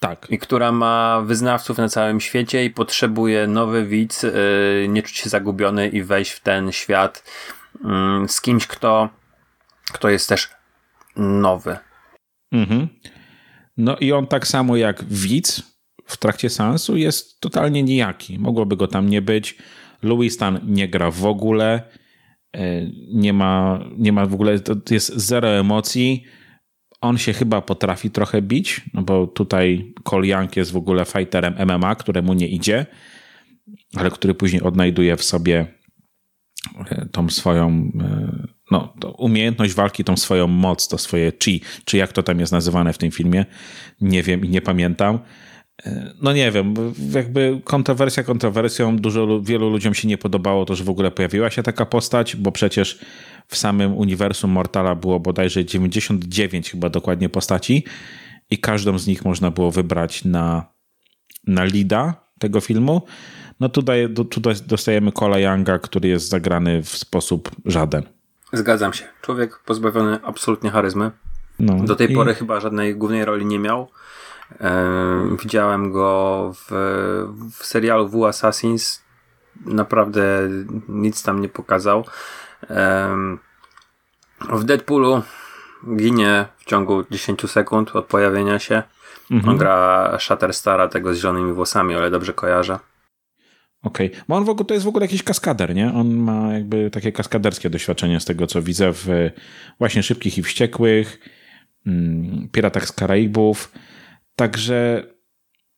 Tak. 0.00 0.26
I 0.30 0.38
która 0.38 0.72
ma 0.72 1.22
wyznawców 1.26 1.78
na 1.78 1.88
całym 1.88 2.20
świecie 2.20 2.64
i 2.64 2.70
potrzebuje 2.70 3.46
nowy 3.46 3.86
widz, 3.86 4.22
yy, 4.22 4.86
nie 4.88 5.02
czuć 5.02 5.16
się 5.16 5.30
zagubiony 5.30 5.88
i 5.88 6.02
wejść 6.02 6.30
w 6.30 6.40
ten 6.40 6.72
świat 6.72 7.24
yy, 7.84 8.28
z 8.28 8.40
kimś, 8.40 8.66
kto, 8.66 9.08
kto 9.92 10.08
jest 10.08 10.28
też 10.28 10.50
nowy. 11.16 11.76
Mhm. 12.52 12.88
No 13.76 13.96
i 13.96 14.12
on 14.12 14.26
tak 14.26 14.46
samo 14.46 14.76
jak 14.76 15.04
widz 15.04 15.62
w 16.06 16.16
trakcie 16.16 16.50
seansu 16.50 16.96
jest 16.96 17.40
totalnie 17.40 17.82
nijaki. 17.82 18.38
Mogłoby 18.38 18.76
go 18.76 18.88
tam 18.88 19.08
nie 19.08 19.22
być. 19.22 19.58
Louis 20.02 20.34
Stan 20.34 20.60
nie 20.64 20.88
gra 20.88 21.10
w 21.10 21.24
ogóle. 21.24 21.82
E, 22.56 22.90
nie 23.08 23.32
ma, 23.32 23.80
nie 23.98 24.12
ma 24.12 24.26
w 24.26 24.34
ogóle, 24.34 24.58
to 24.60 24.94
jest 24.94 25.12
zero 25.16 25.48
emocji. 25.48 26.24
on 27.00 27.18
się 27.18 27.32
chyba 27.32 27.60
potrafi 27.60 28.10
trochę 28.10 28.42
bić, 28.42 28.80
no 28.94 29.02
bo 29.02 29.26
tutaj 29.26 29.94
Young 30.22 30.56
jest 30.56 30.72
w 30.72 30.76
ogóle 30.76 31.04
fighterem 31.04 31.54
MMA, 31.66 31.94
któremu 31.94 32.34
nie 32.34 32.48
idzie, 32.48 32.86
ale 33.96 34.10
który 34.10 34.34
później 34.34 34.62
odnajduje 34.62 35.16
w 35.16 35.24
sobie 35.24 35.66
e, 36.90 37.06
tą 37.12 37.28
swoją 37.28 37.92
e, 38.00 38.46
no, 38.70 38.94
umiejętność 39.18 39.74
walki, 39.74 40.04
tą 40.04 40.16
swoją 40.16 40.46
moc, 40.46 40.88
to 40.88 40.98
swoje 40.98 41.32
chi, 41.44 41.60
czy 41.84 41.96
jak 41.96 42.12
to 42.12 42.22
tam 42.22 42.40
jest 42.40 42.52
nazywane 42.52 42.92
w 42.92 42.98
tym 42.98 43.10
filmie, 43.10 43.46
nie 44.00 44.22
wiem 44.22 44.44
i 44.44 44.48
nie 44.48 44.60
pamiętam. 44.60 45.18
E, 45.84 46.14
no 46.22 46.32
nie 46.32 46.52
wiem, 46.52 46.74
jakby 47.14 47.60
kontrowersja 47.64 48.22
kontrowersją, 48.22 48.96
dużo, 48.96 49.40
wielu 49.42 49.70
ludziom 49.70 49.94
się 49.94 50.08
nie 50.08 50.18
podobało 50.18 50.64
to, 50.64 50.74
że 50.74 50.84
w 50.84 50.90
ogóle 50.90 51.10
pojawiła 51.10 51.50
się 51.50 51.62
taka 51.62 51.86
postać, 51.86 52.36
bo 52.36 52.52
przecież 52.52 52.98
w 53.46 53.56
samym 53.56 53.94
uniwersum 53.94 54.50
Mortala 54.50 54.94
było 54.94 55.20
bodajże 55.20 55.64
99 55.64 56.70
chyba 56.70 56.88
dokładnie 56.88 57.28
postaci 57.28 57.84
i 58.50 58.58
każdą 58.58 58.98
z 58.98 59.06
nich 59.06 59.24
można 59.24 59.50
było 59.50 59.70
wybrać 59.70 60.24
na, 60.24 60.64
na 61.46 61.64
lida 61.64 62.14
tego 62.38 62.60
filmu. 62.60 63.02
No 63.60 63.68
tutaj, 63.68 64.08
tutaj 64.30 64.54
dostajemy 64.66 65.12
Cola 65.12 65.38
Younga, 65.38 65.78
który 65.78 66.08
jest 66.08 66.28
zagrany 66.28 66.82
w 66.82 66.88
sposób 66.88 67.50
żaden. 67.64 68.02
Zgadzam 68.52 68.92
się. 68.92 69.04
Człowiek 69.22 69.58
pozbawiony 69.58 70.18
absolutnie 70.22 70.70
charyzmy. 70.70 71.10
No, 71.58 71.84
Do 71.84 71.96
tej 71.96 72.12
i... 72.12 72.14
pory 72.14 72.34
chyba 72.34 72.60
żadnej 72.60 72.96
głównej 72.96 73.24
roli 73.24 73.46
nie 73.46 73.58
miał. 73.58 73.88
Widziałem 75.42 75.92
go 75.92 76.52
w, 76.54 76.70
w 77.52 77.66
serialu 77.66 78.08
W 78.08 78.24
Assassins. 78.24 79.02
Naprawdę 79.66 80.48
nic 80.88 81.22
tam 81.22 81.40
nie 81.40 81.48
pokazał. 81.48 82.04
W 84.52 84.64
Deadpoolu 84.64 85.22
ginie 85.96 86.46
w 86.58 86.64
ciągu 86.64 87.04
10 87.10 87.50
sekund 87.50 87.96
od 87.96 88.06
pojawienia 88.06 88.58
się. 88.58 88.82
Mhm. 89.30 89.52
On 89.52 89.58
gra 89.58 90.16
Shatterstara, 90.20 90.88
tego 90.88 91.14
z 91.14 91.18
zielonymi 91.18 91.52
włosami, 91.52 91.94
ale 91.94 92.10
dobrze 92.10 92.32
kojarzę. 92.32 92.78
Okej, 93.82 94.06
okay. 94.06 94.22
bo 94.28 94.36
on 94.36 94.44
w 94.44 94.48
ogóle 94.48 94.66
to 94.66 94.74
jest 94.74 94.86
w 94.86 94.88
ogóle 94.88 95.04
jakiś 95.04 95.22
kaskader, 95.22 95.74
nie? 95.74 95.92
On 95.94 96.16
ma 96.16 96.52
jakby 96.52 96.90
takie 96.90 97.12
kaskaderskie 97.12 97.70
doświadczenie 97.70 98.20
z 98.20 98.24
tego, 98.24 98.46
co 98.46 98.62
widzę 98.62 98.92
w 98.92 99.06
właśnie 99.78 100.02
Szybkich 100.02 100.38
i 100.38 100.42
Wściekłych, 100.42 101.18
mm, 101.86 102.48
Piratach 102.52 102.88
z 102.88 102.92
Karaibów. 102.92 103.72
Także 104.36 105.06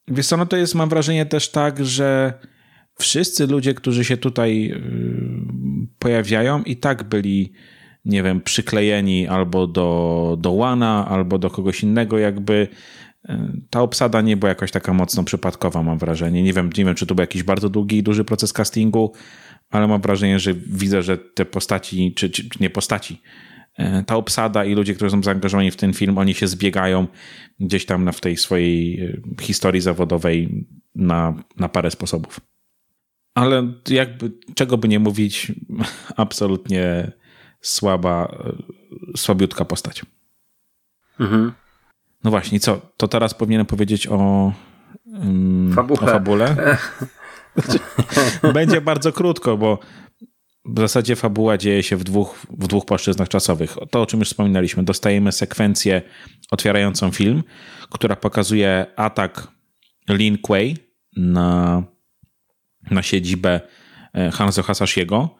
wiesz 0.08 0.26
co, 0.26 0.36
no 0.36 0.46
to 0.46 0.56
jest, 0.56 0.74
mam 0.74 0.88
wrażenie 0.88 1.26
też 1.26 1.50
tak, 1.50 1.84
że 1.86 2.32
wszyscy 2.98 3.46
ludzie, 3.46 3.74
którzy 3.74 4.04
się 4.04 4.16
tutaj 4.16 4.72
y, 4.72 5.88
pojawiają 5.98 6.62
i 6.62 6.76
tak 6.76 7.02
byli 7.02 7.52
nie 8.04 8.22
wiem, 8.22 8.40
przyklejeni 8.40 9.28
albo 9.28 9.66
do, 9.66 10.36
do 10.40 10.52
Łana, 10.52 11.08
albo 11.08 11.38
do 11.38 11.50
kogoś 11.50 11.82
innego, 11.82 12.18
jakby 12.18 12.68
ta 13.70 13.80
obsada 13.80 14.20
nie 14.20 14.36
była 14.36 14.48
jakoś 14.48 14.70
taka 14.70 14.92
mocno 14.92 15.24
przypadkowa, 15.24 15.82
mam 15.82 15.98
wrażenie. 15.98 16.42
Nie 16.42 16.52
wiem, 16.52 16.70
nie 16.78 16.84
wiem, 16.84 16.94
czy 16.94 17.06
to 17.06 17.14
był 17.14 17.22
jakiś 17.22 17.42
bardzo 17.42 17.68
długi 17.68 17.96
i 17.96 18.02
duży 18.02 18.24
proces 18.24 18.52
castingu, 18.52 19.12
ale 19.70 19.88
mam 19.88 20.00
wrażenie, 20.00 20.38
że 20.38 20.54
widzę, 20.54 21.02
że 21.02 21.18
te 21.18 21.44
postaci, 21.44 22.14
czy, 22.14 22.30
czy 22.30 22.48
nie 22.60 22.70
postaci, 22.70 23.22
ta 24.06 24.16
obsada 24.16 24.64
i 24.64 24.74
ludzie, 24.74 24.94
którzy 24.94 25.10
są 25.10 25.22
zaangażowani 25.22 25.70
w 25.70 25.76
ten 25.76 25.92
film, 25.92 26.18
oni 26.18 26.34
się 26.34 26.46
zbiegają 26.46 27.06
gdzieś 27.60 27.86
tam 27.86 28.12
w 28.12 28.20
tej 28.20 28.36
swojej 28.36 29.00
e, 29.00 29.42
historii 29.42 29.80
zawodowej 29.80 30.66
na, 30.94 31.34
na 31.56 31.68
parę 31.68 31.90
sposobów. 31.90 32.40
Ale 33.34 33.72
jakby, 33.88 34.32
czego 34.54 34.78
by 34.78 34.88
nie 34.88 34.98
mówić, 34.98 35.52
absolutnie 36.16 37.12
słaba, 37.60 38.38
e, 38.44 39.16
słabiutka 39.16 39.64
postać. 39.64 40.02
Mhm. 41.20 41.52
No 42.24 42.30
właśnie, 42.30 42.60
co? 42.60 42.80
To 42.96 43.08
teraz 43.08 43.34
powinienem 43.34 43.66
powiedzieć 43.66 44.06
o, 44.06 44.52
um, 45.06 45.78
o 45.78 45.96
fabule. 45.96 46.56
Będzie 48.54 48.80
bardzo 48.80 49.12
krótko, 49.12 49.56
bo 49.56 49.78
w 50.68 50.78
zasadzie 50.78 51.16
fabuła 51.16 51.58
dzieje 51.58 51.82
się 51.82 51.96
w 51.96 52.04
dwóch, 52.04 52.46
w 52.50 52.66
dwóch 52.66 52.84
płaszczyznach 52.84 53.28
czasowych. 53.28 53.76
To, 53.90 54.02
o 54.02 54.06
czym 54.06 54.20
już 54.20 54.28
wspominaliśmy, 54.28 54.82
dostajemy 54.82 55.32
sekwencję 55.32 56.02
otwierającą 56.50 57.10
film, 57.10 57.42
która 57.90 58.16
pokazuje 58.16 58.86
atak 58.96 59.48
Lin 60.08 60.38
Kuei 60.38 60.76
na, 61.16 61.82
na 62.90 63.02
siedzibę 63.02 63.60
e, 64.14 64.30
Hanzo 64.30 64.62
Hasashiego, 64.62 65.36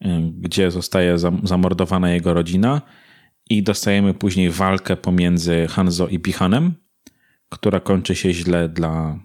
e, 0.00 0.20
gdzie 0.40 0.70
zostaje 0.70 1.16
zamordowana 1.42 2.10
jego 2.10 2.34
rodzina. 2.34 2.82
I 3.50 3.62
dostajemy 3.62 4.14
później 4.14 4.50
walkę 4.50 4.96
pomiędzy 4.96 5.66
Hanzo 5.70 6.08
i 6.08 6.18
Bihanem, 6.18 6.74
która 7.48 7.80
kończy 7.80 8.14
się 8.14 8.32
źle 8.32 8.68
dla, 8.68 9.18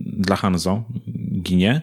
dla 0.00 0.36
Hanzo, 0.36 0.84
ginie, 1.42 1.82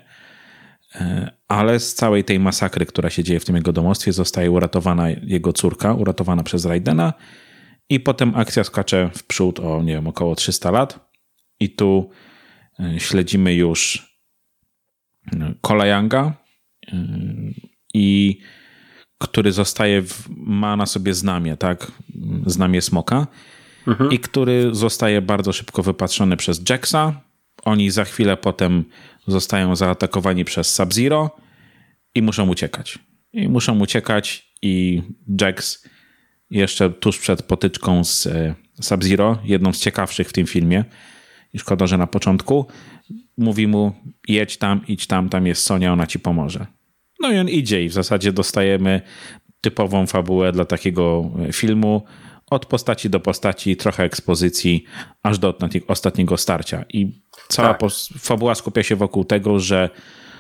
e, 0.96 1.32
ale 1.54 1.80
z 1.80 1.94
całej 1.94 2.24
tej 2.24 2.40
masakry, 2.40 2.86
która 2.86 3.10
się 3.10 3.24
dzieje 3.24 3.40
w 3.40 3.46
tym 3.46 3.56
jego 3.56 3.72
domostwie, 3.72 4.14
zostaje 4.14 4.52
uratowana 4.52 5.10
jego 5.10 5.54
córka, 5.54 5.94
uratowana 5.94 6.44
przez 6.44 6.66
Raidena 6.66 7.14
i 7.90 8.00
potem 8.00 8.36
akcja 8.36 8.64
skacze 8.64 9.10
w 9.16 9.24
przód 9.24 9.60
o, 9.60 9.84
nie 9.84 9.94
wiem, 9.94 10.08
około 10.08 10.36
300 10.36 10.72
lat 10.72 11.12
i 11.60 11.70
tu 11.70 12.10
e, 12.80 13.00
śledzimy 13.00 13.54
już 13.54 14.14
Kolajanga 15.62 16.34
e, 16.88 17.08
i 17.94 18.40
który 19.18 19.52
zostaje, 19.52 20.02
w, 20.02 20.30
ma 20.38 20.76
na 20.76 20.86
sobie 20.86 21.14
znamie, 21.14 21.58
tak? 21.58 21.92
Znamie 22.46 22.82
smoka. 22.82 23.28
Mhm. 23.88 24.12
I 24.12 24.20
który 24.20 24.76
zostaje 24.76 25.22
bardzo 25.22 25.54
szybko 25.54 25.84
wypatrzony 25.84 26.38
przez 26.38 26.70
Jacksa. 26.70 27.22
Oni 27.64 27.92
za 27.92 28.04
chwilę 28.04 28.38
potem 28.38 28.84
zostają 29.28 29.76
zaatakowani 29.76 30.46
przez 30.46 30.76
Sub-Zero 30.76 31.43
i 32.16 32.22
muszą 32.22 32.50
uciekać. 32.50 33.00
I 33.34 33.50
muszą 33.50 33.80
uciekać 33.80 34.54
i 34.62 35.02
Jax 35.42 35.88
jeszcze 36.50 36.90
tuż 36.90 37.20
przed 37.20 37.44
potyczką 37.44 38.04
z 38.04 38.28
e, 38.28 38.56
Sub-Zero, 38.82 39.38
jedną 39.44 39.74
z 39.74 39.80
ciekawszych 39.80 40.30
w 40.30 40.34
tym 40.34 40.48
filmie, 40.48 40.86
i 41.54 41.60
szkoda, 41.60 41.88
że 41.88 41.98
na 41.98 42.08
początku, 42.08 42.68
mówi 43.38 43.68
mu 43.68 43.94
jedź 44.28 44.58
tam, 44.58 44.82
idź 44.88 45.08
tam, 45.08 45.30
tam 45.30 45.48
jest 45.48 45.64
Sonia, 45.64 45.94
ona 45.94 46.08
ci 46.08 46.20
pomoże. 46.20 46.66
No 47.20 47.32
i 47.32 47.38
on 47.38 47.50
idzie 47.50 47.84
i 47.84 47.90
w 47.90 47.94
zasadzie 47.94 48.34
dostajemy 48.34 49.02
typową 49.62 50.08
fabułę 50.08 50.52
dla 50.52 50.66
takiego 50.66 51.32
e, 51.50 51.54
filmu. 51.54 52.04
Od 52.50 52.66
postaci 52.66 53.10
do 53.10 53.20
postaci, 53.20 53.78
trochę 53.78 54.04
ekspozycji, 54.04 54.84
aż 55.24 55.40
do 55.40 55.58
ostatniego 55.88 56.38
starcia. 56.38 56.86
I 56.90 57.22
cała 57.48 57.74
tak. 57.74 57.90
fabuła 58.20 58.56
skupia 58.56 58.84
się 58.84 58.96
wokół 58.96 59.26
tego, 59.26 59.60
że 59.60 59.90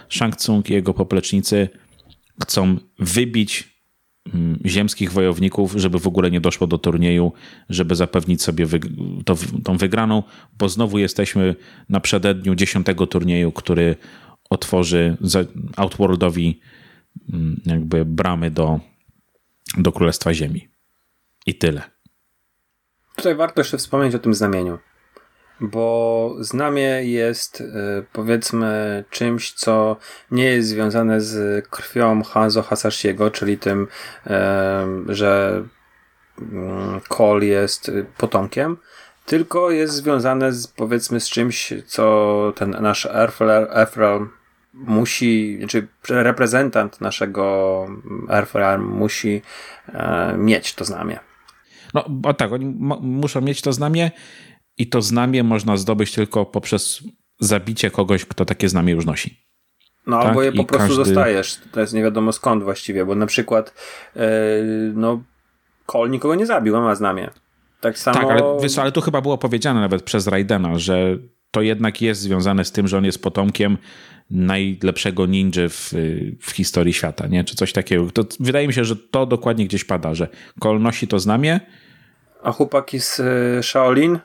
Shang 0.10 0.36
Tsung 0.36 0.70
i 0.70 0.74
jego 0.74 0.94
poplecznicy 0.94 1.70
chcą 2.44 2.78
wybić 3.00 3.80
mm, 4.34 4.60
ziemskich 4.66 5.12
wojowników, 5.12 5.74
żeby 5.76 6.00
w 6.00 6.08
ogóle 6.08 6.32
nie 6.32 6.42
doszło 6.42 6.68
do 6.68 6.78
turnieju, 6.78 7.32
żeby 7.70 7.96
zapewnić 7.96 8.42
sobie 8.42 8.68
to, 9.26 9.36
tą 9.64 9.78
wygraną, 9.78 10.24
bo 10.60 10.70
znowu 10.70 10.98
jesteśmy 10.98 11.56
na 11.90 12.00
przededniu 12.00 12.56
dziesiątego 12.56 13.08
turnieju, 13.08 13.52
który 13.52 13.96
otworzy 14.50 15.18
Outworldowi 15.78 16.60
mm, 17.34 17.62
jakby 17.66 18.06
bramy 18.06 18.52
do, 18.52 18.80
do 19.78 19.92
Królestwa 19.92 20.34
Ziemi. 20.34 20.68
I 21.46 21.56
tyle. 21.56 21.82
Tutaj 23.16 23.36
warto 23.36 23.62
jeszcze 23.62 23.78
wspomnieć 23.78 24.16
o 24.16 24.20
tym 24.20 24.34
znamieniu, 24.34 24.78
bo 25.62 26.36
znamie 26.40 27.04
jest 27.04 27.62
y, 27.62 27.66
powiedzmy 28.14 29.04
czymś, 29.10 29.52
co 29.52 29.98
nie 30.32 30.46
jest 30.46 30.70
związane 30.70 31.22
z 31.22 31.68
krwią 31.70 32.24
Hanzo 32.24 32.62
Hasashiego, 32.62 33.32
czyli 33.32 33.58
tym, 33.58 33.88
że 35.08 35.64
Kol 37.08 37.38
mm, 37.38 37.50
jest 37.50 37.92
potomkiem, 38.18 38.78
tylko 39.26 39.72
jest 39.72 39.94
związane 39.94 40.54
z, 40.54 40.68
powiedzmy 40.68 41.20
z 41.20 41.30
czymś, 41.30 41.74
co 41.86 42.54
ten 42.56 42.70
nasz 42.70 43.06
Earthrealm 43.06 44.30
musi, 44.74 45.58
znaczy 45.60 45.88
reprezentant 46.10 47.02
naszego 47.02 47.88
Earthrealm 48.30 48.86
musi 48.86 49.42
e, 49.94 50.34
mieć 50.38 50.76
to 50.76 50.86
znamie. 50.86 51.20
No, 51.94 52.06
bo 52.10 52.34
tak, 52.34 52.52
oni 52.52 52.66
muszą 53.02 53.42
mieć 53.42 53.62
to 53.62 53.74
znamie 53.74 54.12
i 54.78 54.88
to 54.88 55.02
znamie 55.02 55.44
można 55.44 55.78
zdobyć 55.78 56.12
tylko 56.12 56.46
poprzez 56.46 57.04
zabicie 57.40 57.92
kogoś, 57.92 58.26
kto 58.26 58.46
takie 58.46 58.70
znamie 58.70 58.94
już 58.94 59.06
nosi. 59.06 59.44
No, 60.08 60.18
tak? 60.20 60.28
albo 60.28 60.44
je 60.44 60.52
po 60.52 60.62
I 60.62 60.66
prostu 60.66 60.88
każdy... 60.88 61.04
dostajesz. 61.04 61.60
To 61.72 61.80
jest 61.80 61.94
nie 61.94 62.04
wiadomo 62.04 62.32
skąd 62.32 62.64
właściwie, 62.64 63.06
bo 63.06 63.16
na 63.16 63.26
przykład 63.26 63.74
yy, 64.16 64.22
no, 64.96 65.24
Kol 65.86 66.10
nikogo 66.10 66.36
nie 66.36 66.46
zabił, 66.46 66.76
a 66.76 66.82
ma 66.82 66.96
znamie. 66.96 67.30
Tak 67.82 67.98
samo. 68.00 68.20
Tak, 68.20 68.30
ale, 68.30 68.42
wiesz, 68.62 68.78
ale 68.78 68.92
tu 68.92 69.02
chyba 69.02 69.22
było 69.22 69.38
powiedziane 69.38 69.82
nawet 69.82 70.04
przez 70.04 70.28
Raidena, 70.28 70.80
że 70.80 71.18
to 71.52 71.62
jednak 71.62 72.02
jest 72.02 72.22
związane 72.22 72.66
z 72.66 72.72
tym, 72.72 72.88
że 72.88 72.98
on 72.98 73.06
jest 73.06 73.22
potomkiem 73.22 73.78
najlepszego 74.30 75.26
ninja 75.26 75.70
w, 75.70 75.94
w 76.42 76.52
historii 76.52 76.94
świata, 76.94 77.28
nie? 77.28 77.44
Czy 77.44 77.56
coś 77.56 77.74
takiego. 77.74 78.12
To 78.12 78.26
wydaje 78.40 78.68
mi 78.68 78.74
się, 78.74 78.86
że 78.86 78.96
to 78.96 79.26
dokładnie 79.26 79.66
gdzieś 79.66 79.84
pada, 79.84 80.16
że 80.16 80.28
Kol 80.60 80.82
nosi 80.82 81.08
to 81.08 81.20
znamie, 81.20 81.60
A 82.44 82.52
chłopaki 82.52 83.00
z 83.00 83.20
y, 83.20 83.64
Shaolin? 83.64 84.20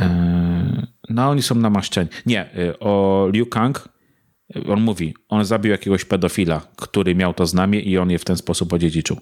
E, 0.00 0.86
no, 1.08 1.28
oni 1.28 1.42
są 1.42 1.54
namaszczeni. 1.54 2.08
Nie, 2.26 2.58
y, 2.58 2.78
o 2.78 3.28
Liu 3.32 3.46
Kang 3.46 3.94
on 4.68 4.80
mówi, 4.80 5.14
on 5.28 5.44
zabił 5.44 5.72
jakiegoś 5.72 6.04
pedofila, 6.04 6.60
który 6.76 7.14
miał 7.14 7.34
to 7.34 7.46
znamie 7.46 7.80
i 7.80 7.98
on 7.98 8.10
je 8.10 8.18
w 8.18 8.24
ten 8.24 8.36
sposób 8.36 8.72
odziedziczył. 8.72 9.16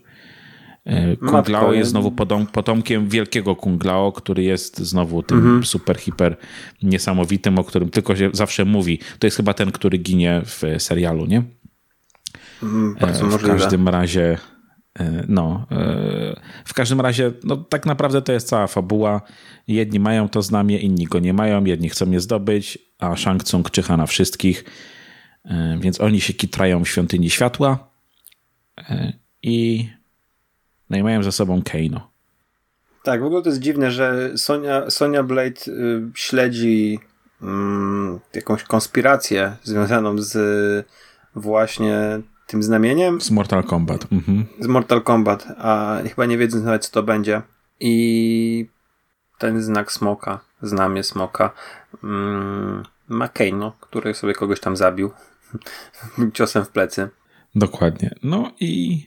E, 0.85 1.17
Kung 1.17 1.49
Lao 1.49 1.73
jest 1.73 1.91
znowu 1.91 2.11
potomkiem 2.53 3.09
wielkiego 3.09 3.57
Kung 3.57 3.85
Lao, 3.85 4.13
który 4.13 4.43
jest 4.43 4.79
znowu 4.79 5.23
tym 5.23 5.39
mhm. 5.39 5.65
super, 5.65 5.97
hiper 5.97 6.37
niesamowitym, 6.83 7.59
o 7.59 7.65
którym 7.65 7.91
tylko 7.91 8.17
się 8.17 8.31
zawsze 8.33 8.65
mówi. 8.65 8.99
To 9.19 9.27
jest 9.27 9.37
chyba 9.37 9.55
ten, 9.55 9.73
który 9.73 9.99
ginie 9.99 10.43
w 10.45 10.63
serialu, 10.79 11.27
nie? 11.27 11.43
Mm, 12.63 12.95
bardzo 13.01 13.27
w 13.27 13.31
możliwe. 13.31 13.59
każdym 13.59 13.89
razie 13.89 14.23
e, 14.23 14.39
no, 15.29 15.67
e, 15.71 16.41
w 16.65 16.75
każdym 16.75 17.01
razie, 17.01 17.33
no 17.45 17.57
tak 17.57 17.87
naprawdę 17.87 18.23
to 18.23 18.33
jest 18.33 18.49
cała 18.49 18.67
fabuła. 18.67 19.23
Jedni 19.69 20.01
mają 20.01 20.29
to 20.29 20.43
znamie, 20.43 20.79
inni 20.79 21.05
go 21.05 21.19
nie 21.19 21.33
mają, 21.33 21.65
jedni 21.65 21.89
chcą 21.89 22.11
je 22.11 22.21
zdobyć, 22.21 22.79
a 22.99 23.17
Shang 23.17 23.45
Tsung 23.45 23.71
czyha 23.71 23.97
na 23.97 24.07
wszystkich. 24.07 24.65
Więc 25.81 26.01
oni 26.01 26.21
się 26.21 26.33
kitrają 26.33 26.85
w 26.85 26.89
świątyni 26.89 27.31
światła 27.31 27.91
i 29.43 29.89
no 30.91 30.99
i 30.99 31.03
mają 31.03 31.23
ze 31.23 31.33
sobą 31.33 31.63
Keino. 31.63 32.11
Tak, 33.03 33.21
w 33.21 33.25
ogóle 33.25 33.43
to 33.43 33.49
jest 33.49 33.61
dziwne, 33.61 33.91
że 33.91 34.33
Sonia, 34.37 34.91
Sonia 34.91 35.23
Blade 35.23 35.61
y, 35.69 36.03
śledzi 36.15 36.99
mm, 37.43 38.21
jakąś 38.35 38.63
konspirację 38.63 39.57
związaną 39.63 40.19
z 40.19 40.37
właśnie 41.35 42.21
tym 42.53 42.63
znamieniem. 42.63 43.21
Z 43.21 43.31
Mortal 43.31 43.65
Kombat. 43.65 44.13
Mhm. 44.13 44.47
Z 44.61 44.67
Mortal 44.67 45.03
Kombat, 45.03 45.47
a 45.59 45.99
chyba 46.09 46.27
nie 46.27 46.39
wiedząc 46.39 46.65
nawet 46.65 46.87
co 46.87 46.93
to 46.93 47.03
będzie. 47.03 47.43
I 47.81 48.67
ten 49.39 49.63
znak 49.63 49.93
smoka, 49.93 50.41
znamie 50.63 51.03
smoka, 51.03 51.51
mm, 52.05 52.83
ma 53.09 53.29
Keino, 53.29 53.73
który 53.81 54.15
sobie 54.15 54.35
kogoś 54.35 54.61
tam 54.61 54.77
zabił 54.77 55.11
ciosem 56.35 56.65
w 56.65 56.69
plecy. 56.69 57.09
Dokładnie. 57.55 58.15
No 58.23 58.53
i 58.61 59.03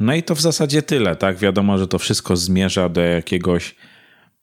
no 0.00 0.14
i 0.14 0.22
to 0.22 0.34
w 0.34 0.40
zasadzie 0.40 0.82
tyle, 0.82 1.16
tak? 1.16 1.36
Wiadomo, 1.36 1.78
że 1.78 1.88
to 1.88 1.98
wszystko 1.98 2.36
zmierza 2.36 2.88
do 2.88 3.00
jakiegoś 3.00 3.76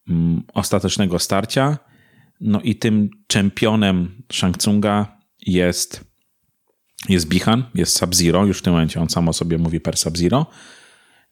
mm, 0.10 0.44
ostatecznego 0.54 1.20
starcia. 1.20 1.78
No 2.40 2.62
i 2.62 2.76
tym 2.76 3.10
czempionem 3.28 4.22
Shang 4.32 4.58
Tsunga 4.58 5.18
jest, 5.42 6.11
jest 7.10 7.28
Bihan, 7.28 7.64
jest 7.76 7.98
Sub-Zero, 7.98 8.46
już 8.46 8.60
w 8.60 8.62
tym 8.62 8.74
momencie 8.74 9.02
on 9.02 9.10
samo 9.10 9.34
sobie 9.34 9.58
mówi 9.58 9.80
per 9.80 9.98
Sub-Zero, 9.98 10.46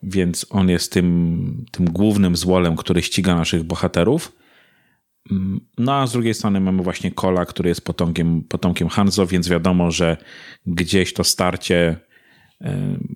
więc 0.03 0.45
on 0.49 0.69
jest 0.69 0.91
tym, 0.91 1.65
tym 1.71 1.85
głównym 1.85 2.35
złolem, 2.35 2.75
który 2.75 3.01
ściga 3.01 3.35
naszych 3.35 3.63
bohaterów. 3.63 4.31
Mm, 5.31 5.59
no 5.77 5.95
a 5.95 6.07
z 6.07 6.11
drugiej 6.11 6.33
strony 6.33 6.59
mamy 6.59 6.83
właśnie 6.83 7.11
Kola, 7.11 7.45
który 7.45 7.69
jest 7.69 7.85
potomkiem, 7.85 8.43
potomkiem 8.43 8.89
Hanzo, 8.89 9.27
więc 9.27 9.49
wiadomo, 9.49 9.91
że 9.91 10.17
gdzieś 10.65 11.13
to 11.13 11.23
starcie 11.23 11.95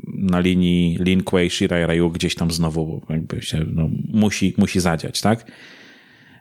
na 0.08 0.40
linii 0.40 0.98
Lin 1.00 1.24
Kuei, 1.24 1.50
Shirai 1.50 1.86
Ryu 1.86 2.10
gdzieś 2.10 2.36
tam 2.36 2.52
znowu 2.52 3.06
jakby 3.10 3.42
się 3.42 3.66
no, 3.68 3.90
musi, 4.14 4.54
musi 4.58 4.80
zadziać, 4.80 5.22
tak? 5.22 5.52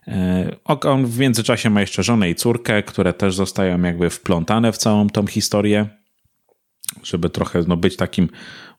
E, 0.08 0.56
on 0.66 1.06
w 1.06 1.18
międzyczasie 1.18 1.70
ma 1.70 1.80
jeszcze 1.80 2.02
żonę 2.02 2.30
i 2.30 2.34
córkę, 2.34 2.82
które 2.82 3.12
też 3.12 3.34
zostają 3.34 3.82
jakby 3.82 4.10
wplątane 4.10 4.72
w 4.72 4.76
całą 4.76 5.08
tą 5.08 5.26
historię, 5.26 5.88
żeby 7.02 7.30
trochę 7.30 7.64
no, 7.68 7.76
być 7.76 7.96
takim 7.96 8.28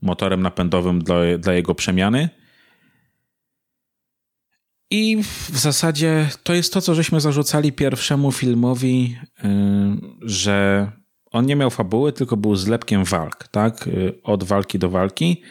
motorem 0.01 0.41
napędowym 0.41 1.03
dla, 1.03 1.15
dla 1.39 1.53
jego 1.53 1.75
przemiany. 1.75 2.29
I 4.91 5.23
w 5.23 5.57
zasadzie 5.57 6.29
to 6.43 6.53
jest 6.53 6.73
to, 6.73 6.81
co 6.81 6.95
żeśmy 6.95 7.21
zarzucali 7.21 7.71
pierwszemu 7.71 8.31
filmowi, 8.31 9.17
y, 9.43 9.47
że 10.21 10.91
on 11.31 11.45
nie 11.45 11.55
miał 11.55 11.69
fabuły, 11.69 12.13
tylko 12.13 12.37
był 12.37 12.55
zlepkiem 12.55 13.03
walk, 13.03 13.47
tak? 13.47 13.87
Y, 13.87 14.19
od 14.23 14.43
walki 14.43 14.79
do 14.79 14.89
walki. 14.89 15.41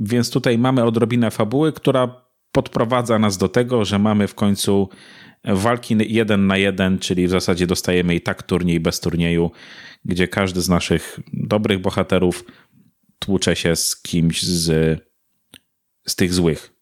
Więc 0.00 0.30
tutaj 0.30 0.58
mamy 0.58 0.84
odrobinę 0.84 1.30
fabuły, 1.30 1.72
która 1.72 2.25
podprowadza 2.56 3.18
nas 3.18 3.38
do 3.38 3.48
tego, 3.48 3.84
że 3.84 3.98
mamy 3.98 4.28
w 4.28 4.34
końcu 4.34 4.88
walki 5.44 5.96
jeden 6.14 6.46
na 6.46 6.56
jeden, 6.56 6.98
czyli 6.98 7.26
w 7.26 7.30
zasadzie 7.30 7.66
dostajemy 7.66 8.14
i 8.14 8.20
tak 8.20 8.42
turniej 8.42 8.80
bez 8.80 9.00
turnieju, 9.00 9.50
gdzie 10.04 10.28
każdy 10.28 10.60
z 10.60 10.68
naszych 10.68 11.20
dobrych 11.32 11.80
bohaterów 11.80 12.44
tłucze 13.18 13.56
się 13.56 13.76
z 13.76 14.02
kimś 14.02 14.42
z, 14.42 15.00
z 16.06 16.16
tych 16.16 16.34
złych. 16.34 16.72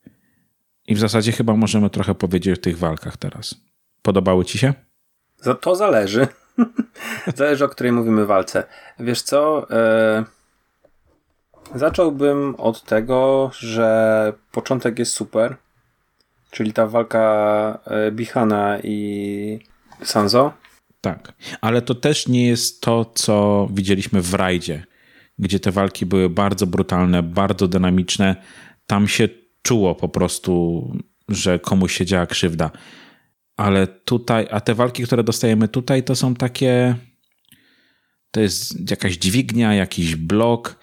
I 0.86 0.94
w 0.94 0.98
zasadzie 0.98 1.32
chyba 1.32 1.56
możemy 1.56 1.90
trochę 1.90 2.14
powiedzieć 2.14 2.58
o 2.58 2.62
tych 2.62 2.78
walkach 2.78 3.16
teraz. 3.16 3.54
Podobały 4.02 4.44
ci 4.44 4.58
się? 4.58 4.74
To 5.60 5.76
zależy. 5.76 6.26
Zależy, 7.36 7.64
o 7.64 7.68
której 7.68 7.92
mówimy 7.92 8.26
walce. 8.26 8.64
Wiesz 8.98 9.22
co? 9.22 9.70
E... 9.70 10.24
Zacząłbym 11.74 12.54
od 12.58 12.82
tego, 12.82 13.50
że 13.52 14.32
początek 14.52 14.98
jest 14.98 15.12
super. 15.12 15.56
Czyli 16.54 16.72
ta 16.72 16.86
walka 16.86 17.78
e, 17.86 18.12
Bihana 18.12 18.78
i 18.82 19.58
Sanzo. 20.02 20.52
Tak, 21.00 21.32
ale 21.60 21.82
to 21.82 21.94
też 21.94 22.28
nie 22.28 22.46
jest 22.46 22.80
to, 22.80 23.04
co 23.14 23.68
widzieliśmy 23.72 24.22
w 24.22 24.34
rajdzie, 24.34 24.84
gdzie 25.38 25.60
te 25.60 25.72
walki 25.72 26.06
były 26.06 26.30
bardzo 26.30 26.66
brutalne, 26.66 27.22
bardzo 27.22 27.68
dynamiczne. 27.68 28.36
Tam 28.86 29.08
się 29.08 29.28
czuło 29.62 29.94
po 29.94 30.08
prostu, 30.08 30.82
że 31.28 31.58
komuś 31.58 31.96
się 31.96 32.06
działa 32.06 32.26
krzywda 32.26 32.70
ale 33.56 33.86
tutaj, 33.86 34.46
a 34.50 34.60
te 34.60 34.74
walki, 34.74 35.02
które 35.02 35.24
dostajemy 35.24 35.68
tutaj, 35.68 36.02
to 36.02 36.16
są 36.16 36.34
takie. 36.34 36.94
To 38.30 38.40
jest 38.40 38.90
jakaś 38.90 39.16
dźwignia, 39.16 39.74
jakiś 39.74 40.16
blok. 40.16 40.78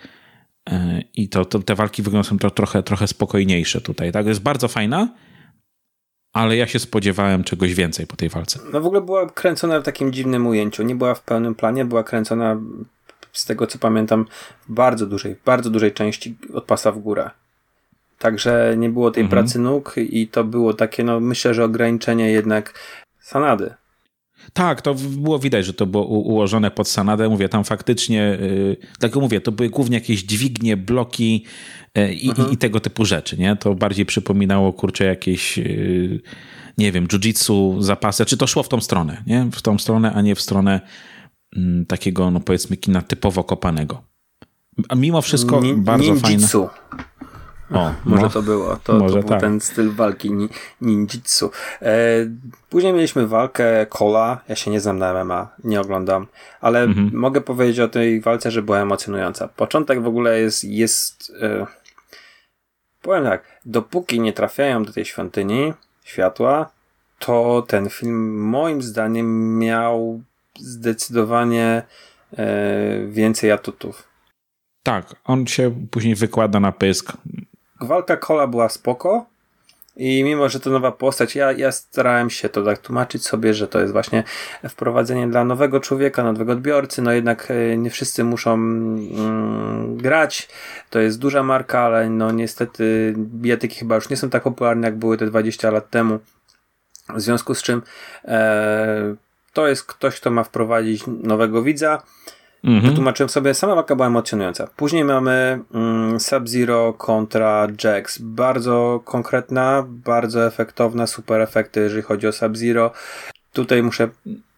E, 0.69 1.01
I 1.13 1.29
to, 1.29 1.45
to 1.45 1.59
te 1.59 1.75
walki 1.75 2.01
wyglądają 2.01 2.37
trochę, 2.37 2.83
trochę 2.83 3.07
spokojniejsze 3.07 3.81
tutaj. 3.81 4.11
Tak, 4.11 4.25
jest 4.25 4.41
bardzo 4.41 4.67
fajna, 4.67 5.13
ale 6.33 6.57
ja 6.57 6.67
się 6.67 6.79
spodziewałem 6.79 7.43
czegoś 7.43 7.73
więcej 7.73 8.07
po 8.07 8.15
tej 8.15 8.29
walce. 8.29 8.59
No 8.73 8.81
w 8.81 8.85
ogóle 8.85 9.01
była 9.01 9.29
kręcona 9.29 9.79
w 9.79 9.83
takim 9.83 10.13
dziwnym 10.13 10.47
ujęciu. 10.47 10.83
Nie 10.83 10.95
była 10.95 11.15
w 11.15 11.21
pełnym 11.21 11.55
planie, 11.55 11.85
była 11.85 12.03
kręcona 12.03 12.57
z 13.33 13.45
tego 13.45 13.67
co 13.67 13.79
pamiętam 13.79 14.25
w 14.69 14.73
bardzo 14.73 15.05
dużej, 15.05 15.35
bardzo 15.45 15.69
dużej 15.69 15.91
części 15.91 16.35
od 16.53 16.63
pasa 16.63 16.91
w 16.91 16.99
górę. 16.99 17.29
Także 18.19 18.75
nie 18.77 18.89
było 18.89 19.11
tej 19.11 19.23
mhm. 19.23 19.43
pracy 19.43 19.59
nóg 19.59 19.95
i 19.97 20.27
to 20.27 20.43
było 20.43 20.73
takie, 20.73 21.03
no 21.03 21.19
myślę, 21.19 21.53
że 21.53 21.63
ograniczenie 21.63 22.31
jednak 22.31 22.73
Sanady. 23.19 23.73
Tak, 24.53 24.81
to 24.81 24.95
było 24.95 25.39
widać, 25.39 25.65
że 25.65 25.73
to 25.73 25.85
było 25.85 26.05
ułożone 26.05 26.71
pod 26.71 26.87
Sanadę. 26.87 27.29
Mówię, 27.29 27.49
tam 27.49 27.63
faktycznie, 27.63 28.37
yy, 28.41 28.77
tak 28.99 29.15
jak 29.15 29.21
mówię, 29.23 29.41
to 29.41 29.51
były 29.51 29.69
głównie 29.69 29.97
jakieś 29.97 30.23
dźwignie, 30.23 30.77
bloki 30.77 31.45
yy, 31.95 32.13
i, 32.13 32.29
mhm. 32.29 32.51
i, 32.51 32.57
tego 32.57 32.79
typu 32.79 33.05
rzeczy, 33.05 33.37
nie? 33.37 33.55
To 33.55 33.75
bardziej 33.75 34.05
przypominało, 34.05 34.73
kurczę, 34.73 35.05
jakieś, 35.05 35.57
yy, 35.57 36.21
nie 36.77 36.91
wiem, 36.91 37.07
jiu-jitsu, 37.07 37.81
zapasy, 37.81 38.25
czy 38.25 38.37
to 38.37 38.47
szło 38.47 38.63
w 38.63 38.69
tą 38.69 38.81
stronę, 38.81 39.23
nie? 39.27 39.47
W 39.51 39.61
tą 39.61 39.77
stronę, 39.77 40.13
a 40.13 40.21
nie 40.21 40.35
w 40.35 40.41
stronę 40.41 40.81
mm, 41.57 41.85
takiego, 41.85 42.31
no 42.31 42.39
powiedzmy, 42.39 42.77
kina 42.77 43.01
typowo 43.01 43.43
kopanego. 43.43 44.01
A 44.89 44.95
mimo 44.95 45.21
wszystko 45.21 45.61
Ni 45.61 45.73
bardzo 45.73 46.15
fajne. 46.15 46.47
O, 47.73 47.93
może 48.05 48.23
no, 48.23 48.29
to 48.29 48.41
było. 48.41 48.77
To, 48.83 48.93
może 48.93 49.15
to 49.15 49.19
był 49.19 49.29
tak. 49.29 49.41
ten 49.41 49.61
styl 49.61 49.91
walki 49.91 50.31
ni 50.31 50.49
ninjitsu. 50.81 51.51
E, 51.81 51.95
później 52.69 52.93
mieliśmy 52.93 53.27
walkę 53.27 53.85
Kola. 53.85 54.41
Ja 54.47 54.55
się 54.55 54.71
nie 54.71 54.79
znam 54.79 54.99
na 54.99 55.23
MMA, 55.23 55.49
nie 55.63 55.81
oglądam, 55.81 56.27
ale 56.61 56.83
mhm. 56.83 57.11
mogę 57.13 57.41
powiedzieć 57.41 57.79
o 57.79 57.87
tej 57.87 58.21
walce, 58.21 58.51
że 58.51 58.61
była 58.61 58.79
emocjonująca. 58.79 59.47
Początek 59.47 60.01
w 60.01 60.07
ogóle 60.07 60.39
jest, 60.39 60.63
jest 60.63 61.33
e, 61.41 61.65
powiem 63.01 63.23
tak, 63.23 63.59
dopóki 63.65 64.19
nie 64.19 64.33
trafiają 64.33 64.83
do 64.83 64.93
tej 64.93 65.05
świątyni 65.05 65.73
światła, 66.03 66.71
to 67.19 67.65
ten 67.67 67.89
film 67.89 68.39
moim 68.39 68.81
zdaniem 68.81 69.59
miał 69.59 70.21
zdecydowanie 70.59 71.81
e, 72.37 73.05
więcej 73.07 73.51
atutów. 73.51 74.07
Tak, 74.83 75.15
on 75.23 75.47
się 75.47 75.87
później 75.91 76.15
wykłada 76.15 76.59
na 76.59 76.71
pysk 76.71 77.13
walka 77.85 78.17
Kola 78.17 78.47
była 78.47 78.69
spoko. 78.69 79.25
I 79.95 80.23
mimo, 80.23 80.49
że 80.49 80.59
to 80.59 80.69
nowa 80.69 80.91
postać, 80.91 81.35
ja, 81.35 81.51
ja 81.51 81.71
starałem 81.71 82.29
się 82.29 82.49
to 82.49 82.63
tak 82.63 82.79
tłumaczyć 82.79 83.25
sobie, 83.25 83.53
że 83.53 83.67
to 83.67 83.79
jest 83.79 83.93
właśnie 83.93 84.23
wprowadzenie 84.69 85.27
dla 85.27 85.43
nowego 85.43 85.79
człowieka, 85.79 86.23
nowego 86.23 86.51
odbiorcy. 86.51 87.01
No 87.01 87.11
jednak 87.11 87.51
e, 87.51 87.77
nie 87.77 87.89
wszyscy 87.89 88.23
muszą 88.23 88.53
mm, 88.53 89.97
grać. 89.97 90.49
To 90.89 90.99
jest 90.99 91.19
duża 91.19 91.43
marka, 91.43 91.79
ale 91.79 92.09
no 92.09 92.31
niestety 92.31 93.13
bijatyki 93.17 93.79
chyba 93.79 93.95
już 93.95 94.09
nie 94.09 94.17
są 94.17 94.29
tak 94.29 94.43
popularne, 94.43 94.87
jak 94.87 94.97
były 94.97 95.17
te 95.17 95.25
20 95.25 95.71
lat 95.71 95.89
temu. 95.89 96.19
W 97.15 97.21
związku 97.21 97.55
z 97.55 97.63
czym 97.63 97.81
e, 98.25 99.15
to 99.53 99.67
jest 99.67 99.83
ktoś, 99.83 100.19
kto 100.19 100.31
ma 100.31 100.43
wprowadzić 100.43 101.03
nowego 101.07 101.63
widza. 101.63 102.01
Mhm. 102.63 102.89
Wytłumaczyłem 102.89 103.29
sobie, 103.29 103.53
sama 103.53 103.75
walka 103.75 103.95
była 103.95 104.07
emocjonująca. 104.07 104.67
Później 104.75 105.03
mamy 105.03 105.59
mm, 105.73 106.19
Sub-Zero 106.19 106.93
kontra 106.93 107.67
Jax. 107.83 108.17
Bardzo 108.17 109.01
konkretna, 109.05 109.85
bardzo 109.87 110.45
efektowna, 110.45 111.07
super 111.07 111.41
efekty, 111.41 111.79
jeżeli 111.79 112.01
chodzi 112.01 112.27
o 112.27 112.31
Sub-Zero. 112.31 112.91
Tutaj 113.53 113.83
muszę 113.83 114.09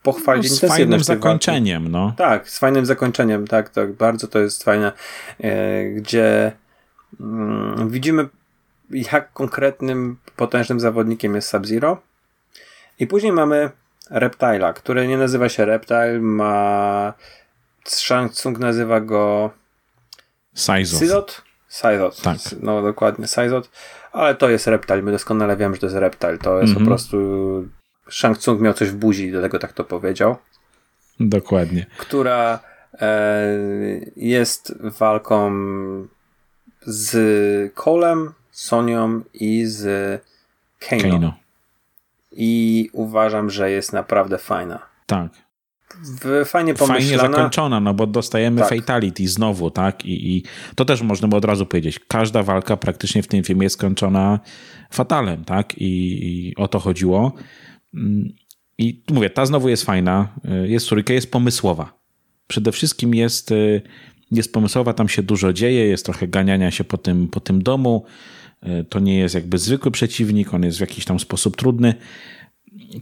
pochwalić. 0.03 0.49
No, 0.49 0.55
z 0.55 0.71
fajnym 0.71 1.03
zakończeniem, 1.03 1.87
no. 1.87 2.13
Tak, 2.17 2.49
z 2.49 2.59
fajnym 2.59 2.85
zakończeniem, 2.85 3.47
tak, 3.47 3.69
tak, 3.69 3.93
bardzo 3.93 4.27
to 4.27 4.39
jest 4.39 4.63
fajne, 4.63 4.91
e, 5.39 5.85
gdzie 5.85 6.51
mm, 7.19 7.89
widzimy 7.89 8.27
jak 8.89 9.33
konkretnym, 9.33 10.17
potężnym 10.35 10.79
zawodnikiem 10.79 11.35
jest 11.35 11.49
Sub-Zero. 11.49 12.01
I 12.99 13.07
później 13.07 13.31
mamy 13.31 13.69
Reptile'a, 14.11 14.73
który 14.73 15.07
nie 15.07 15.17
nazywa 15.17 15.49
się 15.49 15.65
Reptile, 15.65 16.19
ma 16.19 17.13
Shang 17.89 18.31
Tsung 18.31 18.59
nazywa 18.59 18.99
go 18.99 19.51
Sizot. 20.53 20.99
Sizot? 20.99 21.41
Sizot. 21.69 22.21
Tak. 22.21 22.37
No 22.61 22.81
dokładnie, 22.81 23.27
Sizot. 23.27 23.69
Ale 24.11 24.35
to 24.35 24.49
jest 24.49 24.67
Reptile. 24.67 25.01
My 25.01 25.11
doskonale 25.11 25.57
wiemy, 25.57 25.75
że 25.75 25.81
to 25.81 25.85
jest 25.85 25.97
Reptile. 25.97 26.37
To 26.37 26.61
jest 26.61 26.71
mm 26.71 26.71
-hmm. 26.71 26.73
po 26.73 26.79
mhm. 26.79 26.87
prostu 26.87 27.17
Shang 28.09 28.37
Tsung 28.37 28.61
miał 28.61 28.73
coś 28.73 28.89
w 28.89 28.95
buzi, 28.95 29.31
dlatego 29.31 29.59
tak 29.59 29.73
to 29.73 29.83
powiedział. 29.83 30.35
Dokładnie. 31.19 31.85
Która 31.97 32.59
e, 33.01 33.47
jest 34.15 34.73
walką 34.99 35.51
z 36.81 37.73
Colem, 37.73 38.33
Sonią 38.51 39.21
i 39.33 39.65
z 39.65 40.21
Kano. 40.79 41.01
Kano. 41.01 41.33
I 42.31 42.89
uważam, 42.93 43.49
że 43.49 43.71
jest 43.71 43.93
naprawdę 43.93 44.37
fajna. 44.37 44.79
Tak. 45.05 45.31
Fajnie 46.45 46.73
pomyślana. 46.73 46.99
Fajnie 46.99 47.17
zakończona, 47.17 47.79
no 47.79 47.93
bo 47.93 48.07
dostajemy 48.07 48.61
tak. 48.61 48.69
fatality 48.69 49.27
znowu, 49.27 49.71
tak? 49.71 50.05
I, 50.05 50.37
I 50.37 50.43
to 50.75 50.85
też 50.85 51.01
można 51.01 51.27
by 51.27 51.35
od 51.35 51.45
razu 51.45 51.65
powiedzieć. 51.65 51.99
Każda 52.07 52.43
walka 52.43 52.77
praktycznie 52.77 53.23
w 53.23 53.27
tym 53.27 53.43
filmie 53.43 53.63
jest 53.63 53.75
skończona 53.75 54.39
fatalem, 54.91 55.45
tak? 55.45 55.77
I, 55.77 55.87
i 56.25 56.55
o 56.55 56.67
to 56.67 56.79
chodziło. 56.79 57.33
Mm, 57.93 58.33
I 58.77 59.03
mówię, 59.11 59.29
ta 59.29 59.45
znowu 59.45 59.69
jest 59.69 59.83
fajna, 59.83 60.27
y, 60.65 60.69
jest 60.69 60.89
trójka, 60.89 61.13
jest 61.13 61.31
pomysłowa. 61.31 61.99
Przede 62.47 62.71
wszystkim 62.71 63.15
jest, 63.15 63.51
y, 63.51 63.81
jest 64.31 64.53
pomysłowa, 64.53 64.93
tam 64.93 65.09
się 65.09 65.23
dużo 65.23 65.53
dzieje, 65.53 65.87
jest 65.87 66.05
trochę 66.05 66.27
ganiania 66.27 66.71
się 66.71 66.83
po 66.83 66.97
tym, 66.97 67.27
po 67.27 67.39
tym 67.39 67.63
domu. 67.63 68.05
Y, 68.67 68.83
to 68.83 68.99
nie 68.99 69.19
jest 69.19 69.35
jakby 69.35 69.57
zwykły 69.57 69.91
przeciwnik, 69.91 70.53
on 70.53 70.63
jest 70.63 70.77
w 70.77 70.81
jakiś 70.81 71.05
tam 71.05 71.19
sposób 71.19 71.57
trudny 71.57 71.93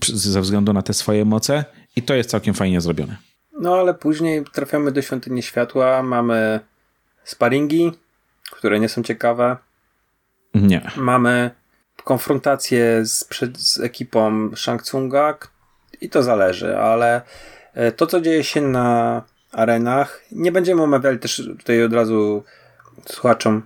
ze 0.07 0.41
względu 0.41 0.73
na 0.73 0.81
te 0.81 0.93
swoje 0.93 1.25
moce 1.25 1.65
i 1.95 2.01
to 2.01 2.13
jest 2.13 2.29
całkiem 2.29 2.53
fajnie 2.53 2.81
zrobione. 2.81 3.17
No 3.59 3.75
ale 3.75 3.93
później 3.93 4.43
trafiamy 4.53 4.91
do 4.91 5.01
Świątyni 5.01 5.43
Światła, 5.43 6.03
mamy 6.03 6.59
sparingi, 7.23 7.91
które 8.51 8.79
nie 8.79 8.89
są 8.89 9.03
ciekawe. 9.03 9.57
Nie. 10.53 10.91
Mamy 10.97 11.51
konfrontację 12.03 13.05
z, 13.05 13.27
z 13.57 13.79
ekipą 13.79 14.51
Shang 14.55 14.83
Tsunga 14.83 15.37
i 16.01 16.09
to 16.09 16.23
zależy, 16.23 16.77
ale 16.77 17.21
e, 17.73 17.91
to, 17.91 18.07
co 18.07 18.21
dzieje 18.21 18.43
się 18.43 18.61
na 18.61 19.21
arenach, 19.51 20.21
nie 20.31 20.51
będziemy 20.51 20.81
omawiali 20.81 21.19
też 21.19 21.43
tutaj 21.59 21.83
od 21.83 21.93
razu 21.93 22.43
słuchaczom 23.05 23.63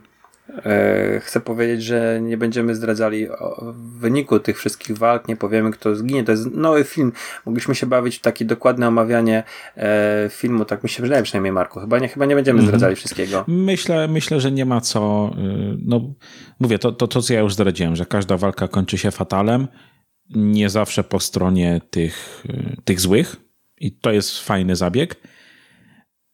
chcę 1.21 1.41
powiedzieć, 1.41 1.83
że 1.83 2.19
nie 2.21 2.37
będziemy 2.37 2.75
zdradzali 2.75 3.27
wyniku 3.75 4.39
tych 4.39 4.57
wszystkich 4.57 4.97
walk, 4.97 5.27
nie 5.27 5.35
powiemy 5.35 5.71
kto 5.71 5.95
zginie. 5.95 6.23
To 6.23 6.31
jest 6.31 6.51
nowy 6.51 6.83
film. 6.83 7.11
Mogliśmy 7.45 7.75
się 7.75 7.87
bawić 7.87 8.17
w 8.17 8.21
takie 8.21 8.45
dokładne 8.45 8.87
omawianie 8.87 9.43
e, 9.77 10.29
filmu, 10.29 10.65
tak 10.65 10.83
mi 10.83 10.89
się 10.89 11.03
wydaje 11.03 11.23
przynajmniej 11.23 11.51
Marku. 11.51 11.79
Chyba 11.79 11.99
nie, 11.99 12.07
chyba 12.07 12.25
nie 12.25 12.35
będziemy 12.35 12.59
mhm. 12.59 12.67
zdradzali 12.67 12.95
wszystkiego. 12.95 13.45
Myślę, 13.47 14.07
myślę, 14.07 14.41
że 14.41 14.51
nie 14.51 14.65
ma 14.65 14.81
co. 14.81 15.31
Y, 15.37 15.77
no, 15.85 16.13
mówię, 16.59 16.79
to, 16.79 16.91
to, 16.91 17.07
to 17.07 17.21
co 17.21 17.33
ja 17.33 17.39
już 17.39 17.53
zdradziłem, 17.53 17.95
że 17.95 18.05
każda 18.05 18.37
walka 18.37 18.67
kończy 18.67 18.97
się 18.97 19.11
fatalem. 19.11 19.67
Nie 20.29 20.69
zawsze 20.69 21.03
po 21.03 21.19
stronie 21.19 21.81
tych, 21.89 22.45
y, 22.49 22.81
tych 22.85 22.99
złych. 22.99 23.35
I 23.77 23.97
to 23.99 24.11
jest 24.11 24.39
fajny 24.39 24.75
zabieg. 24.75 25.15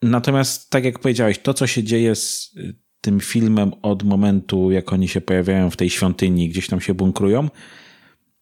Natomiast, 0.01 0.69
tak 0.69 0.85
jak 0.85 0.99
powiedziałeś, 0.99 1.39
to 1.39 1.53
co 1.53 1.67
się 1.67 1.83
dzieje 1.83 2.15
z 2.15 2.55
tym 3.01 3.19
filmem 3.19 3.71
od 3.81 4.03
momentu, 4.03 4.71
jak 4.71 4.93
oni 4.93 5.07
się 5.07 5.21
pojawiają 5.21 5.69
w 5.69 5.77
tej 5.77 5.89
świątyni, 5.89 6.49
gdzieś 6.49 6.67
tam 6.67 6.81
się 6.81 6.93
bunkrują, 6.93 7.49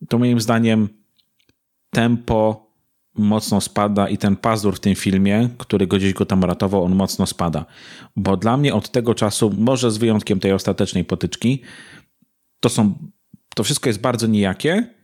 to 0.10 0.18
moim 0.18 0.42
zdaniem 0.42 0.90
tempo 1.90 2.70
mocno 3.18 3.62
spada 3.62 4.10
i 4.10 4.18
ten 4.18 4.36
pazur 4.36 4.76
w 4.76 4.80
tym 4.80 4.96
filmie, 4.96 5.50
który 5.58 5.88
go 5.88 5.98
gdzieś 5.98 6.14
go 6.14 6.26
tam 6.26 6.44
ratował, 6.44 6.84
on 6.84 6.96
mocno 6.96 7.26
spada. 7.26 7.66
Bo 8.16 8.38
dla 8.38 8.58
mnie 8.58 8.74
od 8.74 8.92
tego 8.92 9.16
czasu, 9.16 9.54
może 9.58 9.92
z 9.92 9.98
wyjątkiem 9.98 10.40
tej 10.40 10.54
ostatecznej 10.54 11.06
potyczki, 11.06 11.62
to 12.60 12.70
są, 12.70 12.94
to 13.56 13.64
wszystko 13.64 13.90
jest 13.90 14.02
bardzo 14.02 14.28
nijakie, 14.28 14.99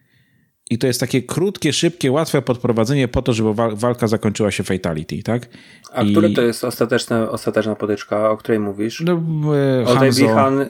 i 0.69 0.77
to 0.77 0.87
jest 0.87 0.99
takie 0.99 1.21
krótkie, 1.21 1.73
szybkie, 1.73 2.11
łatwe 2.11 2.41
podprowadzenie 2.41 3.07
po 3.07 3.21
to, 3.21 3.33
żeby 3.33 3.53
walka 3.75 4.07
zakończyła 4.07 4.51
się 4.51 4.63
fatality, 4.63 5.23
tak? 5.23 5.47
A 5.93 6.03
I... 6.03 6.11
które 6.11 6.29
to 6.29 6.41
jest 6.41 6.63
ostateczna, 6.63 7.29
ostateczna 7.29 7.75
potyczka, 7.75 8.29
o 8.29 8.37
której 8.37 8.59
mówisz? 8.59 9.03
No, 9.05 9.21
e, 9.55 9.85
o 9.85 9.95
Hanzo, 9.95 10.21
Bihan, 10.21 10.65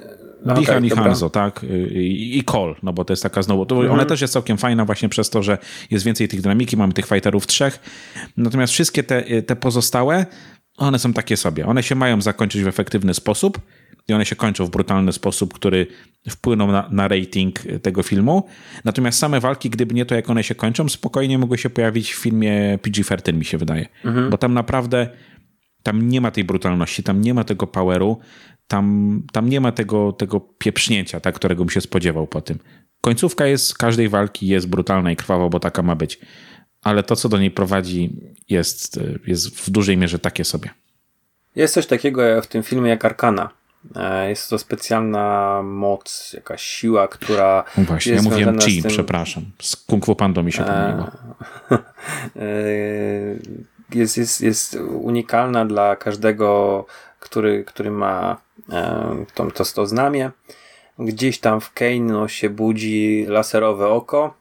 Bihan 0.46 0.78
okay, 0.78 0.88
i 0.88 0.90
Hanzo, 0.90 1.30
tak? 1.30 1.66
I, 1.90 2.38
I 2.38 2.44
Cole, 2.44 2.76
no 2.84 2.94
bo 2.94 3.06
to 3.06 3.14
jest 3.14 3.24
taka 3.24 3.42
znowu, 3.42 3.66
to 3.66 3.76
mhm. 3.76 3.94
ona 3.94 4.06
też 4.06 4.22
jest 4.22 4.34
całkiem 4.34 4.58
fajna 4.58 4.86
właśnie 4.86 5.10
przez 5.10 5.30
to, 5.30 5.44
że 5.44 5.58
jest 5.92 6.06
więcej 6.06 6.28
tych 6.28 6.42
dynamiki, 6.42 6.78
mamy 6.78 6.94
tych 6.94 7.06
fighterów 7.06 7.48
trzech, 7.48 7.80
natomiast 8.38 8.74
wszystkie 8.74 9.04
te, 9.04 9.42
te 9.42 9.56
pozostałe, 9.56 10.26
one 10.78 11.00
są 11.00 11.14
takie 11.14 11.38
sobie. 11.38 11.66
One 11.66 11.84
się 11.84 11.96
mają 11.96 12.22
zakończyć 12.22 12.64
w 12.64 12.68
efektywny 12.68 13.14
sposób, 13.14 13.60
i 14.08 14.14
one 14.14 14.26
się 14.26 14.36
kończą 14.36 14.66
w 14.66 14.70
brutalny 14.70 15.14
sposób, 15.14 15.54
który 15.54 15.88
wpłynął 16.30 16.72
na, 16.72 16.90
na 16.92 17.08
rating 17.08 17.60
tego 17.82 18.04
filmu. 18.04 18.48
Natomiast 18.84 19.20
same 19.20 19.40
walki, 19.40 19.70
gdyby 19.70 19.94
nie 19.94 20.06
to, 20.06 20.16
jak 20.16 20.30
one 20.30 20.44
się 20.44 20.56
kończą, 20.56 20.90
spokojnie 20.90 21.38
mogły 21.38 21.58
się 21.58 21.70
pojawić 21.70 22.14
w 22.14 22.18
filmie 22.18 22.80
PG-13, 22.82 23.34
mi 23.34 23.46
się 23.46 23.58
wydaje. 23.58 23.88
Mhm. 24.06 24.30
Bo 24.30 24.38
tam 24.38 24.54
naprawdę 24.54 25.10
tam 25.84 26.10
nie 26.10 26.22
ma 26.22 26.32
tej 26.32 26.44
brutalności, 26.44 27.04
tam 27.04 27.22
nie 27.22 27.34
ma 27.34 27.44
tego 27.44 27.68
poweru, 27.68 28.20
tam, 28.68 29.22
tam 29.32 29.50
nie 29.50 29.62
ma 29.62 29.72
tego, 29.72 30.12
tego 30.12 30.40
pieprznięcia, 30.40 31.20
tak, 31.20 31.36
którego 31.36 31.66
bym 31.66 31.70
się 31.70 31.82
spodziewał 31.82 32.28
po 32.28 32.42
tym. 32.42 32.60
Końcówka 33.02 33.46
jest 33.46 33.78
każdej 33.78 34.10
walki 34.10 34.48
jest 34.48 34.70
brutalna 34.70 35.12
i 35.12 35.16
krwawa, 35.16 35.50
bo 35.50 35.60
taka 35.60 35.84
ma 35.84 35.96
być. 35.96 36.20
Ale 36.82 37.04
to, 37.04 37.16
co 37.16 37.30
do 37.30 37.40
niej 37.40 37.52
prowadzi, 37.52 38.22
jest, 38.50 39.00
jest 39.28 39.60
w 39.60 39.70
dużej 39.70 39.98
mierze 39.98 40.20
takie 40.20 40.44
sobie. 40.44 40.70
Jest 41.56 41.74
coś 41.74 41.86
takiego 41.86 42.42
w 42.42 42.48
tym 42.48 42.64
filmie 42.64 42.90
jak 42.90 43.06
Arkana. 43.06 43.50
E, 43.96 44.30
jest 44.30 44.50
to 44.50 44.58
specjalna 44.58 45.62
moc, 45.64 46.34
jakaś 46.34 46.62
siła, 46.62 47.08
która. 47.08 47.64
No 47.78 47.84
właśnie, 47.84 48.12
jest 48.12 48.26
ja 48.26 48.32
mówiłem 48.32 48.60
chi, 48.60 48.82
tym... 48.82 48.92
przepraszam. 48.92 49.44
Z 49.62 49.76
Kung 49.76 50.06
Fu 50.06 50.16
Pando 50.16 50.44
mi 50.44 50.52
się 50.52 50.64
pomyliło. 50.64 51.12
E, 52.36 53.98
jest, 53.98 54.18
jest, 54.18 54.42
jest 54.42 54.76
unikalna 55.02 55.66
dla 55.66 55.96
każdego, 55.96 56.86
który, 57.20 57.64
który 57.64 57.92
ma 57.92 58.38
e, 58.72 59.26
to, 59.34 59.52
to, 59.52 59.64
to 59.66 59.88
znamie. 59.88 60.32
Gdzieś 61.00 61.40
tam 61.40 61.62
w 61.62 61.74
Keino 61.74 62.28
się 62.28 62.50
budzi 62.50 63.26
laserowe 63.28 63.88
oko. 63.88 64.34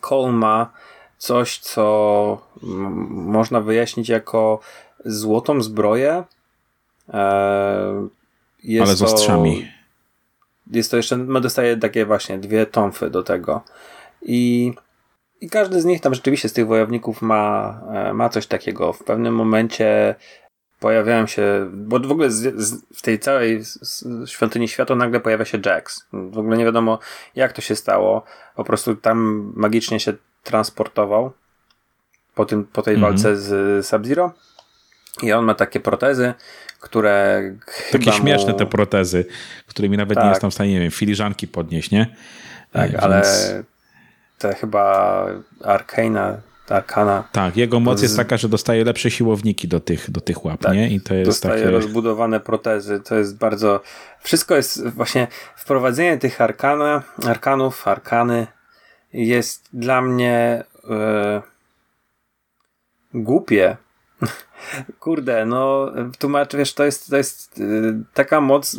Cole 0.00 0.32
ma 0.32 0.72
coś, 1.18 1.58
co 1.58 2.48
można 3.10 3.60
wyjaśnić 3.60 4.08
jako 4.08 4.60
złotą 5.04 5.62
zbroję, 5.62 6.24
E, 6.24 6.39
jest 8.62 8.88
Ale 8.88 8.96
z 8.96 9.02
ostrzami. 9.02 9.62
To, 9.62 10.76
jest 10.76 10.90
to 10.90 10.96
jeszcze, 10.96 11.16
no 11.16 11.40
dostaje 11.40 11.76
takie 11.76 12.06
właśnie 12.06 12.38
dwie 12.38 12.66
tomfy 12.66 13.10
do 13.10 13.22
tego. 13.22 13.62
I, 14.22 14.72
I 15.40 15.50
każdy 15.50 15.80
z 15.80 15.84
nich 15.84 16.00
tam 16.00 16.14
rzeczywiście 16.14 16.48
z 16.48 16.52
tych 16.52 16.66
wojowników 16.66 17.22
ma, 17.22 17.80
e, 17.94 18.14
ma 18.14 18.28
coś 18.28 18.46
takiego. 18.46 18.92
W 18.92 19.04
pewnym 19.04 19.34
momencie 19.34 20.14
pojawiają 20.80 21.26
się, 21.26 21.70
bo 21.72 22.00
w 22.00 22.12
ogóle 22.12 22.30
z, 22.30 22.56
z, 22.56 22.84
w 22.94 23.02
tej 23.02 23.18
całej 23.18 23.62
świątyni 24.26 24.68
światła 24.68 24.96
nagle 24.96 25.20
pojawia 25.20 25.44
się 25.44 25.58
Jax. 25.66 26.06
W 26.12 26.38
ogóle 26.38 26.56
nie 26.56 26.64
wiadomo 26.64 26.98
jak 27.34 27.52
to 27.52 27.60
się 27.60 27.76
stało. 27.76 28.22
Po 28.56 28.64
prostu 28.64 28.96
tam 28.96 29.52
magicznie 29.56 30.00
się 30.00 30.12
transportował 30.42 31.32
po, 32.34 32.44
tym, 32.44 32.64
po 32.64 32.82
tej 32.82 32.94
mhm. 32.94 33.12
walce 33.12 33.36
z 33.36 33.86
Sub-Zero. 33.86 34.32
I 35.22 35.32
on 35.32 35.44
ma 35.44 35.54
takie 35.54 35.80
protezy, 35.80 36.34
które. 36.80 37.42
Takie 37.92 38.12
śmieszne 38.12 38.52
mu... 38.52 38.58
te 38.58 38.66
protezy, 38.66 39.24
którymi 39.66 39.96
nawet 39.96 40.14
tak. 40.14 40.24
nie 40.24 40.30
jestem 40.30 40.50
w 40.50 40.54
stanie, 40.54 40.72
nie 40.72 40.80
wiem, 40.80 40.90
filiżanki 40.90 41.48
podnieść, 41.48 41.90
nie? 41.90 42.16
Tak, 42.72 42.90
Więc... 42.90 43.02
ale 43.02 43.22
te 44.38 44.54
chyba 44.54 45.26
Arkana, 45.64 46.40
Arkana. 46.68 47.28
Tak, 47.32 47.56
jego 47.56 47.80
moc 47.80 47.98
z... 47.98 48.02
jest 48.02 48.16
taka, 48.16 48.36
że 48.36 48.48
dostaje 48.48 48.84
lepsze 48.84 49.10
siłowniki 49.10 49.68
do 49.68 49.80
tych, 49.80 50.10
do 50.10 50.20
tych 50.20 50.44
łap, 50.44 50.60
tak, 50.60 50.74
nie? 50.74 50.88
I 50.88 51.00
to 51.00 51.14
jest 51.14 51.30
dostaje 51.30 51.62
takie... 51.62 51.70
rozbudowane 51.70 52.40
protezy, 52.40 53.00
to 53.00 53.14
jest 53.14 53.38
bardzo... 53.38 53.80
Wszystko 54.20 54.56
jest 54.56 54.88
właśnie... 54.88 55.26
Wprowadzenie 55.56 56.18
tych 56.18 56.40
arkana, 56.40 57.02
arkanów, 57.26 57.88
arkany 57.88 58.46
jest 59.12 59.68
dla 59.72 60.02
mnie 60.02 60.64
yy, 60.84 61.42
głupie, 63.14 63.76
Kurde, 65.00 65.46
no 65.46 65.92
tłumacz, 66.18 66.56
wiesz, 66.56 66.74
to 66.74 66.84
jest, 66.84 67.10
to 67.10 67.16
jest 67.16 67.58
yy, 67.58 68.02
taka 68.14 68.40
moc 68.40 68.76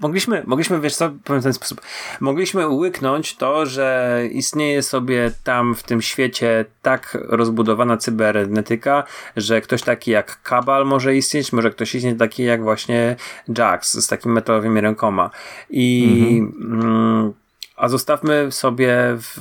Mogliśmy, 0.00 0.42
mogliśmy, 0.46 0.80
wiesz 0.80 0.96
co, 0.96 1.10
powiem 1.24 1.40
w 1.40 1.44
ten 1.44 1.52
sposób, 1.52 1.80
mogliśmy 2.20 2.68
łyknąć 2.68 3.36
to, 3.36 3.66
że 3.66 4.20
istnieje 4.32 4.82
sobie 4.82 5.30
tam 5.44 5.74
w 5.74 5.82
tym 5.82 6.02
świecie 6.02 6.64
tak 6.82 7.18
rozbudowana 7.28 7.96
cybernetyka, 7.96 9.04
że 9.36 9.60
ktoś 9.60 9.82
taki 9.82 10.10
jak 10.10 10.42
Kabal 10.42 10.86
może 10.86 11.16
istnieć, 11.16 11.52
może 11.52 11.70
ktoś 11.70 11.94
istnieć 11.94 12.18
taki 12.18 12.44
jak 12.44 12.62
właśnie 12.62 13.16
Jax 13.58 13.98
z 13.98 14.06
takimi 14.06 14.34
metalowymi 14.34 14.80
rękoma. 14.80 15.30
I 15.70 16.38
mhm. 16.40 16.82
mm, 16.82 17.32
a 17.76 17.88
zostawmy 17.88 18.52
sobie 18.52 18.96
w 19.16 19.40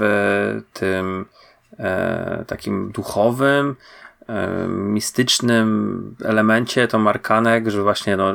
tym 0.74 1.26
e, 1.80 2.44
takim 2.48 2.92
duchowym, 2.92 3.70
e, 3.70 3.99
mistycznym 4.68 6.16
elemencie 6.26 6.88
tą 6.88 7.00
markanek, 7.00 7.70
że 7.70 7.84
właśnie 7.84 8.18
no, 8.18 8.34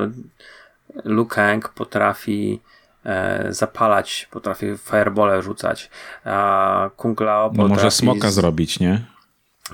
Liu 1.05 1.27
Kang 1.27 1.69
potrafi 1.69 2.61
e, 3.05 3.47
zapalać, 3.53 4.29
potrafi 4.31 4.67
firebole 4.79 5.43
rzucać, 5.43 5.91
a 6.25 6.91
Kung 6.97 7.21
Lao 7.21 7.51
potrafi... 7.51 7.69
No 7.69 7.75
może 7.75 7.91
smoka 7.91 8.31
z... 8.31 8.35
zrobić, 8.35 8.81
nie? 8.81 9.05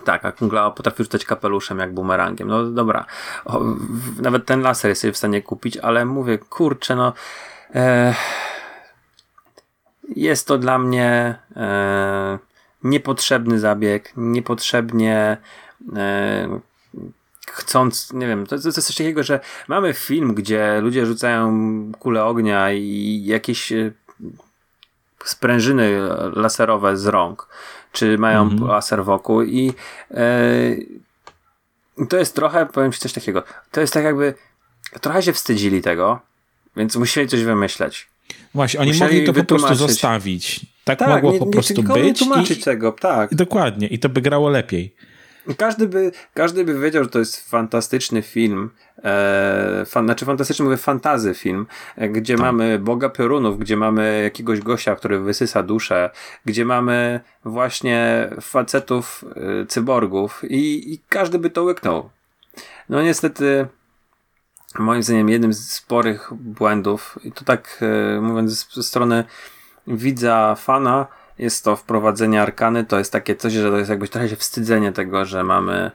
Tak, 0.05 0.25
a 0.25 0.33
Kung 0.33 0.53
Lao 0.53 0.73
potrafi 0.73 1.03
rzucać 1.03 1.25
kapeluszem 1.25 1.79
jak 1.79 1.95
bumerangiem. 1.95 2.49
No 2.49 2.64
dobra, 2.64 3.07
o, 3.45 3.61
w, 3.61 4.23
nawet 4.23 4.47
ten 4.47 4.62
laser 4.62 4.89
jest 4.89 5.07
w 5.07 5.16
stanie 5.16 5.43
kupić, 5.43 5.77
ale 5.77 6.05
mówię, 6.05 6.39
kurczę, 6.39 6.97
no 6.97 7.12
e, 7.75 8.14
jest 10.16 10.47
to 10.47 10.59
dla 10.59 10.79
mnie 10.79 11.39
e, 11.57 12.39
niepotrzebny 12.85 13.59
zabieg, 13.59 14.12
niepotrzebnie 14.16 15.37
chcąc, 17.47 18.12
nie 18.12 18.26
wiem, 18.26 18.47
to, 18.47 18.59
to, 18.59 18.68
jest 18.68 18.87
coś 18.87 18.97
takiego, 18.97 19.22
że 19.22 19.41
mamy 19.68 19.95
film, 19.95 20.35
gdzie 20.35 20.81
ludzie 20.81 21.07
rzucają 21.07 21.53
kule 21.99 22.24
ognia 22.24 22.72
i 22.72 23.22
jakieś 23.24 23.72
e, 23.72 23.93
sprężyny 25.24 26.01
laserowe 26.33 26.97
z 26.97 27.07
rąk, 27.07 27.49
czy 27.93 28.18
mają 28.18 28.49
-hmm. 28.49 28.68
laser 28.68 29.05
wokół 29.05 29.43
i 29.43 29.72
e, 30.11 32.07
to 32.09 32.16
jest 32.16 32.35
trochę, 32.35 32.66
powiem 32.66 32.93
ci 32.93 33.01
coś 33.01 33.12
takiego, 33.12 33.43
to 33.70 33.81
jest 33.81 33.93
tak 33.93 34.05
jakby 34.05 34.35
trochę 35.01 35.22
się 35.22 35.33
wstydzili 35.33 35.83
tego, 35.83 36.20
więc 36.76 36.97
musieli 36.97 37.28
coś 37.28 37.43
wymyśleć. 37.43 38.09
Właśnie, 38.55 38.81
oni 38.81 38.93
musieli 38.93 39.26
mogli 39.26 39.26
to 39.26 39.33
po 39.33 39.45
prostu 39.45 39.74
zostawić. 39.74 40.61
Tak, 40.85 40.99
tak 40.99 41.09
mogło 41.09 41.33
nie, 41.33 41.39
po 41.39 41.47
prostu 41.47 41.83
nie, 41.83 41.89
być. 41.89 42.05
Nie 42.05 42.14
tłumaczyć 42.14 42.59
i, 42.59 42.62
tego, 42.62 42.93
tak. 42.93 43.33
I 43.33 43.37
dokładnie, 43.37 43.87
i 43.87 43.99
to 43.99 44.09
by 44.09 44.20
grało 44.20 44.49
lepiej. 44.49 44.95
Każdy 45.57 45.88
by, 45.88 46.12
każdy 46.34 46.64
by 46.64 46.80
wiedział, 46.80 47.05
że 47.05 47.11
to 47.11 47.18
jest 47.18 47.51
fantastyczny 47.51 48.22
film, 48.22 48.70
e, 49.05 49.84
fan, 49.86 50.05
znaczy 50.05 50.24
fantastyczny, 50.24 50.64
mówię 50.64 50.76
fantazy 50.76 51.34
film, 51.34 51.66
e, 51.97 52.09
gdzie 52.09 52.34
tak. 52.34 52.43
mamy 52.43 52.78
Boga 52.78 53.09
Piorunów, 53.09 53.59
gdzie 53.59 53.76
mamy 53.76 54.22
jakiegoś 54.22 54.61
gościa, 54.61 54.97
który 54.97 55.20
wysysa 55.20 55.62
duszę, 55.62 56.11
gdzie 56.45 56.64
mamy 56.64 57.20
właśnie 57.45 58.30
facetów, 58.41 59.24
e, 59.62 59.66
cyborgów 59.66 60.43
i, 60.45 60.95
i 60.95 61.01
każdy 61.09 61.38
by 61.38 61.51
to 61.51 61.62
łyknął. 61.62 62.11
No 62.88 63.03
niestety, 63.03 63.66
moim 64.78 65.03
zdaniem 65.03 65.28
jednym 65.28 65.53
z 65.53 65.70
sporych 65.70 66.30
błędów, 66.34 67.18
i 67.24 67.32
to 67.32 67.45
tak 67.45 67.78
e, 68.16 68.20
mówiąc 68.20 68.74
ze 68.74 68.82
strony 68.82 69.24
widza, 69.86 70.55
fana, 70.55 71.07
jest 71.41 71.64
to 71.64 71.76
wprowadzenie 71.76 72.43
arkany, 72.43 72.84
to 72.84 72.99
jest 72.99 73.12
takie 73.12 73.36
coś, 73.36 73.53
że 73.53 73.70
to 73.70 73.78
jest 73.78 73.91
jakby 73.91 74.09
trochę 74.09 74.28
się 74.28 74.36
wstydzenie 74.36 74.93
tego, 74.93 75.24
że 75.24 75.45
mamy 75.45 75.91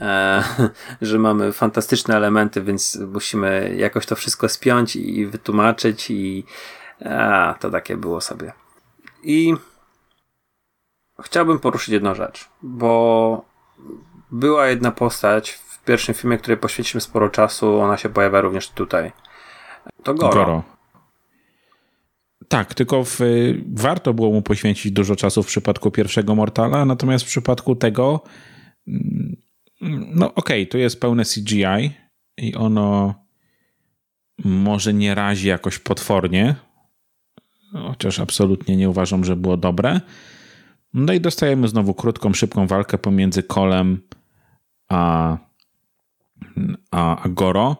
e, 0.00 0.44
że 1.02 1.18
mamy 1.18 1.52
fantastyczne 1.52 2.16
elementy, 2.16 2.62
więc 2.62 2.96
musimy 2.96 3.74
jakoś 3.76 4.06
to 4.06 4.16
wszystko 4.16 4.48
spiąć 4.48 4.96
i 4.96 5.26
wytłumaczyć 5.26 6.10
i 6.10 6.44
a, 7.04 7.54
to 7.60 7.70
takie 7.70 7.96
było 7.96 8.20
sobie. 8.20 8.52
I 9.22 9.54
chciałbym 11.22 11.58
poruszyć 11.58 11.88
jedną 11.88 12.14
rzecz, 12.14 12.48
bo 12.62 13.44
była 14.30 14.66
jedna 14.66 14.90
postać 14.90 15.50
w 15.50 15.84
pierwszym 15.84 16.14
filmie, 16.14 16.38
której 16.38 16.56
poświęciliśmy 16.56 17.00
sporo 17.00 17.28
czasu, 17.28 17.80
ona 17.80 17.96
się 17.96 18.08
pojawia 18.08 18.40
również 18.40 18.70
tutaj. 18.70 19.12
To 20.02 20.14
Goro. 20.14 20.34
Goro. 20.34 20.62
Tak, 22.50 22.74
tylko 22.74 23.04
w, 23.04 23.18
warto 23.72 24.14
było 24.14 24.30
mu 24.30 24.42
poświęcić 24.42 24.92
dużo 24.92 25.16
czasu 25.16 25.42
w 25.42 25.46
przypadku 25.46 25.90
pierwszego 25.90 26.34
Mortala, 26.34 26.84
natomiast 26.84 27.24
w 27.24 27.28
przypadku 27.28 27.76
tego, 27.76 28.22
mm, 28.88 29.36
no 30.14 30.34
okej, 30.34 30.62
okay, 30.62 30.66
tu 30.66 30.78
jest 30.78 31.00
pełne 31.00 31.24
CGI 31.24 31.90
i 32.36 32.54
ono 32.54 33.14
może 34.44 34.94
nie 34.94 35.14
razi 35.14 35.48
jakoś 35.48 35.78
potwornie, 35.78 36.54
chociaż 37.72 38.20
absolutnie 38.20 38.76
nie 38.76 38.90
uważam, 38.90 39.24
że 39.24 39.36
było 39.36 39.56
dobre. 39.56 40.00
No 40.94 41.12
i 41.12 41.20
dostajemy 41.20 41.68
znowu 41.68 41.94
krótką, 41.94 42.32
szybką 42.32 42.66
walkę 42.66 42.98
pomiędzy 42.98 43.42
Kolem 43.42 44.02
a, 44.88 45.36
a, 46.90 47.22
a 47.22 47.28
Goro. 47.28 47.76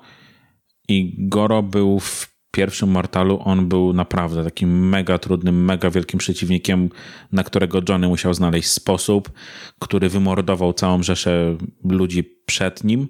I 0.89 1.14
Goro 1.18 1.62
był 1.62 2.01
w 2.01 2.30
pierwszym 2.51 2.90
Mortalu 2.90 3.40
on 3.44 3.68
był 3.68 3.92
naprawdę 3.92 4.44
takim 4.44 4.88
mega 4.88 5.18
trudnym, 5.18 5.64
mega 5.64 5.90
wielkim 5.90 6.18
przeciwnikiem, 6.18 6.88
na 7.32 7.44
którego 7.44 7.80
Johnny 7.88 8.09
musiał 8.09 8.34
znaleźć 8.34 8.70
sposób, 8.70 9.30
który 9.78 10.09
wymordował 10.09 10.72
całą 10.72 11.03
rzeszę 11.03 11.57
ludzi 11.84 12.24
przed 12.46 12.84
nim. 12.84 13.09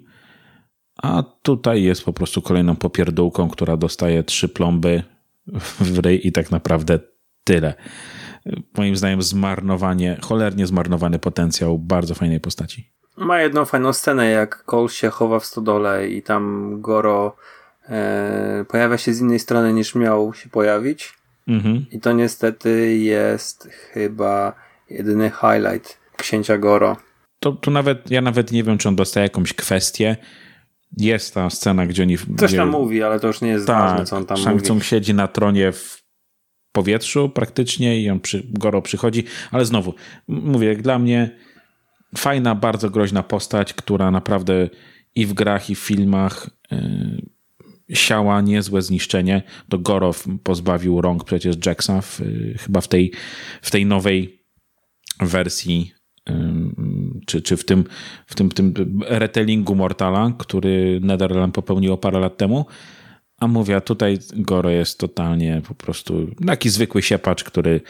A 1.03 1.23
tutaj 1.41 1.83
jest 1.83 2.03
po 2.05 2.13
prostu 2.13 2.41
kolejną 2.41 2.75
popierdółką, 2.75 3.49
która 3.49 3.77
dostaje 3.77 4.23
trzy 4.23 4.49
plomby 4.49 5.03
w 5.79 5.99
ryj 5.99 6.27
i 6.27 6.31
tak 6.31 6.51
naprawdę 6.51 6.99
tyle. 7.43 7.73
Moim 8.77 8.95
zdaniem 8.95 9.21
zmarnowanie, 9.21 10.17
cholernie 10.21 10.67
zmarnowany 10.67 11.19
potencjał 11.19 11.79
bardzo 11.79 12.15
fajnej 12.15 12.39
postaci. 12.39 12.91
Ma 13.17 13.41
jedną 13.41 13.65
fajną 13.65 13.93
scenę, 13.93 14.29
jak 14.29 14.63
Cole 14.65 14.89
się 14.89 15.09
chowa 15.09 15.39
w 15.39 15.45
stodole 15.45 16.07
i 16.07 16.21
tam 16.21 16.75
Goro 16.81 17.35
e, 17.91 18.65
pojawia 18.67 18.97
się 18.97 19.13
z 19.13 19.21
innej 19.21 19.39
strony 19.39 19.73
niż 19.73 19.95
miał 19.95 20.33
się 20.33 20.49
pojawić. 20.49 21.13
Mhm. 21.47 21.85
I 21.91 21.99
to 21.99 22.13
niestety 22.13 22.97
jest 22.97 23.69
chyba 23.93 24.53
jedyny 24.89 25.31
highlight 25.31 25.99
księcia 26.17 26.57
Goro. 26.57 26.97
To, 27.39 27.51
to 27.51 27.71
nawet, 27.71 28.11
ja 28.11 28.21
nawet 28.21 28.51
nie 28.51 28.63
wiem, 28.63 28.77
czy 28.77 28.87
on 28.87 28.95
dostaje 28.95 29.23
jakąś 29.23 29.53
kwestię. 29.53 30.17
Jest 30.97 31.33
ta 31.33 31.49
scena, 31.49 31.85
gdzie 31.85 32.03
oni... 32.03 32.17
Coś 32.37 32.55
tam 32.55 32.69
mówi, 32.69 33.03
ale 33.03 33.19
to 33.19 33.27
już 33.27 33.41
nie 33.41 33.49
jest 33.49 33.67
tak, 33.67 33.77
ważne, 33.77 34.05
co 34.05 34.17
on 34.17 34.25
tam 34.25 34.37
mówi. 34.39 34.81
siedzi 34.81 35.13
na 35.13 35.27
tronie 35.27 35.71
w 35.71 36.03
powietrzu 36.71 37.29
praktycznie 37.29 38.01
i 38.01 38.09
on 38.09 38.19
przy, 38.19 38.43
Goro 38.49 38.81
przychodzi, 38.81 39.23
ale 39.51 39.65
znowu, 39.65 39.93
mówię, 40.27 40.67
jak 40.67 40.81
dla 40.81 40.99
mnie 40.99 41.37
fajna, 42.17 42.55
bardzo 42.55 42.89
groźna 42.89 43.23
postać, 43.23 43.73
która 43.73 44.11
naprawdę 44.11 44.69
i 45.15 45.25
w 45.25 45.33
grach, 45.33 45.69
i 45.69 45.75
w 45.75 45.79
filmach 45.79 46.49
yy, 46.71 47.21
siała 47.93 48.41
niezłe 48.41 48.81
zniszczenie. 48.81 49.43
To 49.69 49.77
Gorow 49.77 50.25
pozbawił 50.43 51.01
rąk 51.01 51.23
przecież 51.23 51.55
Jacksa 51.65 52.01
w, 52.01 52.21
chyba 52.59 52.81
w 52.81 52.87
tej, 52.87 53.11
w 53.61 53.71
tej 53.71 53.85
nowej 53.85 54.43
wersji 55.19 55.93
czy, 57.25 57.41
czy 57.41 57.57
w 57.57 57.65
tym, 57.65 57.83
w 58.25 58.35
tym, 58.35 58.51
tym 58.51 58.73
retellingu 59.07 59.75
Mortala, 59.75 60.31
który 60.37 60.99
Netherland 61.03 61.55
popełniło 61.55 61.97
parę 61.97 62.19
lat 62.19 62.37
temu. 62.37 62.65
A 63.39 63.47
mówię, 63.47 63.81
tutaj 63.81 64.17
Goro 64.35 64.69
jest 64.69 64.99
totalnie 64.99 65.61
po 65.67 65.75
prostu 65.75 66.27
taki 66.47 66.69
zwykły 66.69 67.01
siepacz, 67.01 67.43
który 67.43 67.81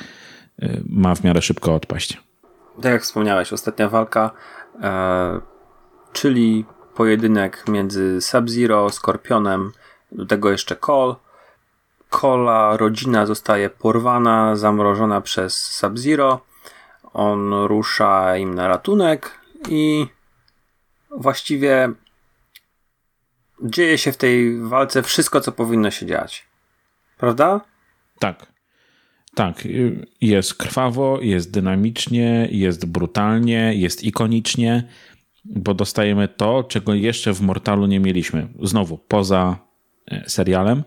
y, 0.64 0.84
ma 0.89 1.16
w 1.16 1.24
miarę 1.24 1.41
szybko 1.41 1.76
odpaść. 1.76 2.18
Tak 2.82 2.91
jak 2.91 3.04
wspomniałeś, 3.04 3.54
ostatnia 3.54 3.89
walka, 3.89 4.32
e, 4.82 5.41
czyli 6.14 6.66
pojedynek 6.95 7.64
między 7.68 8.22
Sub-Zero, 8.22 8.89
Skorpionem 8.89 9.72
do 10.12 10.26
tego 10.26 10.51
jeszcze 10.51 10.76
Cole. 10.76 11.16
Cola 12.09 12.78
rodzina 12.78 13.26
zostaje 13.26 13.70
porwana, 13.70 14.55
zamrożona 14.55 15.22
przez 15.22 15.57
Sub-Zero. 15.57 16.41
On 17.14 17.53
rusza 17.53 18.38
im 18.38 18.55
na 18.55 18.68
ratunek 18.68 19.39
i 19.70 20.07
właściwie 21.12 21.89
dzieje 23.64 23.97
się 23.97 24.12
w 24.12 24.18
tej 24.18 24.62
walce 24.62 25.03
wszystko, 25.03 25.41
co 25.41 25.51
powinno 25.51 25.91
się 25.91 26.05
dziać. 26.05 26.45
Prawda? 27.18 27.62
Tak. 28.20 28.51
Tak, 29.36 29.68
jest 30.22 30.53
krwawo, 30.53 31.20
jest 31.22 31.51
dynamicznie, 31.51 32.47
jest 32.51 32.86
brutalnie, 32.86 33.74
jest 33.76 34.03
ikonicznie, 34.03 34.88
bo 35.45 35.74
dostajemy 35.74 36.28
to, 36.28 36.64
czego 36.64 36.93
jeszcze 36.93 37.34
w 37.34 37.41
Mortalu 37.41 37.86
nie 37.86 37.99
mieliśmy. 37.99 38.47
Znowu, 38.62 38.97
poza 38.97 39.57
serialem, 40.28 40.84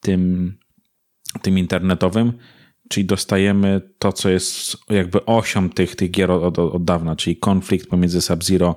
tym, 0.00 0.54
tym 1.42 1.58
internetowym, 1.58 2.32
czyli 2.88 3.06
dostajemy 3.06 3.80
to, 3.98 4.12
co 4.12 4.30
jest 4.30 4.76
jakby 4.90 5.24
osią 5.24 5.70
tych, 5.70 5.96
tych 5.96 6.10
gier 6.10 6.30
od, 6.30 6.58
od 6.58 6.84
dawna, 6.84 7.16
czyli 7.16 7.36
konflikt 7.36 7.88
pomiędzy 7.88 8.20
Sub-Zero 8.20 8.76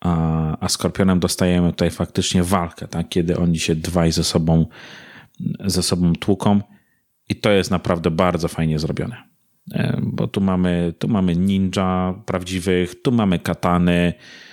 a, 0.00 0.56
a 0.60 0.68
Skorpionem 0.68 1.20
dostajemy 1.20 1.70
tutaj 1.70 1.90
faktycznie 1.90 2.42
walkę, 2.42 2.88
tak? 2.88 3.08
kiedy 3.08 3.38
oni 3.38 3.58
się 3.58 3.74
dwaj 3.74 4.12
ze 4.12 4.24
sobą, 4.24 4.66
ze 5.64 5.82
sobą 5.82 6.12
tłuką 6.12 6.60
i 7.28 7.36
to 7.36 7.50
jest 7.50 7.70
naprawdę 7.70 8.10
bardzo 8.10 8.48
fajnie 8.48 8.78
zrobione. 8.78 9.16
E, 9.72 10.00
bo 10.02 10.28
tu 10.28 10.40
mamy, 10.40 10.94
tu 10.98 11.08
mamy 11.08 11.36
ninja 11.36 12.14
prawdziwych, 12.26 13.02
tu 13.02 13.12
mamy 13.12 13.38
katany, 13.38 13.92
e, 13.92 14.49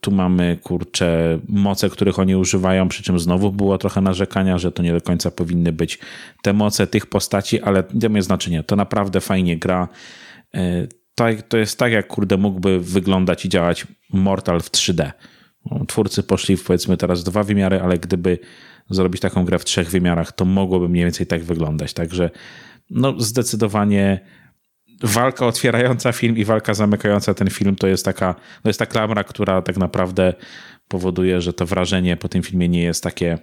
tu 0.00 0.10
mamy 0.10 0.58
kurcze 0.62 1.38
moce, 1.48 1.90
których 1.90 2.18
oni 2.18 2.36
używają, 2.36 2.88
przy 2.88 3.02
czym 3.02 3.18
znowu 3.18 3.52
było 3.52 3.78
trochę 3.78 4.00
narzekania, 4.00 4.58
że 4.58 4.72
to 4.72 4.82
nie 4.82 4.92
do 4.92 5.00
końca 5.00 5.30
powinny 5.30 5.72
być 5.72 5.98
te 6.42 6.52
moce 6.52 6.86
tych 6.86 7.06
postaci, 7.06 7.60
ale 7.60 7.84
nie 7.94 8.08
ma 8.08 8.20
znaczenia. 8.20 8.62
To 8.62 8.76
naprawdę 8.76 9.20
fajnie 9.20 9.56
gra. 9.56 9.88
E, 10.54 10.86
to 11.48 11.58
jest 11.58 11.78
tak, 11.78 11.92
jak 11.92 12.06
kurde 12.06 12.36
mógłby 12.36 12.80
wyglądać 12.80 13.44
i 13.44 13.48
działać 13.48 13.86
Mortal 14.12 14.60
w 14.60 14.70
3D. 14.70 15.12
Twórcy 15.88 16.22
poszli 16.22 16.56
w 16.56 16.64
powiedzmy 16.64 16.96
teraz 16.96 17.24
dwa 17.24 17.42
wymiary, 17.42 17.80
ale 17.80 17.98
gdyby 17.98 18.38
zrobić 18.90 19.20
taką 19.20 19.44
grę 19.44 19.58
w 19.58 19.64
trzech 19.64 19.90
wymiarach, 19.90 20.32
to 20.32 20.44
mogłoby 20.44 20.88
mniej 20.88 21.04
więcej 21.04 21.26
tak 21.26 21.44
wyglądać. 21.44 21.92
Także 21.92 22.30
no 22.90 23.20
zdecydowanie 23.20 24.20
walka 25.02 25.46
otwierająca 25.46 26.12
film 26.12 26.36
i 26.36 26.44
walka 26.44 26.74
zamykająca 26.74 27.34
ten 27.34 27.50
film 27.50 27.76
to 27.76 27.86
jest 27.86 28.04
taka, 28.04 28.34
to 28.34 28.68
jest 28.68 28.78
ta 28.78 28.86
klamra, 28.86 29.24
która 29.24 29.62
tak 29.62 29.76
naprawdę 29.76 30.34
powoduje, 30.88 31.40
że 31.40 31.52
to 31.52 31.66
wrażenie 31.66 32.16
po 32.16 32.28
tym 32.28 32.42
filmie 32.42 32.68
nie 32.68 32.82
jest 32.82 33.04
takie, 33.04 33.38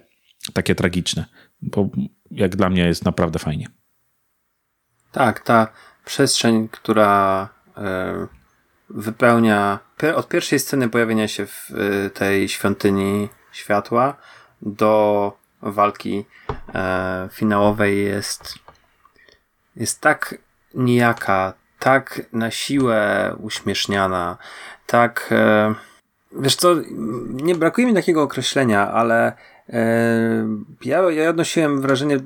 takie 0.52 0.74
tragiczne. 0.74 1.24
Bo 1.62 1.88
jak 2.30 2.56
dla 2.56 2.70
mnie 2.70 2.86
jest 2.86 3.04
naprawdę 3.04 3.38
fajnie. 3.38 3.68
Tak, 5.12 5.40
ta 5.40 5.68
przestrzeń, 6.04 6.68
która 6.68 7.48
e, 7.76 8.26
wypełnia 8.90 9.78
od 10.14 10.28
pierwszej 10.28 10.58
sceny 10.58 10.88
pojawienia 10.88 11.28
się 11.28 11.46
w 11.46 11.70
e, 11.70 12.10
tej 12.10 12.48
świątyni 12.48 13.28
światła 13.52 14.16
do 14.62 15.32
walki 15.62 16.24
e, 16.74 17.28
finałowej 17.32 18.04
jest 18.04 18.58
jest 19.76 20.00
tak 20.00 20.38
nijaka, 20.76 21.52
tak 21.78 22.22
na 22.32 22.50
siłę 22.50 23.34
uśmieszniana, 23.40 24.36
tak. 24.86 25.28
E, 25.30 25.74
wiesz 26.32 26.56
co, 26.56 26.74
nie 27.30 27.54
brakuje 27.54 27.86
mi 27.86 27.94
takiego 27.94 28.22
określenia, 28.22 28.92
ale 28.92 29.32
e, 29.68 29.82
ja, 30.84 31.10
ja 31.10 31.30
odnosiłem 31.30 31.80
wrażenie 31.80 32.18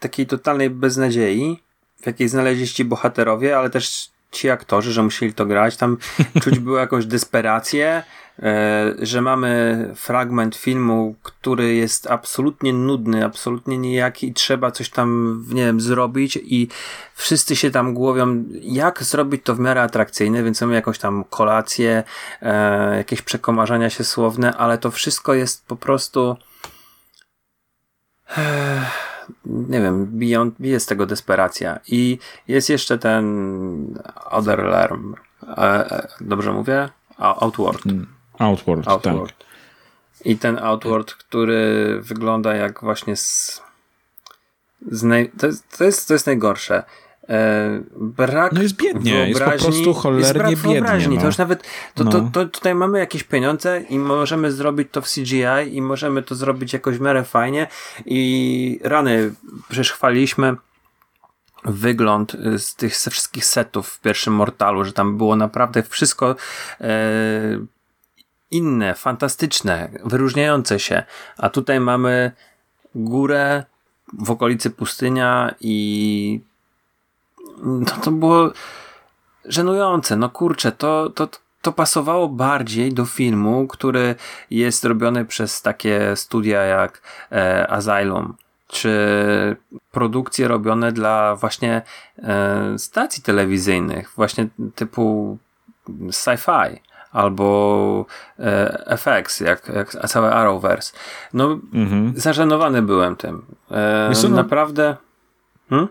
takiej 0.00 0.26
totalnej 0.26 0.70
beznadziei, 0.70 1.62
w 2.02 2.06
jakiej 2.06 2.28
znaleźli 2.28 2.66
się 2.66 2.84
bohaterowie, 2.84 3.58
ale 3.58 3.70
też 3.70 4.10
ci 4.30 4.50
aktorzy, 4.50 4.92
że 4.92 5.02
musieli 5.02 5.34
to 5.34 5.46
grać. 5.46 5.76
Tam 5.76 5.96
czuć 6.42 6.58
było 6.58 6.78
jakąś 6.78 7.06
desperację, 7.06 8.02
że 8.98 9.22
mamy 9.22 9.90
fragment 9.94 10.56
filmu, 10.56 11.14
który 11.22 11.74
jest 11.74 12.10
absolutnie 12.10 12.72
nudny, 12.72 13.24
absolutnie 13.24 13.78
nijaki 13.78 14.28
i 14.28 14.34
trzeba 14.34 14.70
coś 14.70 14.90
tam, 14.90 15.40
nie 15.48 15.64
wiem, 15.64 15.80
zrobić 15.80 16.38
i 16.42 16.68
wszyscy 17.14 17.56
się 17.56 17.70
tam 17.70 17.94
głowią, 17.94 18.44
jak 18.62 19.02
zrobić 19.02 19.42
to 19.44 19.54
w 19.54 19.60
miarę 19.60 19.82
atrakcyjne, 19.82 20.42
więc 20.42 20.60
mamy 20.60 20.74
jakąś 20.74 20.98
tam 20.98 21.24
kolację, 21.30 22.04
e, 22.42 22.96
jakieś 22.96 23.22
przekomarzania 23.22 23.90
się 23.90 24.04
słowne, 24.04 24.56
ale 24.56 24.78
to 24.78 24.90
wszystko 24.90 25.34
jest 25.34 25.66
po 25.66 25.76
prostu 25.76 26.36
nie 29.44 29.80
wiem, 29.80 30.06
bije 30.60 30.80
z 30.80 30.86
tego 30.86 31.06
desperacja. 31.06 31.80
I 31.88 32.18
jest 32.48 32.70
jeszcze 32.70 32.98
ten 32.98 33.98
Otherlerm. 34.30 35.14
E, 35.42 35.90
e, 35.90 36.08
dobrze 36.20 36.52
mówię? 36.52 36.88
Outward. 37.18 37.82
Hmm. 37.82 38.15
Outward. 38.38 38.88
Outward. 38.88 39.38
Tak. 39.38 39.46
I 40.24 40.38
ten 40.38 40.58
Outward, 40.58 41.14
który 41.14 41.98
wygląda 42.00 42.54
jak 42.54 42.80
właśnie 42.80 43.16
z. 43.16 43.62
z 44.90 45.02
naj, 45.02 45.30
to, 45.38 45.46
jest, 45.46 45.78
to, 45.78 45.84
jest, 45.84 46.08
to 46.08 46.14
jest 46.14 46.26
najgorsze. 46.26 46.82
E, 47.28 47.80
brak 47.96 48.52
no 48.52 48.62
jest 48.62 48.76
biednie, 48.76 49.28
jest 49.28 49.40
po 49.40 49.50
prostu 49.50 49.94
cholernie 49.94 50.50
jest 50.50 50.62
biednie. 50.62 51.08
No. 51.08 51.20
To 51.20 51.26
już 51.26 51.38
nawet, 51.38 51.62
to, 51.94 52.04
no. 52.04 52.10
to, 52.10 52.28
to, 52.32 52.46
tutaj 52.46 52.74
mamy 52.74 52.98
jakieś 52.98 53.24
pieniądze 53.24 53.80
i 53.80 53.98
możemy 53.98 54.52
zrobić 54.52 54.88
to 54.92 55.02
w 55.02 55.08
CGI 55.08 55.76
i 55.76 55.82
możemy 55.82 56.22
to 56.22 56.34
zrobić 56.34 56.72
jakoś 56.72 56.98
w 56.98 57.00
miarę 57.00 57.24
fajnie 57.24 57.66
i 58.06 58.80
rany, 58.82 59.34
przecież 59.68 59.92
chwaliliśmy 59.92 60.56
wygląd 61.64 62.36
z 62.58 62.74
tych 62.74 62.92
wszystkich 62.92 63.44
setów 63.44 63.88
w 63.88 64.00
pierwszym 64.00 64.34
Mortalu, 64.34 64.84
że 64.84 64.92
tam 64.92 65.16
było 65.16 65.36
naprawdę 65.36 65.82
wszystko 65.82 66.36
e, 66.80 66.86
inne, 68.50 68.94
fantastyczne, 68.94 69.88
wyróżniające 70.04 70.80
się, 70.80 71.02
a 71.38 71.48
tutaj 71.50 71.80
mamy 71.80 72.32
górę 72.94 73.64
w 74.12 74.30
okolicy 74.30 74.70
pustynia 74.70 75.54
i 75.60 76.40
no 77.62 77.92
to 78.02 78.10
było 78.10 78.50
żenujące. 79.44 80.16
No 80.16 80.28
kurczę, 80.30 80.72
to, 80.72 81.10
to, 81.10 81.28
to 81.62 81.72
pasowało 81.72 82.28
bardziej 82.28 82.92
do 82.92 83.04
filmu, 83.04 83.66
który 83.66 84.14
jest 84.50 84.84
robiony 84.84 85.24
przez 85.24 85.62
takie 85.62 86.16
studia 86.16 86.62
jak 86.62 87.02
e, 87.32 87.70
Asylum, 87.70 88.34
czy 88.68 88.96
produkcje 89.92 90.48
robione 90.48 90.92
dla 90.92 91.36
właśnie 91.36 91.82
e, 92.18 92.78
stacji 92.78 93.22
telewizyjnych, 93.22 94.12
właśnie 94.16 94.48
typu 94.74 95.38
sci-fi 95.88 96.78
albo 97.16 98.06
e, 98.38 98.96
FX, 98.96 99.40
jak, 99.40 99.72
jak 99.74 99.90
całe 99.90 100.30
Arrowverse. 100.32 100.92
No, 101.32 101.60
mhm. 101.74 102.12
zażenowany 102.16 102.82
byłem 102.82 103.16
tym. 103.16 103.42
E, 103.70 104.12
no, 104.22 104.28
naprawdę. 104.28 104.96
Hmm? 105.68 105.88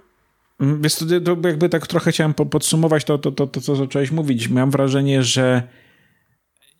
Mm, 0.60 0.82
Więc 0.82 0.98
to, 0.98 1.06
to 1.06 1.48
jakby 1.48 1.70
tak 1.70 1.88
trochę 1.88 2.12
chciałem 2.12 2.34
podsumować 2.34 3.04
to, 3.04 3.18
to, 3.18 3.32
to, 3.32 3.48
to, 3.48 3.62
co 3.62 3.76
zacząłeś 3.76 4.12
mówić. 4.12 4.50
Miałem 4.50 4.72
wrażenie, 4.72 5.24
że 5.24 5.64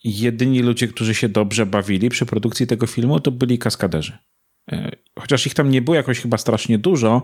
jedyni 0.04 0.62
ludzie, 0.62 0.88
którzy 0.88 1.16
się 1.16 1.30
dobrze 1.30 1.66
bawili 1.66 2.10
przy 2.10 2.26
produkcji 2.26 2.68
tego 2.68 2.88
filmu, 2.88 3.20
to 3.20 3.32
byli 3.32 3.60
kaskaderzy. 3.60 4.18
E, 4.72 4.92
chociaż 5.20 5.48
ich 5.48 5.54
tam 5.54 5.70
nie 5.70 5.82
było 5.82 5.96
jakoś 5.96 6.20
chyba 6.20 6.38
strasznie 6.38 6.78
dużo, 6.78 7.22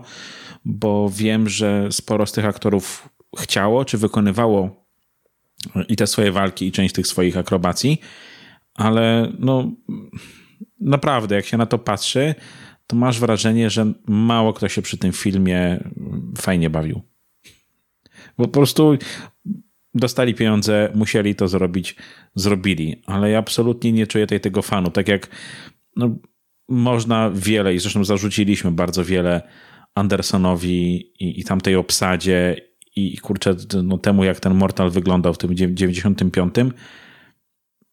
bo 0.64 1.10
wiem, 1.14 1.48
że 1.48 1.88
sporo 1.90 2.26
z 2.26 2.32
tych 2.32 2.44
aktorów 2.44 3.08
chciało 3.38 3.84
czy 3.84 3.98
wykonywało 3.98 4.81
i 5.88 5.96
te 5.96 6.06
swoje 6.06 6.32
walki, 6.32 6.66
i 6.66 6.72
część 6.72 6.94
tych 6.94 7.06
swoich 7.06 7.36
akrobacji, 7.36 8.00
ale 8.74 9.32
no 9.38 9.72
naprawdę, 10.80 11.34
jak 11.34 11.46
się 11.46 11.56
na 11.56 11.66
to 11.66 11.78
patrzy, 11.78 12.34
to 12.86 12.96
masz 12.96 13.20
wrażenie, 13.20 13.70
że 13.70 13.92
mało 14.06 14.52
kto 14.52 14.68
się 14.68 14.82
przy 14.82 14.98
tym 14.98 15.12
filmie 15.12 15.84
fajnie 16.38 16.70
bawił. 16.70 17.02
Bo 18.38 18.44
po 18.44 18.52
prostu 18.52 18.98
dostali 19.94 20.34
pieniądze, 20.34 20.92
musieli 20.94 21.34
to 21.34 21.48
zrobić, 21.48 21.96
zrobili, 22.34 23.02
ale 23.06 23.30
ja 23.30 23.38
absolutnie 23.38 23.92
nie 23.92 24.06
czuję 24.06 24.26
tej, 24.26 24.40
tego 24.40 24.62
fanu. 24.62 24.90
Tak 24.90 25.08
jak 25.08 25.28
no, 25.96 26.16
można 26.68 27.30
wiele, 27.34 27.74
i 27.74 27.78
zresztą 27.78 28.04
zarzuciliśmy 28.04 28.70
bardzo 28.70 29.04
wiele 29.04 29.42
Andersonowi 29.94 30.96
i, 31.20 31.40
i 31.40 31.44
tamtej 31.44 31.76
obsadzie 31.76 32.56
i, 32.96 33.14
i 33.14 33.18
kurczę, 33.18 33.56
no, 33.82 33.98
temu 33.98 34.24
jak 34.24 34.40
ten 34.40 34.54
Mortal 34.54 34.90
wyglądał 34.90 35.34
w 35.34 35.38
tym 35.38 35.56
95. 35.56 36.54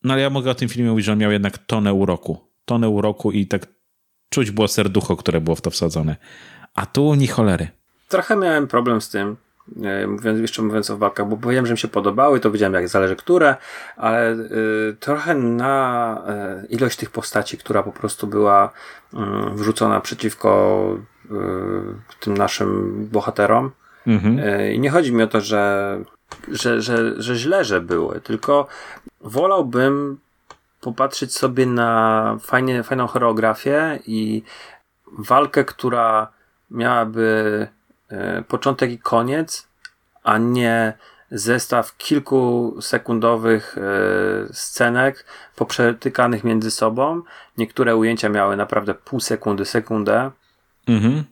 No 0.04 0.14
ale 0.14 0.22
ja 0.22 0.30
mogę 0.30 0.52
o 0.52 0.56
tym 0.56 0.70
filmie 0.70 0.90
mówić, 0.90 1.06
że 1.06 1.12
on 1.12 1.18
miał 1.18 1.32
jednak 1.32 1.58
tonę 1.58 1.94
uroku. 1.94 2.38
Tonę 2.66 2.90
uroku 2.90 3.32
i 3.32 3.48
tak 3.48 3.68
czuć 4.30 4.52
było 4.52 4.68
serducho, 4.68 5.16
które 5.16 5.42
było 5.42 5.56
w 5.56 5.62
to 5.62 5.70
wsadzone. 5.70 6.16
A 6.76 6.86
tu 6.86 7.16
ni 7.16 7.28
cholery. 7.28 7.68
Trochę 8.08 8.36
miałem 8.36 8.68
problem 8.68 9.02
z 9.02 9.10
tym, 9.10 9.38
e, 9.84 10.08
mówiąc, 10.08 10.40
jeszcze 10.40 10.62
mówiąc 10.62 10.90
o 10.90 10.98
walkach, 10.98 11.30
bo 11.30 11.38
powiedziałem, 11.38 11.66
że 11.66 11.74
mi 11.74 11.78
się 11.78 11.88
podobały, 11.88 12.40
to 12.40 12.52
wiedziałem 12.52 12.74
jak 12.74 12.90
zależy 12.90 13.16
które, 13.16 13.56
ale 13.98 14.32
y, 14.32 14.98
trochę 15.00 15.36
na 15.36 16.24
y, 16.64 16.68
ilość 16.68 16.98
tych 16.98 17.12
postaci, 17.12 17.58
która 17.58 17.84
po 17.84 17.92
prostu 17.92 18.28
była 18.28 18.70
y, 19.14 19.18
wrzucona 19.56 20.02
przeciwko 20.02 20.98
tym 22.20 22.38
naszym 22.38 23.08
bohaterom. 23.12 23.72
Mhm. 24.08 24.40
I 24.74 24.80
nie 24.80 24.90
chodzi 24.90 25.14
mi 25.14 25.24
o 25.24 25.28
to, 25.28 25.42
że, 25.42 25.98
że, 26.48 26.82
że, 26.82 27.22
że 27.22 27.36
źle, 27.36 27.66
że 27.66 27.82
były, 27.82 28.22
tylko 28.22 28.68
wolałbym 29.22 30.20
popatrzeć 30.82 31.36
sobie 31.36 31.66
na 31.66 32.38
fajnie, 32.42 32.84
fajną 32.84 33.08
choreografię 33.08 34.00
i 34.08 34.44
walkę, 35.18 35.66
która 35.66 36.28
miałaby 36.72 37.68
e, 38.10 38.44
początek 38.44 38.92
i 38.92 39.00
koniec, 39.00 39.68
a 40.24 40.38
nie 40.38 40.94
zestaw 41.32 41.98
kilkusekundowych 41.98 43.78
e, 43.78 43.82
scenek 44.54 45.26
poprzetykanych 45.56 46.44
między 46.44 46.72
sobą. 46.72 47.22
Niektóre 47.58 47.96
ujęcia 47.96 48.30
miały 48.30 48.58
naprawdę 48.58 48.94
pół 48.94 49.20
sekundy, 49.20 49.66
sekundę. 49.66 50.32
Mhm. 50.88 51.24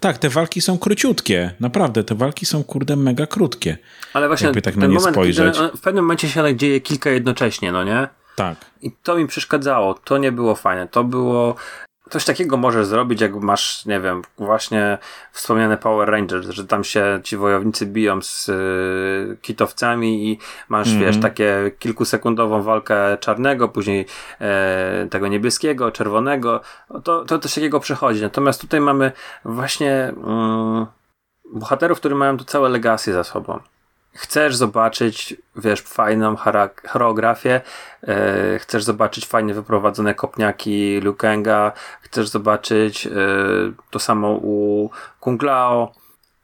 Tak, 0.00 0.18
te 0.18 0.28
walki 0.28 0.60
są 0.60 0.78
króciutkie. 0.78 1.54
Naprawdę, 1.60 2.04
te 2.04 2.14
walki 2.14 2.46
są 2.46 2.64
kurde 2.64 2.96
mega 2.96 3.26
krótkie. 3.26 3.78
Ale 4.12 4.28
właśnie 4.28 4.46
Jakby 4.46 4.62
tak 4.62 4.76
na 4.76 4.86
nie 4.86 4.94
moment, 4.94 5.14
spojrzeć. 5.14 5.58
w 5.76 5.80
pewnym 5.80 6.04
momencie 6.04 6.28
się 6.28 6.56
dzieje 6.56 6.80
kilka 6.80 7.10
jednocześnie, 7.10 7.72
no 7.72 7.84
nie? 7.84 8.08
Tak. 8.36 8.56
I 8.82 8.90
to 9.02 9.16
mi 9.16 9.26
przeszkadzało. 9.26 9.94
To 9.94 10.18
nie 10.18 10.32
było 10.32 10.54
fajne. 10.54 10.88
To 10.88 11.04
było 11.04 11.54
Coś 12.10 12.24
takiego 12.24 12.56
możesz 12.56 12.86
zrobić, 12.86 13.20
jak 13.20 13.34
masz, 13.34 13.86
nie 13.86 14.00
wiem, 14.00 14.22
właśnie 14.38 14.98
wspomniane 15.32 15.76
Power 15.76 16.08
Rangers, 16.08 16.48
że 16.48 16.66
tam 16.66 16.84
się 16.84 17.20
ci 17.22 17.36
wojownicy 17.36 17.86
biją 17.86 18.22
z 18.22 18.48
y, 18.48 19.36
kitowcami 19.42 20.28
i 20.30 20.38
masz, 20.68 20.88
mm 20.88 21.00
-hmm. 21.00 21.06
wiesz, 21.06 21.20
takie 21.20 21.70
kilkusekundową 21.78 22.62
walkę 22.62 23.18
czarnego, 23.20 23.68
później 23.68 24.06
e, 24.40 25.06
tego 25.10 25.28
niebieskiego, 25.28 25.92
czerwonego. 25.92 26.60
To, 27.04 27.24
to 27.24 27.38
coś 27.38 27.54
takiego 27.54 27.80
przechodzi. 27.80 28.22
Natomiast 28.22 28.60
tutaj 28.60 28.80
mamy 28.80 29.12
właśnie 29.44 30.12
mm, 30.26 30.86
bohaterów, 31.52 31.98
którzy 31.98 32.14
mają 32.14 32.36
tu 32.36 32.44
całe 32.44 32.68
legacy 32.68 33.12
za 33.12 33.24
sobą 33.24 33.60
chcesz 34.14 34.56
zobaczyć, 34.56 35.36
wiesz, 35.56 35.80
fajną 35.80 36.36
choreografię, 36.88 37.60
e, 38.02 38.58
chcesz 38.58 38.84
zobaczyć 38.84 39.26
fajnie 39.26 39.54
wyprowadzone 39.54 40.14
kopniaki 40.14 41.00
Lukenga, 41.00 41.72
chcesz 42.00 42.28
zobaczyć 42.28 43.06
e, 43.06 43.10
to 43.90 43.98
samo 43.98 44.30
u 44.30 44.90
Kunglao, 45.20 45.92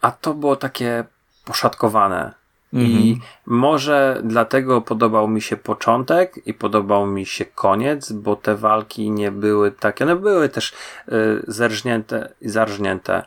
a 0.00 0.10
to 0.10 0.34
było 0.34 0.56
takie 0.56 1.04
poszatkowane. 1.44 2.40
I 2.72 3.12
mhm. 3.12 3.30
może 3.46 4.20
dlatego 4.24 4.80
podobał 4.80 5.28
mi 5.28 5.42
się 5.42 5.56
początek 5.56 6.46
i 6.46 6.54
podobał 6.54 7.06
mi 7.06 7.26
się 7.26 7.44
koniec, 7.44 8.12
bo 8.12 8.36
te 8.36 8.56
walki 8.56 9.10
nie 9.10 9.30
były 9.30 9.70
takie, 9.72 10.04
one 10.04 10.16
były 10.16 10.48
też 10.48 10.72
y, 11.08 11.44
zerżnięte 11.48 12.32
i 12.40 12.48
zarżnięte 12.48 13.24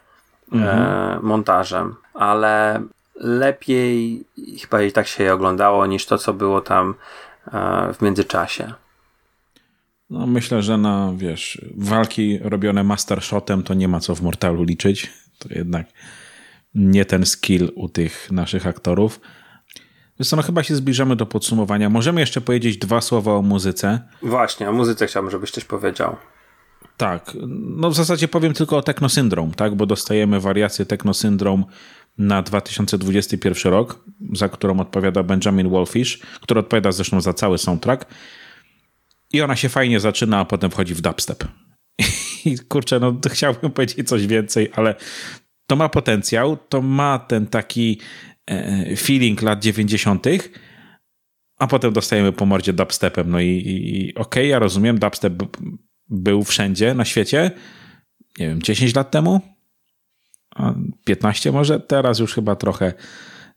mhm. 0.52 1.26
montażem, 1.26 1.96
ale 2.14 2.84
lepiej 3.24 4.24
chyba 4.62 4.82
i 4.82 4.92
tak 4.92 5.08
się 5.08 5.24
je 5.24 5.34
oglądało 5.34 5.86
niż 5.86 6.06
to, 6.06 6.18
co 6.18 6.34
było 6.34 6.62
tam 6.62 6.96
e, 7.54 7.94
w 7.94 8.02
międzyczasie. 8.02 8.74
No 10.10 10.28
myślę, 10.28 10.62
że 10.62 10.78
na, 10.78 11.14
wiesz, 11.16 11.62
walki 11.78 12.40
robione 12.42 12.84
mastershotem 12.84 13.64
to 13.64 13.74
nie 13.74 13.88
ma 13.88 14.00
co 14.00 14.16
w 14.16 14.22
Mortalu 14.22 14.64
liczyć. 14.64 15.12
To 15.40 15.50
jednak 15.52 15.88
nie 16.76 17.06
ten 17.06 17.26
skill 17.26 17.72
u 17.76 17.90
tych 17.90 18.32
naszych 18.32 18.68
aktorów. 18.68 19.20
Więc 20.20 20.32
no 20.32 20.42
chyba 20.42 20.64
się 20.64 20.76
zbliżamy 20.76 21.16
do 21.16 21.26
podsumowania. 21.26 21.90
Możemy 21.90 22.22
jeszcze 22.22 22.42
powiedzieć 22.42 22.78
dwa 22.78 23.02
słowa 23.02 23.34
o 23.34 23.42
muzyce. 23.42 24.00
Właśnie, 24.22 24.70
o 24.70 24.74
muzyce 24.74 25.08
chciałbym, 25.08 25.32
żebyś 25.32 25.52
coś 25.52 25.66
powiedział. 25.66 26.16
Tak, 26.98 27.32
no 27.58 27.90
w 27.90 27.96
zasadzie 27.96 28.28
powiem 28.28 28.54
tylko 28.54 28.78
o 28.78 28.82
Techno 28.82 29.10
Syndrome, 29.10 29.52
tak, 29.54 29.76
bo 29.76 29.86
dostajemy 29.86 30.40
wariację 30.40 30.86
Techno 30.86 31.14
Syndrome 31.14 31.64
na 32.18 32.42
2021 32.42 33.72
rok, 33.72 34.06
za 34.34 34.50
którą 34.50 34.80
odpowiada 34.80 35.24
Benjamin 35.24 35.70
Wolfish, 35.70 36.20
który 36.42 36.60
odpowiada 36.60 36.92
zresztą 36.92 37.22
za 37.22 37.34
cały 37.34 37.58
soundtrack. 37.58 38.06
I 39.34 39.42
ona 39.42 39.56
się 39.56 39.70
fajnie 39.70 40.00
zaczyna, 40.00 40.40
a 40.40 40.46
potem 40.46 40.72
wchodzi 40.72 40.94
w 40.96 41.02
dubstep. 41.02 41.44
I 42.46 42.58
kurczę, 42.68 43.00
no 43.00 43.20
chciałbym 43.30 43.72
powiedzieć 43.76 44.08
coś 44.08 44.28
więcej, 44.28 44.70
ale 44.76 44.96
to 45.68 45.76
ma 45.76 45.90
potencjał, 45.90 46.58
to 46.70 46.82
ma 46.82 47.20
ten 47.20 47.48
taki 47.48 48.00
e, 48.48 48.96
feeling 48.96 49.42
lat 49.42 49.60
90., 49.60 50.26
a 51.60 51.68
potem 51.68 51.94
dostajemy 51.94 52.32
po 52.32 52.46
mordzie 52.46 52.74
dubstepem. 52.74 53.30
No 53.30 53.40
i, 53.40 53.48
i 53.48 54.16
okej, 54.16 54.22
okay, 54.22 54.48
ja 54.48 54.60
rozumiem, 54.60 55.00
dubstep 55.00 55.34
był 56.10 56.44
wszędzie 56.44 56.94
na 56.94 57.06
świecie, 57.06 57.52
nie 58.40 58.48
wiem, 58.48 58.62
10 58.62 58.96
lat 58.96 59.12
temu, 59.12 59.42
15 61.04 61.52
może, 61.52 61.80
teraz 61.80 62.20
już 62.20 62.34
chyba 62.34 62.56
trochę, 62.56 62.94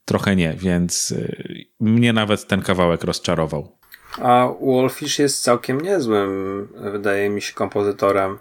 trochę 0.04 0.36
nie, 0.36 0.54
więc 0.58 1.10
y, 1.10 1.66
mnie 1.80 2.12
nawet 2.12 2.46
ten 2.46 2.62
kawałek 2.62 3.04
rozczarował. 3.04 3.76
A 4.18 4.48
Wolfish 4.60 5.18
jest 5.18 5.42
całkiem 5.42 5.80
niezłym, 5.80 6.28
wydaje 6.92 7.30
mi 7.30 7.42
się, 7.42 7.52
kompozytorem, 7.52 8.38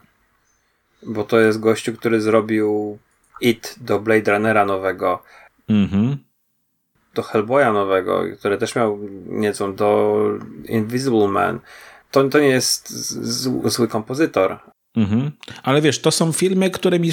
bo 1.04 1.24
to 1.24 1.40
jest 1.40 1.60
gościu, 1.60 1.94
który 1.94 2.22
zrobił 2.22 2.98
It 3.42 3.76
do 3.82 4.00
Blade 4.00 4.32
Runnera 4.32 4.66
nowego. 4.66 5.24
Mhm. 5.70 6.18
Do 7.14 7.24
Hellboya 7.24 7.74
nowego, 7.74 8.24
który 8.40 8.58
też 8.58 8.76
miał 8.76 9.00
nieco 9.26 9.72
do 9.72 10.20
Invisible 10.68 11.28
Man. 11.28 11.60
To, 12.12 12.30
to 12.30 12.40
nie 12.40 12.48
jest 12.48 12.94
zły 13.68 13.88
kompozytor. 13.88 14.60
Mhm. 14.96 15.32
Ale 15.64 15.82
wiesz, 15.82 16.02
to 16.02 16.12
są 16.12 16.32
filmy, 16.32 16.70
które 16.70 17.00
mi 17.00 17.12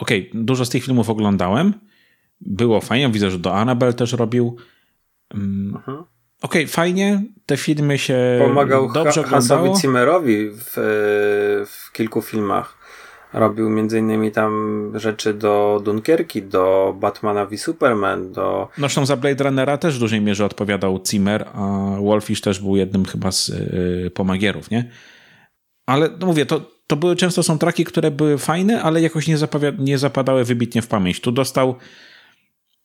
okej, 0.00 0.28
okay, 0.30 0.44
dużo 0.44 0.64
z 0.64 0.70
tych 0.70 0.84
filmów 0.84 1.10
oglądałem. 1.10 1.74
Było 2.40 2.80
fajnie. 2.80 3.10
Widzę, 3.10 3.30
że 3.30 3.38
do 3.38 3.54
Annabelle 3.54 3.92
też 3.92 4.12
robił. 4.12 4.56
Um, 5.34 5.78
Okej, 6.42 6.62
okay, 6.62 6.66
fajnie. 6.66 7.22
Te 7.46 7.56
filmy 7.56 7.98
się 7.98 8.38
Pomagał 8.48 8.92
dobrze 8.92 9.22
ha 9.22 9.28
Hansowi 9.28 9.76
Zimmerowi 9.80 10.50
w, 10.50 10.72
w 11.66 11.92
kilku 11.92 12.22
filmach. 12.22 12.80
Robił 13.32 13.70
między 13.70 13.98
innymi 13.98 14.32
tam 14.32 14.92
rzeczy 14.94 15.34
do 15.34 15.80
Dunkierki, 15.84 16.42
do 16.42 16.96
Batmana 17.00 17.46
v 17.46 17.58
Superman, 17.58 18.32
do... 18.32 18.68
No 18.78 18.82
zresztą 18.82 19.06
za 19.06 19.16
Blade 19.16 19.44
Runnera 19.44 19.78
też 19.78 19.96
w 19.96 20.00
dużej 20.00 20.20
mierze 20.20 20.44
odpowiadał 20.44 21.00
Zimmer, 21.08 21.48
a 21.54 21.94
Wolfish 22.02 22.40
też 22.40 22.60
był 22.60 22.76
jednym 22.76 23.04
chyba 23.04 23.32
z 23.32 23.48
y, 23.48 24.10
pomagierów, 24.14 24.70
nie? 24.70 24.90
Ale 25.86 26.08
no 26.20 26.26
mówię, 26.26 26.46
to, 26.46 26.70
to 26.90 26.96
były 26.96 27.16
często 27.16 27.42
są 27.42 27.58
traki, 27.58 27.84
które 27.84 28.10
były 28.10 28.38
fajne, 28.38 28.82
ale 28.82 29.02
jakoś 29.02 29.26
nie, 29.26 29.36
nie 29.78 29.98
zapadały 29.98 30.44
wybitnie 30.44 30.82
w 30.82 30.86
pamięć. 30.86 31.20
Tu 31.20 31.32
dostał 31.32 31.74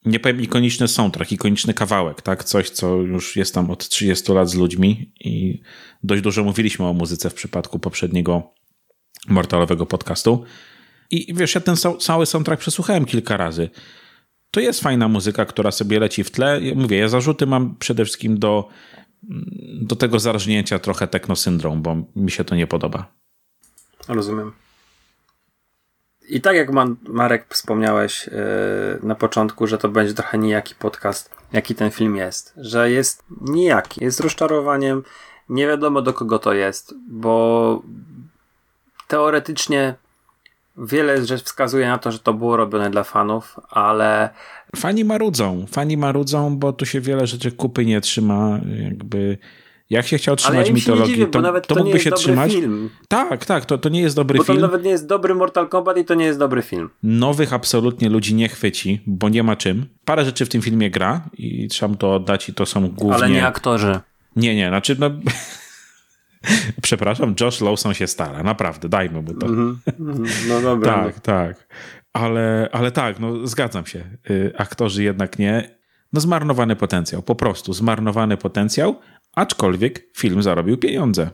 nie 0.05 0.19
powiem 0.19 0.41
ikoniczny 0.41 0.87
soundtrack, 0.87 1.31
ikoniczny 1.31 1.73
kawałek, 1.73 2.21
tak? 2.21 2.43
Coś, 2.43 2.69
co 2.69 2.95
już 2.95 3.35
jest 3.35 3.53
tam 3.53 3.71
od 3.71 3.89
30 3.89 4.31
lat 4.31 4.49
z 4.49 4.55
ludźmi 4.55 5.11
i 5.19 5.61
dość 6.03 6.21
dużo 6.21 6.43
mówiliśmy 6.43 6.85
o 6.85 6.93
muzyce 6.93 7.29
w 7.29 7.33
przypadku 7.33 7.79
poprzedniego 7.79 8.53
Mortalowego 9.27 9.85
podcastu. 9.85 10.43
I 11.11 11.33
wiesz, 11.33 11.55
ja 11.55 11.61
ten 11.61 11.75
cały 11.99 12.25
soundtrack 12.25 12.61
przesłuchałem 12.61 13.05
kilka 13.05 13.37
razy. 13.37 13.69
To 14.51 14.59
jest 14.59 14.81
fajna 14.81 15.07
muzyka, 15.07 15.45
która 15.45 15.71
sobie 15.71 15.99
leci 15.99 16.23
w 16.23 16.31
tle. 16.31 16.61
Mówię, 16.75 16.97
ja 16.97 17.07
zarzuty 17.07 17.45
mam 17.45 17.75
przede 17.75 18.05
wszystkim 18.05 18.39
do, 18.39 18.69
do 19.81 19.95
tego 19.95 20.19
zarżnięcia 20.19 20.79
trochę 20.79 21.07
techno-syndrom, 21.07 21.81
bo 21.81 21.95
mi 22.15 22.31
się 22.31 22.43
to 22.43 22.55
nie 22.55 22.67
podoba. 22.67 23.24
Rozumiem. 24.07 24.51
I 26.29 26.41
tak 26.41 26.55
jak 26.55 26.69
Marek 27.07 27.45
wspomniałeś 27.49 28.27
yy, 28.27 28.33
na 29.03 29.15
początku, 29.15 29.67
że 29.67 29.77
to 29.77 29.89
będzie 29.89 30.13
trochę 30.13 30.37
nijaki 30.37 30.75
podcast, 30.75 31.35
jaki 31.53 31.75
ten 31.75 31.91
film 31.91 32.15
jest. 32.15 32.53
Że 32.57 32.91
jest 32.91 33.23
nijaki, 33.41 34.03
jest 34.03 34.19
rozczarowaniem, 34.19 35.03
nie 35.49 35.67
wiadomo 35.67 36.01
do 36.01 36.13
kogo 36.13 36.39
to 36.39 36.53
jest, 36.53 36.93
bo 37.09 37.81
teoretycznie 39.07 39.95
wiele 40.77 41.25
rzeczy 41.25 41.43
wskazuje 41.43 41.87
na 41.87 41.97
to, 41.97 42.11
że 42.11 42.19
to 42.19 42.33
było 42.33 42.57
robione 42.57 42.89
dla 42.89 43.03
fanów, 43.03 43.59
ale. 43.69 44.29
Fani 44.75 45.05
marudzą, 45.05 45.65
fani 45.71 45.97
marudzą, 45.97 46.57
bo 46.57 46.73
tu 46.73 46.85
się 46.85 47.01
wiele 47.01 47.27
rzeczy 47.27 47.51
kupy 47.51 47.85
nie 47.85 48.01
trzyma, 48.01 48.59
jakby 48.83 49.37
jak 49.89 50.07
się 50.07 50.17
chciał 50.17 50.35
trzymać 50.35 50.67
ja 50.67 50.73
mitologii, 50.73 51.13
dziwię, 51.13 51.27
to, 51.27 51.41
to, 51.41 51.61
to 51.61 51.75
mógłby 51.75 51.99
się 51.99 52.11
trzymać. 52.11 52.51
Film. 52.51 52.89
Tak, 53.07 53.45
tak, 53.45 53.65
to, 53.65 53.77
to 53.77 53.89
nie 53.89 54.01
jest 54.01 54.15
dobry 54.15 54.37
bo 54.37 54.43
film. 54.43 54.57
To 54.57 54.61
nawet 54.61 54.83
nie 54.83 54.89
jest 54.89 55.07
dobry 55.07 55.35
Mortal 55.35 55.69
Kombat 55.69 55.97
i 55.97 56.05
to 56.05 56.13
nie 56.13 56.25
jest 56.25 56.39
dobry 56.39 56.61
film. 56.61 56.89
Nowych 57.03 57.53
absolutnie 57.53 58.09
ludzi 58.09 58.35
nie 58.35 58.49
chwyci, 58.49 59.01
bo 59.07 59.29
nie 59.29 59.43
ma 59.43 59.55
czym. 59.55 59.85
Parę 60.05 60.25
rzeczy 60.25 60.45
w 60.45 60.49
tym 60.49 60.61
filmie 60.61 60.89
gra 60.89 61.29
i 61.37 61.67
trzeba 61.67 61.89
mu 61.89 61.95
to 61.95 62.15
oddać 62.15 62.49
i 62.49 62.53
to 62.53 62.65
są 62.65 62.89
głównie... 62.89 63.15
Ale 63.15 63.29
nie 63.29 63.47
aktorzy. 63.47 63.99
Nie, 64.35 64.55
nie, 64.55 64.67
znaczy 64.67 64.95
no... 64.99 65.09
Przepraszam, 66.81 67.35
Josh 67.41 67.61
Lawson 67.61 67.93
się 67.93 68.07
stara, 68.07 68.43
naprawdę, 68.43 68.89
dajmy 68.89 69.21
mu 69.21 69.33
to. 69.33 69.45
Mm 69.45 69.79
-hmm. 69.87 70.11
No 70.47 70.61
dobra. 70.61 70.93
tak, 70.93 71.19
tak. 71.19 71.67
Ale, 72.13 72.69
ale 72.71 72.91
tak, 72.91 73.19
no 73.19 73.47
zgadzam 73.47 73.85
się. 73.85 74.03
Y, 74.29 74.53
aktorzy 74.57 75.03
jednak 75.03 75.39
nie. 75.39 75.75
No 76.13 76.21
zmarnowany 76.21 76.75
potencjał, 76.75 77.21
po 77.21 77.35
prostu 77.35 77.73
zmarnowany 77.73 78.37
potencjał, 78.37 78.99
aczkolwiek 79.35 80.03
film 80.17 80.43
zarobił 80.43 80.77
pieniądze. 80.77 81.29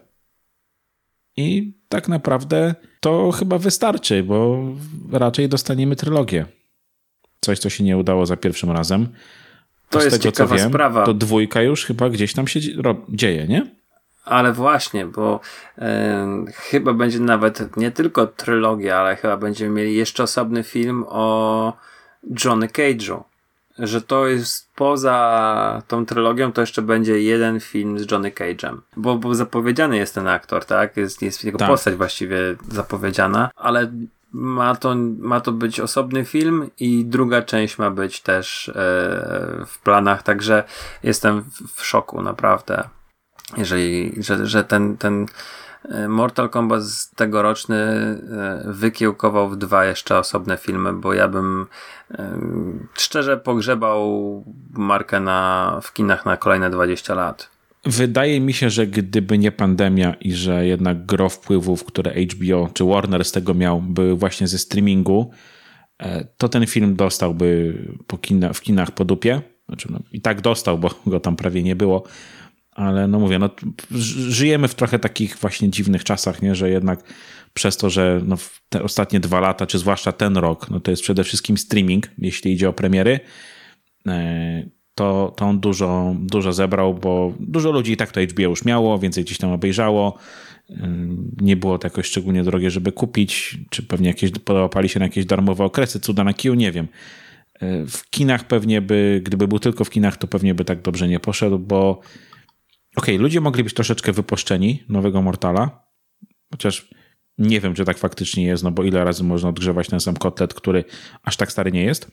I 1.38 1.74
tak 1.90 2.08
naprawdę 2.08 2.76
to 3.00 3.32
chyba 3.32 3.58
wystarczy, 3.58 4.24
bo 4.24 4.64
raczej 5.12 5.50
dostaniemy 5.50 5.96
trylogię. 5.96 6.46
Coś, 7.42 7.60
co 7.60 7.70
się 7.70 7.84
nie 7.84 7.98
udało 7.98 8.26
za 8.26 8.38
pierwszym 8.38 8.72
razem. 8.72 9.08
To, 9.90 10.04
jest 10.04 10.22
tego, 10.22 10.32
ciekawa 10.32 10.56
wiem, 10.56 10.70
sprawa. 10.70 11.06
To 11.06 11.14
dwójka 11.14 11.62
już 11.62 11.86
chyba 11.86 12.10
gdzieś 12.10 12.34
tam 12.34 12.48
się 12.48 12.60
dzieje, 13.10 13.48
nie? 13.48 13.66
Ale 14.26 14.54
właśnie, 14.54 15.06
bo 15.06 15.40
e, 15.78 16.28
chyba 16.54 16.94
będzie 16.94 17.20
nawet 17.20 17.78
nie 17.78 17.92
tylko 17.92 18.28
trylogia, 18.28 18.98
ale 18.98 19.16
chyba 19.16 19.38
będziemy 19.38 19.72
mieli 19.72 19.96
jeszcze 19.96 20.24
osobny 20.24 20.64
film 20.64 21.06
o 21.08 21.74
Johnny 22.46 22.68
Cage'u 22.68 23.24
że 23.80 24.02
to 24.02 24.28
jest 24.28 24.70
poza 24.76 25.82
tą 25.88 26.06
trylogią, 26.06 26.52
to 26.52 26.62
jeszcze 26.62 26.82
będzie 26.82 27.22
jeden 27.22 27.60
film 27.60 28.00
z 28.00 28.12
Johnny 28.12 28.32
Cage'em. 28.32 28.78
Bo, 28.98 29.16
bo 29.16 29.36
zapowiedziany 29.36 29.98
jest 29.98 30.16
ten 30.16 30.28
aktor, 30.28 30.66
tak? 30.66 30.98
Jest, 30.98 31.22
jest 31.22 31.44
jego 31.44 31.58
tak. 31.58 31.68
postać 31.68 31.96
właściwie 31.96 32.38
zapowiedziana, 32.70 33.50
ale 33.56 33.92
ma 34.34 34.76
to, 34.76 34.96
ma 35.20 35.42
to 35.42 35.52
być 35.52 35.80
osobny 35.80 36.26
film 36.26 36.70
i 36.80 37.06
druga 37.06 37.42
część 37.42 37.78
ma 37.78 37.92
być 37.92 38.22
też 38.22 38.70
e, 38.70 38.74
w 39.68 39.80
planach, 39.84 40.24
także 40.24 40.64
jestem 41.04 41.42
w, 41.42 41.76
w 41.76 41.86
szoku 41.86 42.22
naprawdę. 42.22 42.90
Jeżeli, 43.58 44.14
że, 44.18 44.46
że 44.46 44.64
ten, 44.64 44.98
ten 44.98 45.26
Mortal 46.08 46.50
Kombat 46.50 46.84
tegoroczny 47.16 47.76
e, 47.76 48.64
wykiełkował 48.66 49.50
w 49.50 49.58
dwa 49.58 49.86
jeszcze 49.86 50.18
osobne 50.18 50.58
filmy, 50.58 50.94
bo 50.94 51.14
ja 51.14 51.28
bym 51.28 51.66
e, 52.12 52.40
szczerze 52.94 53.38
pogrzebał 53.38 54.44
markę 54.74 55.20
na, 55.20 55.80
w 55.84 55.94
kinach 55.94 56.26
na 56.26 56.38
kolejne 56.38 56.70
20 56.70 57.16
lat. 57.16 57.50
Wydaje 57.86 58.42
mi 58.42 58.54
się, 58.54 58.70
że 58.70 58.88
gdyby 58.88 59.38
nie 59.38 59.52
pandemia 59.52 60.14
i 60.14 60.34
że 60.34 60.66
jednak 60.66 61.06
gro 61.06 61.30
wpływów, 61.30 61.84
które 61.84 62.12
HBO 62.12 62.70
czy 62.74 62.86
Warner 62.86 63.26
z 63.26 63.32
tego 63.32 63.54
miał, 63.54 63.82
były 63.82 64.16
właśnie 64.16 64.48
ze 64.48 64.58
streamingu, 64.58 65.32
e, 66.00 66.26
to 66.38 66.50
ten 66.50 66.68
film 66.68 66.96
dostałby 66.96 67.78
po 68.08 68.18
kina, 68.18 68.54
w 68.54 68.62
kinach 68.62 68.92
po 68.92 69.06
dupie. 69.06 69.42
Znaczy, 69.66 69.88
no, 69.92 70.00
I 70.12 70.22
tak 70.22 70.42
dostał, 70.42 70.78
bo 70.78 70.90
go 71.06 71.20
tam 71.20 71.36
prawie 71.36 71.64
nie 71.64 71.76
było. 71.76 72.04
Ale 72.72 73.08
no 73.08 73.20
mówię, 73.20 73.40
no, 73.40 73.50
żyjemy 74.30 74.68
w 74.68 74.76
trochę 74.76 75.00
takich 75.00 75.38
właśnie 75.38 75.70
dziwnych 75.70 76.04
czasach, 76.04 76.42
nie? 76.42 76.56
że 76.56 76.70
jednak 76.70 77.04
przez 77.54 77.78
to, 77.78 77.90
że 77.90 78.22
no, 78.26 78.38
te 78.70 78.84
ostatnie 78.84 79.20
dwa 79.20 79.40
lata, 79.40 79.66
czy 79.66 79.80
zwłaszcza 79.80 80.12
ten 80.12 80.38
rok, 80.38 80.70
no 80.70 80.80
to 80.80 80.92
jest 80.92 81.04
przede 81.04 81.24
wszystkim 81.24 81.58
streaming, 81.58 82.08
jeśli 82.18 82.54
idzie 82.54 82.70
o 82.70 82.74
premiery 82.74 83.20
e, 84.08 84.70
to, 84.96 85.34
to 85.38 85.46
on 85.46 85.60
dużo, 85.60 86.16
dużo 86.20 86.54
zebrał, 86.54 86.94
bo 86.94 87.34
dużo 87.40 87.72
ludzi 87.72 87.92
i 87.92 87.98
tak 87.98 88.12
to 88.12 88.22
HBO 88.22 88.42
już 88.42 88.66
miało, 88.66 89.00
więcej 89.00 89.24
gdzieś 89.24 89.38
tam 89.38 89.52
obejrzało. 89.52 90.18
Nie 91.42 91.56
było 91.56 91.78
to 91.78 91.88
jakoś 91.88 92.06
szczególnie 92.06 92.44
drogie, 92.44 92.72
żeby 92.72 92.92
kupić, 92.92 93.58
czy 93.70 93.84
pewnie 93.84 94.08
jakieś 94.08 94.32
połapali 94.32 94.90
się 94.90 95.00
na 95.00 95.06
jakieś 95.06 95.26
darmowe 95.26 95.64
okresy, 95.64 96.00
cuda 96.00 96.24
na 96.24 96.34
kiju, 96.34 96.54
nie 96.54 96.72
wiem. 96.72 96.88
W 97.88 98.10
kinach 98.10 98.48
pewnie 98.48 98.82
by, 98.82 99.22
gdyby 99.26 99.48
był 99.48 99.60
tylko 99.60 99.84
w 99.84 99.90
kinach, 99.90 100.18
to 100.18 100.28
pewnie 100.28 100.54
by 100.54 100.66
tak 100.66 100.82
dobrze 100.82 101.08
nie 101.08 101.20
poszedł, 101.20 101.60
bo 101.60 102.02
okej, 102.96 103.16
okay, 103.16 103.24
ludzie 103.24 103.42
mogli 103.42 103.64
być 103.64 103.74
troszeczkę 103.74 104.12
wypuszczeni 104.12 104.84
nowego 104.90 105.22
Mortala, 105.22 105.86
chociaż 106.52 106.90
nie 107.38 107.62
wiem, 107.62 107.74
czy 107.74 107.86
tak 107.86 107.98
faktycznie 107.98 108.46
jest, 108.46 108.64
no 108.64 108.72
bo 108.72 108.84
ile 108.84 109.04
razy 109.04 109.24
można 109.24 109.50
odgrzewać 109.50 109.88
ten 109.88 110.00
sam 110.00 110.16
kotlet, 110.16 110.54
który 110.54 110.84
aż 111.24 111.38
tak 111.38 111.52
stary 111.52 111.72
nie 111.72 111.84
jest 111.84 112.12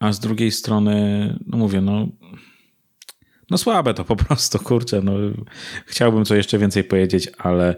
a 0.00 0.12
z 0.12 0.20
drugiej 0.20 0.50
strony, 0.50 0.94
no 1.46 1.58
mówię, 1.58 1.80
no, 1.80 2.08
no 3.50 3.58
słabe 3.58 3.94
to 3.94 4.04
po 4.04 4.16
prostu, 4.16 4.58
kurczę, 4.58 5.02
no 5.02 5.12
chciałbym 5.86 6.24
co 6.24 6.34
jeszcze 6.34 6.58
więcej 6.58 6.84
powiedzieć, 6.84 7.28
ale 7.38 7.76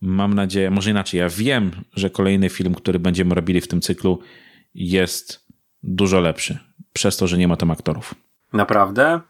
mam 0.00 0.34
nadzieję, 0.34 0.70
może 0.70 0.90
inaczej, 0.90 1.20
ja 1.20 1.28
wiem, 1.28 1.70
że 1.94 2.10
kolejny 2.10 2.48
film, 2.48 2.74
który 2.74 2.98
będziemy 2.98 3.34
robili 3.34 3.60
w 3.60 3.68
tym 3.68 3.80
cyklu 3.80 4.20
jest 4.74 5.46
dużo 5.82 6.20
lepszy, 6.20 6.58
przez 6.92 7.16
to, 7.16 7.26
że 7.26 7.38
nie 7.38 7.48
ma 7.48 7.56
tam 7.56 7.70
aktorów. 7.70 8.14
Naprawdę? 8.52 9.20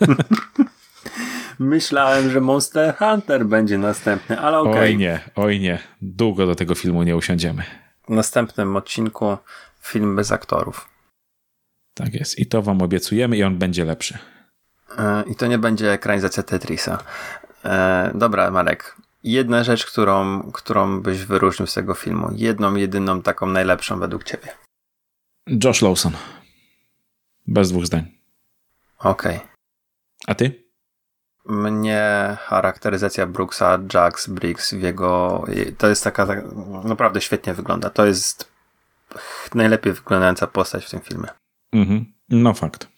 Myślałem, 1.58 2.30
że 2.30 2.40
Monster 2.40 2.96
Hunter 2.96 3.46
będzie 3.46 3.78
następny, 3.78 4.40
ale 4.40 4.58
okej. 4.58 4.72
Okay. 4.72 4.82
Oj 4.82 4.96
nie, 4.96 5.20
oj 5.36 5.60
nie. 5.60 5.78
Długo 6.02 6.46
do 6.46 6.54
tego 6.54 6.74
filmu 6.74 7.02
nie 7.02 7.16
usiądziemy. 7.16 7.62
W 8.08 8.10
następnym 8.10 8.76
odcinku 8.76 9.36
film 9.82 10.16
bez 10.16 10.32
aktorów. 10.32 10.88
Tak 11.94 12.14
jest. 12.14 12.38
I 12.38 12.46
to 12.46 12.62
wam 12.62 12.82
obiecujemy 12.82 13.36
i 13.36 13.44
on 13.44 13.58
będzie 13.58 13.84
lepszy. 13.84 14.18
E, 14.98 15.24
I 15.26 15.34
to 15.34 15.46
nie 15.46 15.58
będzie 15.58 15.92
ekranizacja 15.92 16.42
Tetrisa. 16.42 16.98
E, 17.64 18.10
dobra, 18.14 18.50
Marek. 18.50 18.96
Jedna 19.24 19.64
rzecz, 19.64 19.86
którą, 19.86 20.42
którą 20.52 21.00
byś 21.00 21.24
wyróżnił 21.24 21.66
z 21.66 21.74
tego 21.74 21.94
filmu. 21.94 22.28
Jedną, 22.32 22.74
jedyną, 22.74 23.22
taką 23.22 23.46
najlepszą 23.46 23.98
według 23.98 24.24
ciebie. 24.24 24.48
Josh 25.64 25.82
Lawson. 25.82 26.12
Bez 27.46 27.70
dwóch 27.70 27.86
zdań. 27.86 28.06
Okej. 28.98 29.36
Okay. 29.36 29.55
A 30.26 30.34
ty? 30.34 30.66
Mnie 31.44 32.36
charakteryzacja 32.40 33.26
Brooksa, 33.26 33.78
Jax, 33.94 34.28
Briggs 34.28 34.74
w 34.74 34.82
jego... 34.82 35.44
To 35.78 35.88
jest 35.88 36.04
taka... 36.04 36.26
Naprawdę 36.84 37.20
świetnie 37.20 37.54
wygląda. 37.54 37.90
To 37.90 38.06
jest 38.06 38.52
najlepiej 39.54 39.92
wyglądająca 39.92 40.46
postać 40.46 40.84
w 40.84 40.90
tym 40.90 41.00
filmie. 41.00 41.28
Mhm. 41.72 42.12
No 42.28 42.54
fakt. 42.54 42.88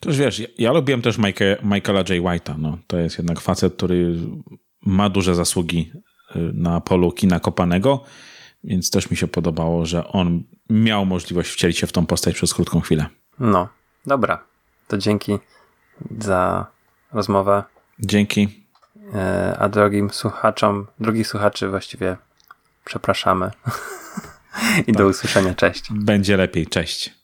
Też 0.00 0.18
wiesz, 0.18 0.38
ja, 0.38 0.46
ja 0.58 0.72
lubiłem 0.72 1.02
też 1.02 1.18
Michaela 1.62 1.98
J. 1.98 2.08
White'a. 2.08 2.58
No. 2.58 2.78
To 2.86 2.98
jest 2.98 3.18
jednak 3.18 3.40
facet, 3.40 3.76
który 3.76 4.14
ma 4.86 5.10
duże 5.10 5.34
zasługi 5.34 5.92
y, 6.36 6.38
na 6.54 6.80
polu 6.80 7.12
kina 7.12 7.40
kopanego, 7.40 8.04
więc 8.64 8.90
też 8.90 9.10
mi 9.10 9.16
się 9.16 9.28
podobało, 9.28 9.86
że 9.86 10.08
on 10.08 10.42
miał 10.70 11.06
możliwość 11.06 11.50
wcielić 11.50 11.78
się 11.78 11.86
w 11.86 11.92
tą 11.92 12.06
postać 12.06 12.34
przez 12.34 12.54
krótką 12.54 12.80
chwilę. 12.80 13.06
No, 13.38 13.68
dobra. 14.06 14.44
To 14.88 14.98
dzięki 14.98 15.38
za 16.18 16.66
rozmowę. 17.12 17.62
Dzięki. 17.98 18.64
E, 19.14 19.56
a 19.58 19.68
drogim 19.68 20.10
słuchaczom, 20.10 20.86
drugich 21.00 21.26
słuchaczy 21.26 21.68
właściwie 21.68 22.16
przepraszamy. 22.84 23.50
I 24.80 24.84
tak. 24.84 24.96
do 24.96 25.06
usłyszenia. 25.06 25.54
Cześć. 25.54 25.88
Będzie 25.90 26.36
lepiej. 26.36 26.66
Cześć. 26.66 27.21